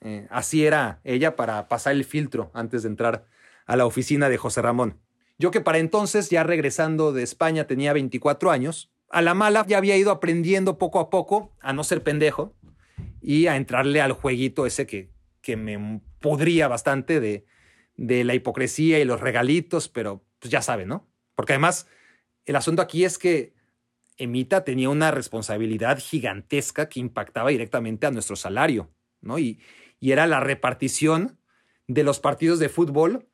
[0.00, 3.26] Eh, así era ella para pasar el filtro antes de entrar
[3.66, 4.98] a la oficina de José Ramón.
[5.36, 9.76] Yo que para entonces, ya regresando de España, tenía 24 años, a la mala ya
[9.76, 12.54] había ido aprendiendo poco a poco a no ser pendejo
[13.20, 15.10] y a entrarle al jueguito ese que,
[15.42, 17.44] que me podría bastante de,
[17.98, 21.06] de la hipocresía y los regalitos, pero pues ya saben, ¿no?
[21.34, 21.88] Porque además
[22.46, 23.54] el asunto aquí es que
[24.16, 28.90] Emita tenía una responsabilidad gigantesca que impactaba directamente a nuestro salario,
[29.20, 29.38] ¿no?
[29.38, 29.60] Y,
[30.00, 31.38] era la repartición
[31.88, 33.26] de los partidos de fútbol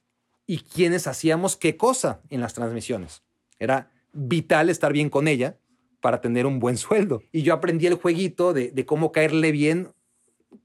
[0.47, 3.25] y quienes hacíamos qué cosa en las transmisiones.
[3.59, 5.59] Era vital estar bien con ella
[6.01, 7.25] para tener un buen sueldo.
[7.33, 9.89] Y yo aprendí el jueguito de, de cómo caerle bien,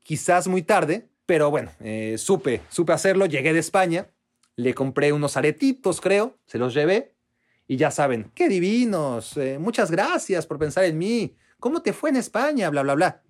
[0.03, 3.25] quizás muy tarde, pero bueno, eh, supe, supe hacerlo.
[3.25, 4.11] Llegué de España,
[4.55, 7.14] le compré unos aretitos, creo, se los llevé.
[7.67, 11.35] Y ya saben, qué divinos, eh, muchas gracias por pensar en mí.
[11.59, 12.69] ¿Cómo te fue en España?
[12.69, 13.23] Bla, bla, bla.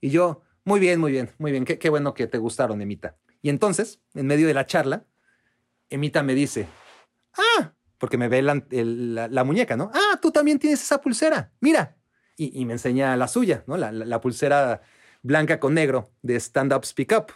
[0.00, 3.16] Y yo, muy bien, muy bien, muy bien, qué, qué bueno que te gustaron, Emita.
[3.42, 5.04] Y entonces, en medio de la charla,
[5.88, 6.66] Emita me dice,
[7.34, 8.60] ah, porque me ve la,
[9.28, 9.90] la, muñeca, ¿no?
[9.94, 11.96] Ah, tú también tienes esa pulsera, mira.
[12.36, 13.76] Y, y me enseña la suya, ¿no?
[13.76, 14.82] La, la, la pulsera
[15.22, 17.32] blanca con negro de Stand Up Speak Up.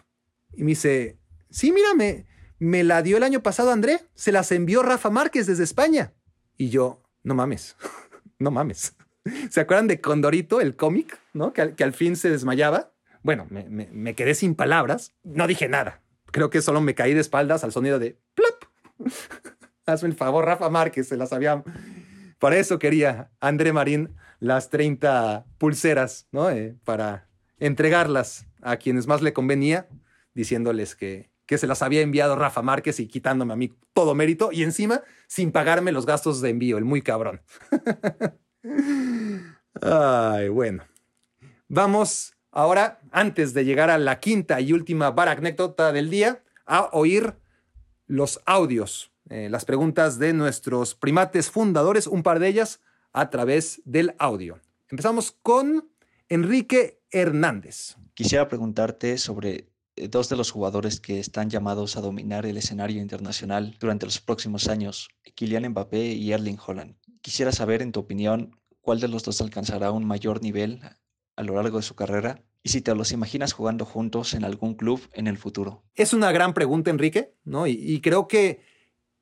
[0.53, 1.19] Y me dice,
[1.49, 2.27] sí, mira, me,
[2.59, 6.13] me la dio el año pasado André, se las envió Rafa Márquez desde España.
[6.61, 7.75] Y yo, no mames,
[8.39, 8.95] no mames.
[9.49, 11.55] ¿Se acuerdan de Condorito, el cómic, ¿no?
[11.55, 12.93] Que, que al fin se desmayaba.
[13.23, 15.15] Bueno, me, me- me quedé sin palabras.
[15.25, 16.03] No dije nada.
[16.33, 18.65] Creo que solo me caí de espaldas al sonido de plop.
[19.87, 21.65] Hazme el favor, Rafa Márquez, se las había.
[22.39, 26.51] Para eso quería André Marín las 30 pulseras, ¿no?
[26.51, 27.27] Eh, para
[27.59, 29.89] entregarlas a quienes más le convenía,
[30.35, 34.51] diciéndoles que, que se las había enviado Rafa Márquez y quitándome a mí todo mérito
[34.53, 37.43] y encima sin pagarme los gastos de envío, el muy cabrón.
[39.83, 40.85] Ay, bueno.
[41.67, 46.89] Vamos ahora, antes de llegar a la quinta y última bar anécdota del día, a
[46.93, 47.35] oír
[48.07, 52.81] los audios, eh, las preguntas de nuestros primates fundadores, un par de ellas
[53.13, 54.61] a través del audio.
[54.89, 55.91] Empezamos con
[56.29, 57.97] Enrique Hernández.
[58.15, 59.70] Quisiera preguntarte sobre
[60.09, 64.69] dos de los jugadores que están llamados a dominar el escenario internacional durante los próximos
[64.69, 66.97] años, Kylian Mbappé y Erling Haaland.
[67.21, 70.81] Quisiera saber, en tu opinión, cuál de los dos alcanzará un mayor nivel
[71.37, 74.75] a lo largo de su carrera y si te los imaginas jugando juntos en algún
[74.75, 75.83] club en el futuro.
[75.95, 77.67] Es una gran pregunta, Enrique, ¿no?
[77.67, 78.61] Y, y creo que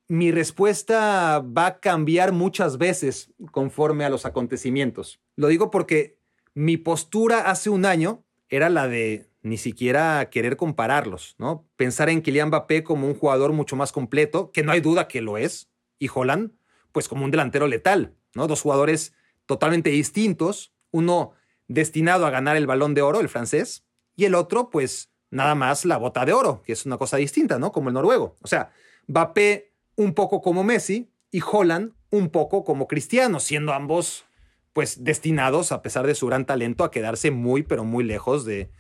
[0.08, 5.20] mi respuesta va a cambiar muchas veces conforme a los acontecimientos.
[5.36, 6.18] Lo digo porque
[6.54, 11.66] mi postura hace un año era la de ni siquiera querer compararlos, ¿no?
[11.76, 15.20] Pensar en Kylian Mbappé como un jugador mucho más completo, que no hay duda que
[15.20, 16.52] lo es, y Holland,
[16.92, 18.46] pues como un delantero letal, ¿no?
[18.46, 19.14] Dos jugadores
[19.46, 21.32] totalmente distintos, uno
[21.68, 23.84] destinado a ganar el balón de oro, el francés,
[24.16, 27.58] y el otro, pues nada más la bota de oro, que es una cosa distinta,
[27.58, 27.72] ¿no?
[27.72, 28.36] Como el noruego.
[28.42, 28.72] O sea,
[29.06, 34.24] Mbappé un poco como Messi y Holland un poco como Cristiano, siendo ambos
[34.72, 38.70] pues destinados, a pesar de su gran talento, a quedarse muy, pero muy lejos de,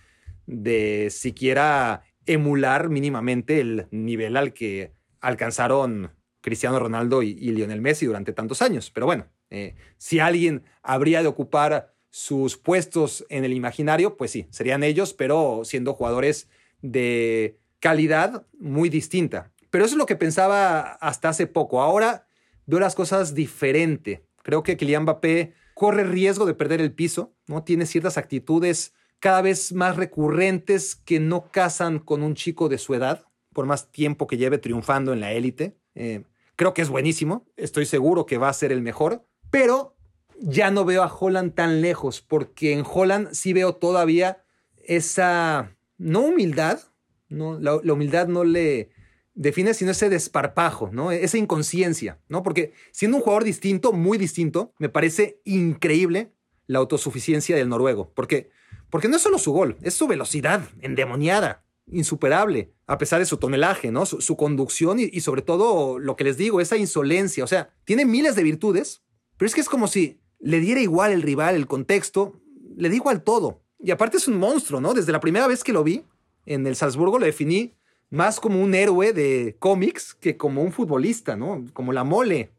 [0.48, 8.32] de siquiera emular mínimamente el nivel al que alcanzaron Cristiano Ronaldo y, Lionel Messi durante
[8.32, 8.90] tantos años.
[8.90, 14.46] Pero bueno, eh, si alguien habría de ocupar sus puestos en el imaginario, pues sí,
[14.50, 16.48] serían ellos, pero siendo jugadores
[16.80, 19.52] de calidad muy distinta.
[19.70, 21.82] Pero eso es lo que pensaba hasta hace poco.
[21.82, 22.26] Ahora
[22.64, 24.24] veo las cosas diferente.
[24.42, 27.64] Creo que Kylian Mbappé corre riesgo de perder el piso, ¿no?
[27.64, 32.94] Tiene ciertas actitudes cada vez más recurrentes que no casan con un chico de su
[32.94, 35.76] edad, por más tiempo que lleve triunfando en la élite.
[35.94, 36.24] Eh,
[36.56, 39.96] creo que es buenísimo, estoy seguro que va a ser el mejor, pero
[40.40, 44.44] ya no veo a Holland tan lejos, porque en Holland sí veo todavía
[44.76, 46.80] esa, no humildad,
[47.28, 47.58] ¿no?
[47.58, 48.90] La, humildad no le
[49.34, 51.12] define sino ese desparpajo, ¿no?
[51.12, 52.42] Esa inconsciencia, ¿no?
[52.42, 56.32] Porque siendo un jugador distinto, muy distinto, me parece increíble
[56.66, 58.12] la autosuficiencia del noruego.
[58.14, 58.50] Porque,
[58.90, 63.36] porque no es solo su gol, es su velocidad endemoniada, insuperable, a pesar de su
[63.36, 64.06] tonelaje, ¿no?
[64.06, 67.44] Su, conducción y, y, sobre todo lo que les digo, esa insolencia.
[67.44, 69.02] O sea, tiene miles de virtudes,
[69.36, 72.40] pero es que es como si le diera igual el rival, el contexto,
[72.76, 73.62] le da igual todo.
[73.78, 74.94] Y aparte es un monstruo, ¿no?
[74.94, 76.04] Desde la primera vez que lo vi
[76.48, 77.74] en el Salzburgo lo definí
[78.10, 81.66] más como un héroe de cómics que como un futbolista, ¿no?
[81.74, 82.52] Como la mole,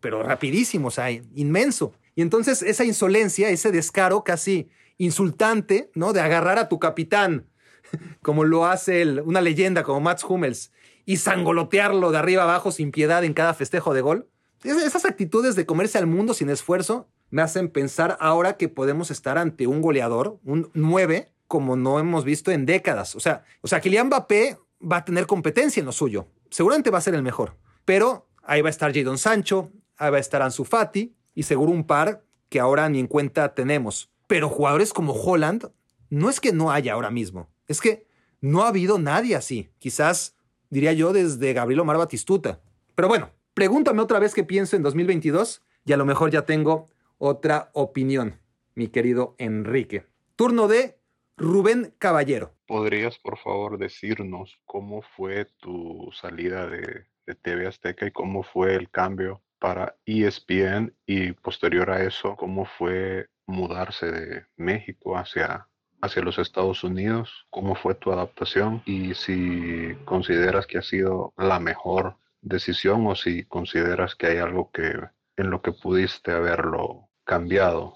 [0.00, 1.94] pero rapidísimo, o sea, inmenso.
[2.14, 4.68] Y entonces esa insolencia, ese descaro casi
[4.98, 6.12] insultante, ¿no?
[6.12, 7.46] De agarrar a tu capitán,
[8.22, 10.72] como lo hace una leyenda como Mats Hummels,
[11.04, 14.28] y sangolotearlo de arriba abajo sin piedad en cada festejo de gol.
[14.62, 19.38] Esas actitudes de comerse al mundo sin esfuerzo me hacen pensar ahora que podemos estar
[19.38, 23.16] ante un goleador, un 9, como no hemos visto en décadas.
[23.16, 26.28] O sea, o sea, Kylian Mbappé va a tener competencia en lo suyo.
[26.50, 27.56] Seguramente va a ser el mejor.
[27.84, 31.72] Pero ahí va a estar Jadon Sancho, ahí va a estar Ansu Fati y seguro
[31.72, 34.11] un par que ahora ni en cuenta tenemos.
[34.32, 35.70] Pero jugadores como Holland,
[36.08, 38.06] no es que no haya ahora mismo, es que
[38.40, 39.68] no ha habido nadie así.
[39.78, 40.38] Quizás,
[40.70, 42.62] diría yo, desde Gabriel Omar Batistuta.
[42.94, 46.88] Pero bueno, pregúntame otra vez qué pienso en 2022 y a lo mejor ya tengo
[47.18, 48.40] otra opinión,
[48.74, 50.06] mi querido Enrique.
[50.34, 50.98] Turno de
[51.36, 52.54] Rubén Caballero.
[52.66, 57.04] ¿Podrías, por favor, decirnos cómo fue tu salida de,
[57.42, 63.26] TV Azteca y cómo fue el cambio para ESPN y posterior a eso, cómo fue
[63.46, 65.68] mudarse de México hacia,
[66.00, 67.46] hacia los Estados Unidos?
[67.50, 68.82] ¿Cómo fue tu adaptación?
[68.86, 74.70] Y si consideras que ha sido la mejor decisión o si consideras que hay algo
[74.72, 74.92] que
[75.36, 77.94] en lo que pudiste haberlo cambiado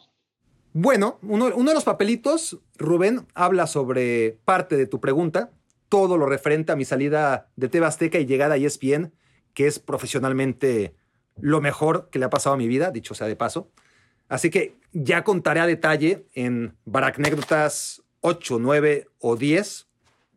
[0.79, 5.51] bueno, uno, de los papelitos, Rubén, habla sobre parte de tu pregunta,
[5.89, 9.15] todo lo referente a mi salida de TV Azteca y llegada a ESPN,
[9.55, 10.95] que es profesionalmente
[11.41, 13.71] lo mejor que le ha pasado a mi vida, dicho sea de paso.
[14.29, 19.87] Así que ya contaré a detalle en Baracnécdotas 8, 9 o 10.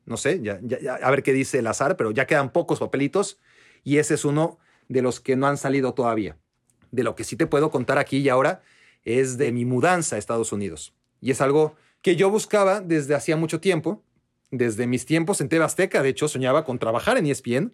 [0.06, 0.60] No sé, ya,
[1.02, 3.40] a ver qué dice el azar, pero ya quedan pocos papelitos
[3.84, 6.38] y ese es uno de los que no han salido todavía.
[6.92, 8.62] De lo que sí te puedo contar aquí y ahora
[9.04, 10.94] es de mi mudanza a Estados Unidos.
[11.22, 14.04] Y es algo que yo buscaba desde hacía mucho tiempo,
[14.52, 16.02] desde mis tiempos en TV Azteca.
[16.02, 17.74] De hecho, soñaba con trabajar en ESPN,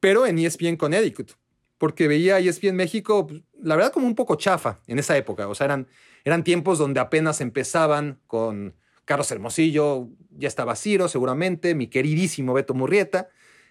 [0.00, 1.32] pero en ESPN Connecticut,
[1.80, 5.48] porque veía a ESPN México, pues, la verdad, como un poco chafa en esa época.
[5.48, 5.88] O sea, eran,
[6.24, 8.76] eran tiempos donde apenas empezaban con
[9.06, 13.30] Carlos Hermosillo, ya estaba Ciro seguramente, mi queridísimo Beto Murrieta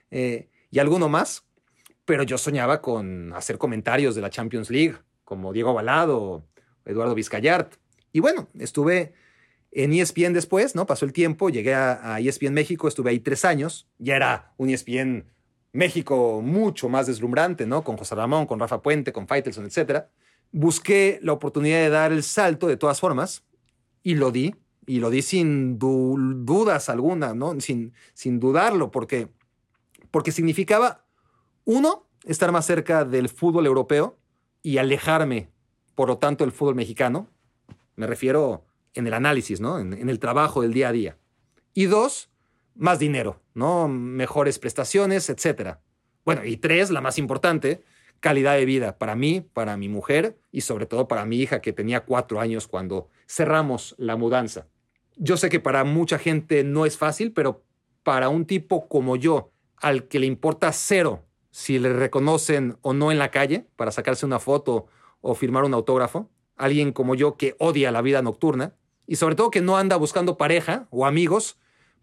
[0.10, 1.44] eh, y alguno más.
[2.06, 6.48] Pero yo soñaba con hacer comentarios de la Champions League, como Diego Balado
[6.86, 7.76] Eduardo Vizcayart.
[8.12, 9.14] Y bueno, estuve
[9.72, 10.88] en ESPN después, ¿no?
[10.88, 15.26] Pasó el tiempo, llegué a, ESPN México, estuve ahí tres años, ya era un ESPN
[15.72, 17.84] México mucho más deslumbrante, ¿no?
[17.84, 20.06] Con José Ramón, con Rafa Puente, con Faitelson, etc.
[20.52, 23.44] Busqué la oportunidad de dar el salto de todas formas
[24.04, 24.56] y lo di,
[24.88, 27.60] y lo di sin dudas alguna, ¿no?
[27.60, 29.30] Sin, sin dudarlo, porque,
[30.10, 31.06] porque significaba,
[31.66, 34.18] uno, estar más cerca del fútbol europeo
[34.64, 35.50] y alejarme
[36.00, 37.28] por lo tanto, el fútbol mexicano.
[37.98, 38.64] Me refiero
[38.94, 39.80] en el análisis, ¿no?
[39.80, 41.18] En, el trabajo del día a día.
[41.74, 42.30] Y dos,
[42.80, 43.88] más dinero, ¿no?
[43.90, 45.82] Mejores prestaciones, etcétera.
[46.24, 47.84] Bueno, y tres, la más importante,
[48.22, 51.74] calidad de vida para mí, para mi mujer y sobre todo para mi hija que
[51.74, 54.68] tenía cuatro años cuando cerramos la mudanza.
[55.18, 57.64] Yo sé que para mucha gente no es fácil, pero
[58.04, 63.12] para un tipo como yo, al que le importa cero si le reconocen o no
[63.12, 64.88] en la calle para sacarse una foto
[65.20, 68.76] o firmar un autógrafo, alguien como yo que odia la vida nocturna
[69.06, 71.58] y sobre todo que no anda buscando pareja o amigos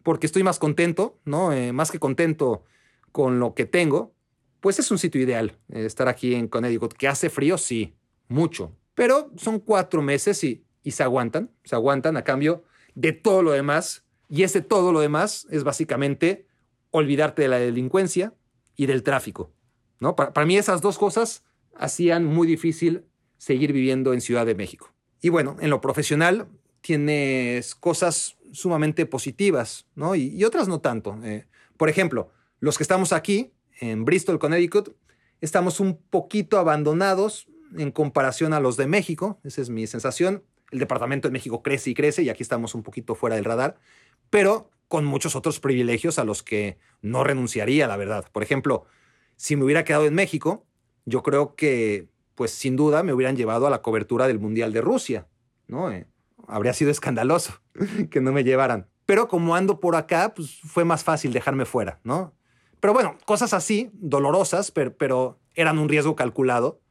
[0.06, 1.52] porque estoy más contento, ¿no?
[1.52, 2.62] Eh, más que contento
[3.10, 4.14] con lo que tengo,
[4.60, 6.92] pues es un sitio ideal eh, estar aquí en Connecticut.
[6.92, 7.96] Que hace frío, sí,
[8.28, 12.62] mucho, pero son cuatro meses y, y se aguantan, se aguantan a cambio
[12.94, 14.04] de todo lo demás.
[14.28, 16.46] Y ese todo lo demás es básicamente
[16.92, 18.32] olvidarte de la delincuencia
[18.76, 19.50] y del tráfico.
[19.98, 20.14] ¿no?
[20.14, 21.42] Para, para mí esas dos cosas
[21.74, 23.06] hacían muy difícil
[23.38, 24.94] seguir viviendo en Ciudad de México.
[25.20, 26.46] Y bueno, en lo profesional
[26.86, 30.14] tienes cosas sumamente positivas, ¿no?
[30.14, 31.18] Y, otras no tanto.
[31.24, 31.44] Eh,
[31.76, 32.30] por ejemplo,
[32.60, 34.94] los que estamos aquí, en Bristol, Connecticut,
[35.40, 40.44] estamos un poquito abandonados en comparación a los de México, esa es mi sensación.
[40.70, 43.78] El departamento de México crece y crece y aquí estamos un poquito fuera del radar,
[44.30, 48.26] pero con muchos otros privilegios a los que no renunciaría, la verdad.
[48.30, 48.84] Por ejemplo,
[49.34, 50.64] si me hubiera quedado en México,
[51.04, 52.06] yo creo que,
[52.36, 55.26] pues sin duda, me hubieran llevado a la cobertura del Mundial de Rusia,
[55.66, 55.90] ¿no?
[55.90, 56.06] Eh,
[56.48, 57.60] habría sido escandaloso
[58.10, 58.88] que no me llevaran.
[59.06, 62.34] pero como ando por acá, pues fue más fácil dejarme fuera, ¿no?
[62.80, 66.82] Pero bueno, cosas así, dolorosas, pero, eran un riesgo calculado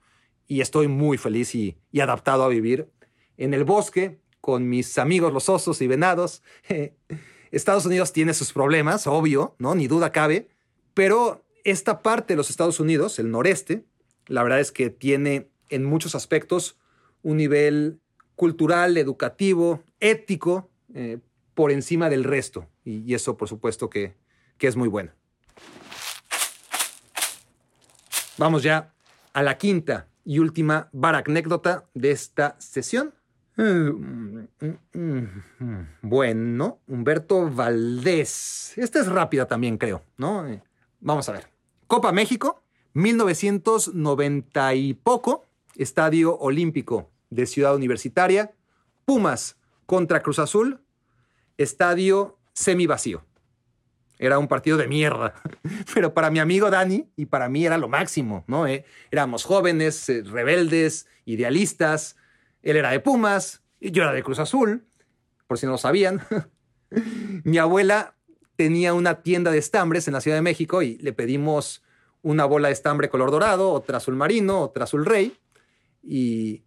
[0.47, 2.89] y estoy muy feliz y, adaptado a vivir
[3.37, 6.41] en el bosque con mis amigos los osos y venados.
[7.51, 9.75] Estados Unidos tiene sus problemas, obvio, ¿no?
[9.75, 10.49] Ni duda cabe,
[10.93, 13.85] pero esta parte de los Estados Unidos, el noreste,
[14.27, 16.77] la verdad es que tiene en muchos aspectos
[17.21, 18.01] un nivel
[18.35, 21.19] cultural, educativo, ético, eh,
[21.53, 22.67] por encima del resto.
[22.83, 24.15] Y, eso, por supuesto, que,
[24.57, 25.11] que es muy bueno.
[28.37, 28.93] Vamos ya
[29.33, 33.13] a la quinta y última anécdota de esta sesión.
[36.01, 38.73] Bueno, Humberto Valdés.
[38.77, 40.45] Esta es rápida también, creo, ¿no?
[40.47, 40.61] Eh,
[40.99, 41.47] vamos a ver.
[41.87, 42.61] Copa México,
[42.93, 45.45] 1990 y poco,
[45.75, 48.53] Estadio Olímpico de Ciudad Universitaria,
[49.05, 50.81] Pumas contra Cruz Azul,
[51.57, 53.23] estadio semi vacío.
[54.17, 55.35] Era un partido de mierda.
[55.93, 58.65] Pero para mi amigo Dani y para mí era lo máximo, ¿no?
[58.65, 62.15] Eh, éramos jóvenes, eh, rebeldes, idealistas.
[62.63, 64.85] Él era de Pumas, y yo era de Cruz Azul,
[65.47, 66.21] por si no lo sabían.
[67.43, 68.15] mi abuela
[68.55, 71.83] tenía una tienda de estambres en la Ciudad de México y le pedimos
[72.21, 75.37] una bola de estambre color dorado, otra azul marino, otra azul rey.
[76.01, 76.64] Y,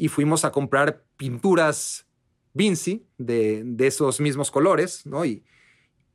[0.00, 2.06] y fuimos a comprar pinturas
[2.54, 5.26] Vinci de, de esos mismos colores, ¿no?
[5.26, 5.44] Y,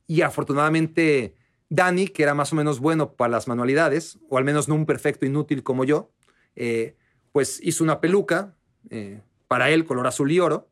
[0.07, 1.35] y afortunadamente
[1.69, 4.87] Dani, que era más o menos bueno para las manualidades, o al menos no un
[4.87, 6.11] perfecto inútil como yo,
[6.55, 6.97] eh,
[7.31, 8.55] pues hizo una peluca,
[8.89, 10.67] eh, para él color azul y oro,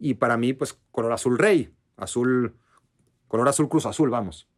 [0.00, 2.56] y para mí pues color azul rey, azul,
[3.28, 4.48] color azul cruz azul, vamos.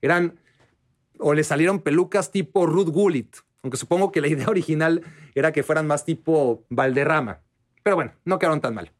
[0.00, 0.40] Eran,
[1.20, 5.02] o le salieron pelucas tipo Ruth Gullit, aunque supongo que la idea original
[5.36, 7.40] era que fueran más tipo Valderrama.
[7.82, 8.92] Pero bueno, no quedaron tan mal.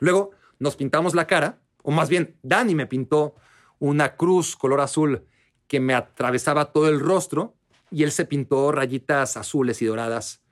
[0.00, 3.34] Luego nos pintamos la cara, o más bien Dani me pintó
[3.78, 5.26] una cruz color azul
[5.66, 7.56] que me atravesaba todo el rostro
[7.90, 10.42] y él se pintó rayitas azules y doradas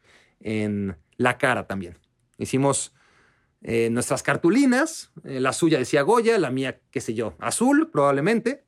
[0.40, 1.98] en la cara también.
[2.38, 2.94] Hicimos
[3.62, 8.64] eh, nuestras cartulinas, eh, la suya decía Goya, la mía, qué sé yo, azul probablemente,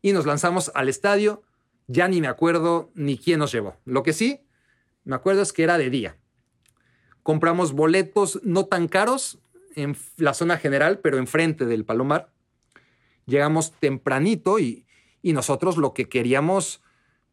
[0.00, 1.42] y nos lanzamos al estadio.
[1.86, 3.76] Ya ni me acuerdo ni quién nos llevó.
[3.84, 4.46] Lo que sí
[5.04, 6.18] me acuerdo es que era de día.
[7.28, 9.38] Compramos boletos no tan caros
[9.74, 12.32] en la zona general, pero enfrente del Palomar.
[13.26, 14.86] Llegamos tempranito y,
[15.22, 16.82] nosotros lo que queríamos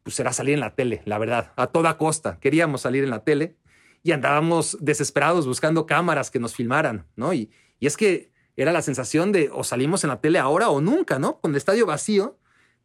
[0.03, 2.41] pues era salir en la tele, la verdad, a toda costa.
[2.41, 3.55] Queríamos salir en la tele
[4.03, 7.33] y andábamos desesperados buscando cámaras que nos filmaran, ¿no?
[7.33, 7.49] Y,
[7.79, 11.19] y es que era la sensación de o salimos en la tele ahora o nunca,
[11.19, 11.39] ¿no?
[11.39, 12.37] Con el estadio vacío,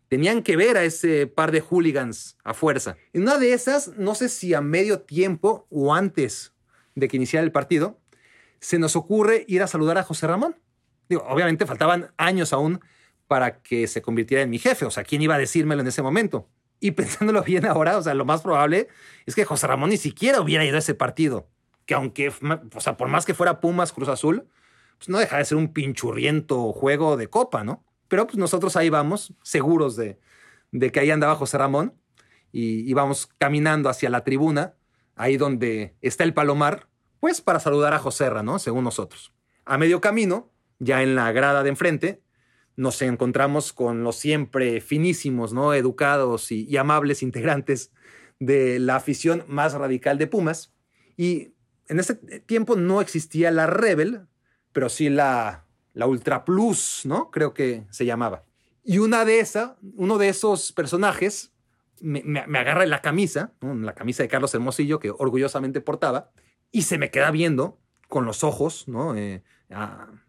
[0.08, 2.98] tenían que ver a ese par de hooligans a fuerza.
[3.12, 6.52] En una de esas, no sé si a medio tiempo o antes
[6.94, 7.98] de que iniciara el partido,
[8.60, 10.56] se nos ocurre ir a saludar a José Ramón.
[11.08, 12.80] Digo, obviamente faltaban años aún
[13.26, 14.84] para que se convirtiera en mi jefe.
[14.84, 16.48] O sea, ¿quién iba a decírmelo en ese momento?
[16.78, 18.88] Y pensándolo bien ahora, o sea, lo más probable
[19.26, 21.48] es que José Ramón ni siquiera hubiera ido a ese partido.
[21.86, 22.32] Que aunque,
[22.74, 24.46] o sea, por más que fuera Pumas Cruz Azul,
[24.98, 27.84] pues no deja de ser un pinchurriento juego de copa, ¿no?
[28.08, 30.18] Pero pues nosotros ahí vamos, seguros de,
[30.72, 31.94] de que ahí andaba José Ramón,
[32.52, 34.74] y íbamos caminando hacia la tribuna,
[35.20, 36.88] ahí donde está el Palomar,
[37.20, 38.58] pues para saludar a Joserra, ¿no?
[38.58, 39.34] Según nosotros.
[39.66, 42.22] A medio camino, ya en la grada de enfrente,
[42.74, 45.74] nos encontramos con los siempre finísimos, ¿no?
[45.74, 47.92] Educados y, amables integrantes
[48.38, 50.72] de la afición más radical de Pumas.
[51.18, 51.52] Y
[51.88, 54.22] en ese tiempo no existía la Rebel,
[54.72, 57.30] pero sí la, la Ultra Plus, ¿no?
[57.30, 58.44] Creo que se llamaba.
[58.82, 61.52] Y una de esas, uno de esos personajes
[62.00, 66.30] me, me, agarra la camisa, la camisa de Carlos Hermosillo que orgullosamente portaba,
[66.72, 67.78] y se me queda viendo
[68.08, 69.16] con los ojos, ¿no?
[69.16, 69.42] Eh,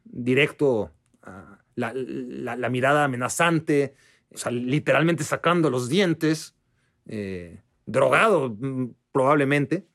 [0.05, 0.91] directo,
[1.75, 3.95] la, mirada amenazante,
[4.33, 6.55] o sea, literalmente sacando los dientes,
[7.07, 9.87] eh, drogado mm, probablemente,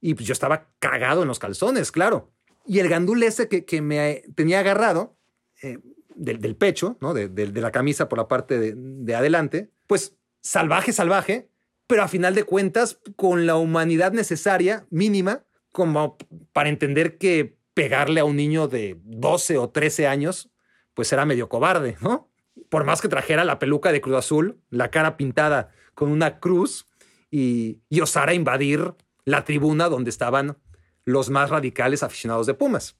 [0.00, 2.30] y pues yo estaba cagado en los calzones, claro.
[2.64, 5.16] Y el gandul ese que, me tenía agarrado
[5.62, 5.78] eh,
[6.14, 7.14] del, pecho, ¿no?
[7.14, 7.28] De,
[7.60, 10.16] la camisa por la parte de adelante, pues
[10.46, 11.50] salvaje, salvaje,
[11.86, 16.16] pero a final de cuentas con la humanidad necesaria, mínima, como
[16.52, 20.50] para entender que pegarle a un niño de 12 o 13 años,
[20.94, 22.30] pues era medio cobarde, ¿no?
[22.68, 26.86] Por más que trajera la peluca de Cruz Azul, la cara pintada con una cruz
[27.30, 28.94] y, y osara invadir
[29.24, 30.58] la tribuna donde estaban
[31.04, 32.96] los más radicales aficionados de Pumas.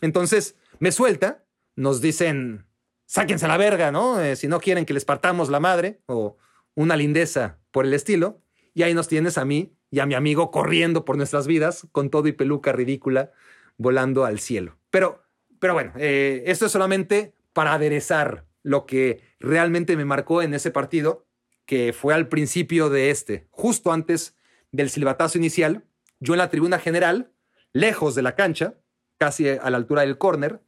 [0.00, 1.44] Entonces me suelta,
[1.76, 2.66] nos dicen,
[3.04, 4.20] sáquense la verga, ¿no?
[4.20, 6.36] Eh, si no quieren que les partamos la madre o
[6.76, 8.40] una lindeza por el estilo.
[8.72, 12.10] Y ahí nos tienes a mí y a mi amigo corriendo por nuestras vidas con
[12.10, 13.32] todo y peluca ridícula
[13.76, 14.78] volando al cielo.
[14.90, 15.24] Pero,
[15.58, 20.70] pero bueno, eh, esto es solamente para aderezar lo que realmente me marcó en ese
[20.70, 21.26] partido,
[21.64, 24.36] que fue al principio de este, justo antes
[24.72, 25.84] del silbatazo inicial,
[26.20, 27.32] yo en la tribuna general,
[27.72, 28.74] lejos de la cancha,
[29.18, 30.60] casi a la altura del córner,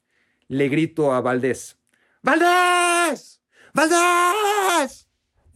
[0.48, 1.78] le grito a Valdés,
[2.22, 3.40] ¡Valdés!
[3.72, 5.07] ¡Valdés!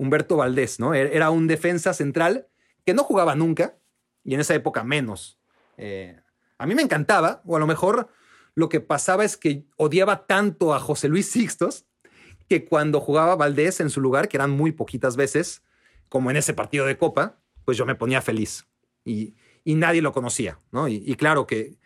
[0.03, 0.95] Humberto Valdés, ¿no?
[0.95, 2.49] E-, era un defensa central
[2.85, 3.79] que no jugaba nunca,
[4.25, 5.39] y en esa época menos.
[5.77, 6.21] Eh,
[6.59, 8.09] a mí me encantaba, o a lo mejor
[8.55, 11.87] lo que pasaba es que odiaba tanto a José Luis Sixtos
[12.49, 15.63] que cuando jugaba Valdés en su lugar, que eran muy poquitas veces,
[16.09, 18.67] como en ese partido de Copa, pues yo me ponía feliz.
[19.05, 19.35] Y,
[19.65, 20.89] nadie lo conocía, ¿no?
[20.89, 21.79] y claro que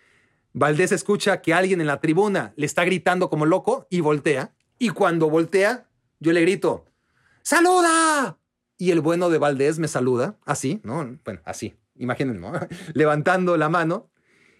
[0.59, 4.55] Valdés escucha que alguien en la tribuna le está gritando como loco y voltea.
[4.79, 6.87] Y cuando voltea, yo le grito,
[7.47, 8.41] ¡Saluda!
[8.77, 11.17] Y el bueno de Valdés me saluda, así, ¿no?
[11.25, 12.51] Bueno, así, imagínense, ¿no?
[12.93, 14.11] Levantando la mano.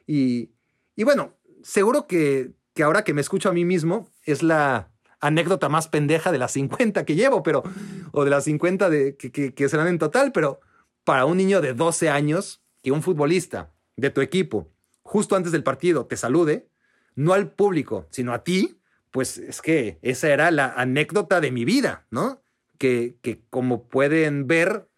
[0.07, 0.53] Y,
[0.95, 1.35] y bueno,
[1.65, 6.31] seguro que, que, ahora que me escucho a mí mismo es la anécdota más pendeja
[6.31, 7.65] de las 50 que llevo, pero,
[8.13, 10.61] o de las 50 de, que, que, que serán en total, pero
[11.03, 14.71] para un niño de 12 años, que un futbolista de tu equipo
[15.03, 16.69] justo antes del partido te salude,
[17.17, 18.81] no al público, sino a ti,
[19.11, 22.46] pues es que esa era la anécdota de mi vida, ¿no?
[22.79, 23.17] Que,
[23.51, 24.89] como pueden ver,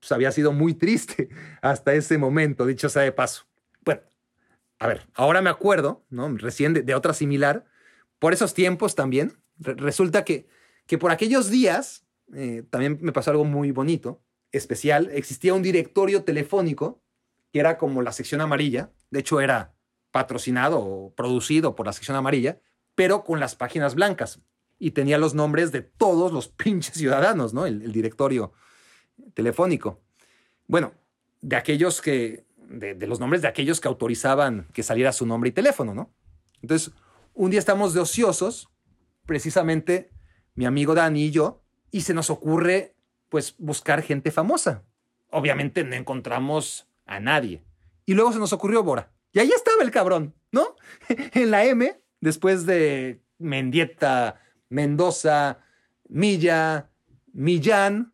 [0.00, 1.28] pues había sido muy triste
[1.62, 3.46] hasta ese momento, dicho sea de paso.
[3.84, 4.02] Bueno,
[4.78, 6.28] a ver, ahora me acuerdo, ¿no?
[6.36, 7.64] Recién de, otra similar,
[8.18, 10.48] por esos tiempos también, resulta que,
[10.86, 16.24] que por aquellos días, eh, también me pasó algo muy bonito, especial, existía un directorio
[16.24, 17.02] telefónico
[17.52, 19.74] que era como la sección amarilla, de hecho era
[20.10, 22.60] patrocinado o producido por la sección amarilla,
[22.94, 24.40] pero con las páginas blancas
[24.78, 27.66] y tenía los nombres de todos los pinches ciudadanos, ¿no?
[27.66, 28.52] El, directorio
[29.34, 30.00] telefónico.
[30.66, 30.92] Bueno,
[31.40, 35.50] de aquellos que, de, de, los nombres de aquellos que autorizaban que saliera su nombre
[35.50, 36.12] y teléfono, ¿no?
[36.62, 36.92] Entonces,
[37.34, 38.68] un día estamos de ociosos,
[39.26, 40.10] precisamente
[40.54, 42.96] mi amigo Dani y yo, y se nos ocurre,
[43.28, 44.84] pues, buscar gente famosa.
[45.30, 47.62] Obviamente no encontramos a nadie.
[48.06, 49.12] Y luego se nos ocurrió Bora.
[49.32, 50.74] Y ahí estaba el cabrón, ¿no?
[51.08, 55.60] en la M, después de Mendieta, Mendoza,
[56.08, 56.90] Milla,
[57.32, 58.12] Millán,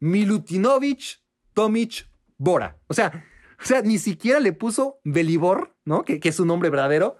[0.00, 1.22] Milutinovich,
[1.54, 2.78] Tomic, Bora.
[2.86, 3.24] O sea,
[3.60, 6.04] o sea, ni siquiera le puso Belibor, ¿no?
[6.04, 7.18] Que, que, es su nombre verdadero,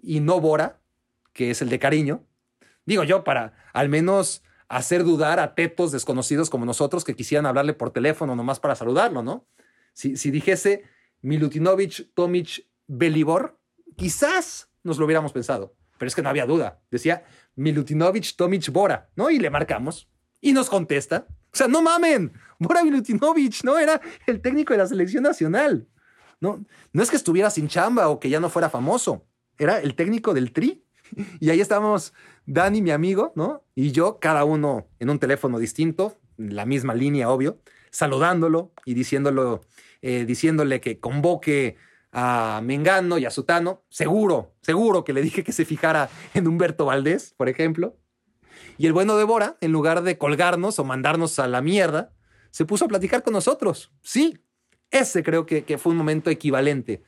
[0.00, 0.80] y no Bora,
[1.32, 2.24] que es el de cariño.
[2.86, 7.74] Digo yo, para al menos hacer dudar a tetos desconocidos como nosotros que quisieran hablarle
[7.74, 9.46] por teléfono nomás para saludarlo, ¿no?
[9.92, 10.84] Si, si dijese
[11.22, 13.58] Milutinovich, Tomic, Belibor,
[13.96, 16.80] quizás nos lo hubiéramos pensado, pero es que no había duda.
[16.90, 17.24] Decía
[17.60, 19.30] Milutinovich, Tomic, Bora, ¿no?
[19.30, 20.08] Y le marcamos
[20.40, 21.26] y nos contesta.
[21.52, 23.78] O sea, no mamen, Bora Milutinovich, ¿no?
[23.78, 25.86] Era el técnico de la selección nacional.
[26.40, 29.26] No, no es que estuviera sin chamba o que ya no fuera famoso,
[29.58, 30.84] era el técnico del Tri.
[31.40, 32.14] Y ahí estábamos
[32.46, 33.64] Dani, mi amigo, ¿no?
[33.74, 37.60] Y yo, cada uno en un teléfono distinto, la misma línea, obvio,
[37.90, 39.60] saludándolo y diciéndolo
[40.02, 41.76] eh, diciéndole que convoque
[42.12, 43.84] a Mengano y a Sutano.
[43.88, 47.96] Seguro, seguro que le dije que se fijara en Humberto Valdés, por ejemplo.
[48.78, 52.12] Y el bueno de Bora, en lugar de colgarnos o mandarnos a la mierda,
[52.50, 53.92] se puso a platicar con nosotros.
[54.02, 54.38] Sí,
[54.90, 57.02] ese creo que, que fue un momento equivalente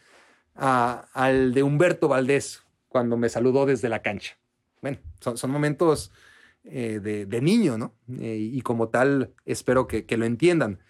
[0.55, 4.37] al de Humberto Valdés cuando me saludó desde la cancha.
[4.83, 6.13] Bueno, son, momentos
[6.65, 7.95] eh, de, niño, ¿no?
[8.21, 10.81] Eh, y como tal, espero que lo entiendan.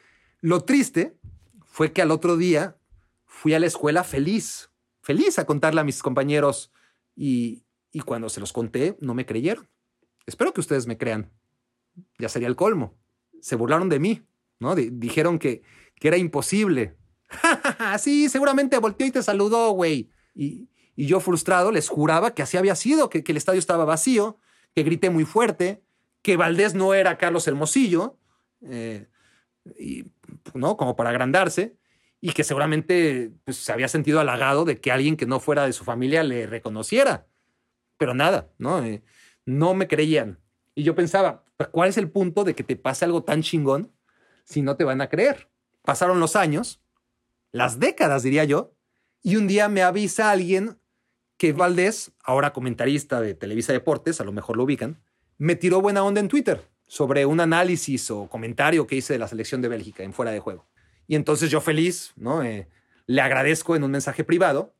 [0.40, 1.16] Lo triste
[1.64, 2.76] fue que al otro día
[3.32, 6.70] fui a la escuela feliz, feliz a contarle a mis compañeros
[7.16, 7.64] y,
[8.04, 9.68] cuando se los conté no me creyeron.
[10.26, 11.32] Espero que ustedes me crean.
[12.18, 12.94] Ya sería el colmo.
[13.40, 14.22] Se burlaron de mí,
[14.60, 14.74] ¿no?
[14.74, 15.62] dijeron que,
[15.96, 16.96] que era imposible.
[17.98, 20.10] sí, seguramente volteó y te saludó, güey.
[20.34, 24.38] Y, yo frustrado les juraba que así había sido, que, que el estadio estaba vacío,
[24.74, 25.82] que grité muy fuerte,
[26.20, 28.18] que Valdés no era Carlos Hermosillo.
[28.60, 29.08] Eh,
[29.78, 30.04] y,
[30.54, 30.76] ¿no?
[30.76, 31.76] Como para agrandarse
[32.24, 35.72] y que seguramente pues, se había sentido halagado de que alguien que no fuera de
[35.72, 37.26] su familia le reconociera.
[37.98, 38.82] Pero nada, ¿no?
[38.82, 39.02] Eh,
[39.44, 40.38] no me creían.
[40.76, 43.92] Y yo pensaba, ¿cuál es el punto de que te pase algo tan chingón
[44.44, 45.50] si no te van a creer?
[45.82, 46.80] Pasaron los años,
[47.50, 48.72] las décadas diría yo,
[49.20, 50.78] y un día me avisa alguien
[51.36, 55.02] que Valdés, ahora comentarista de Televisa Deportes, a lo mejor lo ubican,
[55.38, 59.26] me tiró buena onda en Twitter sobre un análisis o comentario que hice de la
[59.26, 60.71] selección de Bélgica en fuera de juego.
[61.06, 62.42] Y entonces yo feliz, ¿no?
[62.42, 62.68] Eh,
[63.06, 64.74] le agradezco en un mensaje privado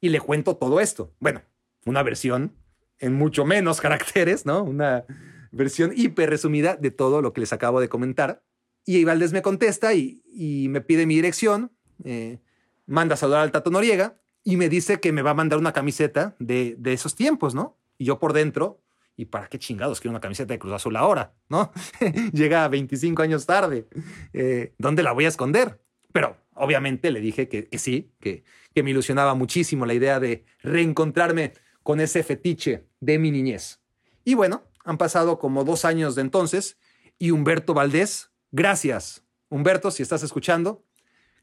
[0.00, 1.14] y le cuento todo esto.
[1.20, 1.42] Bueno,
[1.84, 2.54] una versión
[2.98, 4.62] en mucho menos caracteres, ¿no?
[4.62, 5.04] Una
[5.52, 8.42] versión hiper resumida de todo lo que les acabo de comentar.
[8.84, 10.22] Y Valdés me contesta y,
[10.70, 11.70] me pide mi dirección,
[12.04, 12.38] eh,
[12.86, 15.72] manda a saludar al Tato Noriega y me dice que me va a mandar una
[15.72, 17.76] camiseta de, de esos tiempos, ¿no?
[17.98, 18.80] Y yo por dentro
[19.20, 21.34] ¿Y para qué chingados quiero una camiseta de Cruz Azul ahora?
[21.50, 21.70] ¿No?
[22.32, 23.86] Llega 25 años tarde.
[24.32, 25.78] Eh, ¿Dónde la voy a esconder?
[26.10, 28.44] Pero obviamente le dije que, sí, que,
[28.74, 31.52] que me ilusionaba muchísimo la idea de reencontrarme
[31.82, 33.82] con ese fetiche de mi niñez.
[34.24, 36.78] Y bueno, han pasado como dos años de entonces
[37.18, 39.22] y Humberto Valdés, gracias.
[39.50, 40.82] Humberto, si estás escuchando,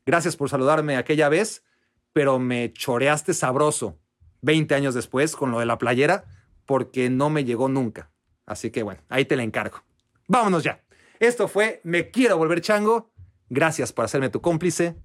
[0.04, 1.64] gracias por saludarme aquella vez,
[2.12, 3.99] pero me choreaste sabroso
[4.41, 6.26] 20 años después con lo de la playera
[6.68, 8.11] porque no me llegó nunca.
[8.45, 9.84] Así que bueno, ahí te la encargo.
[10.27, 10.84] Vámonos ya.
[11.19, 13.11] Esto fue Me quiero volver chango.
[13.49, 14.95] Gracias por hacerme tu cómplice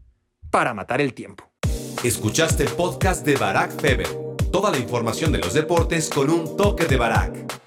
[0.50, 1.50] para matar el tiempo.
[2.04, 4.08] Escuchaste el podcast de Barack Feber.
[4.50, 7.61] Toda la información de los deportes con un toque de Barack.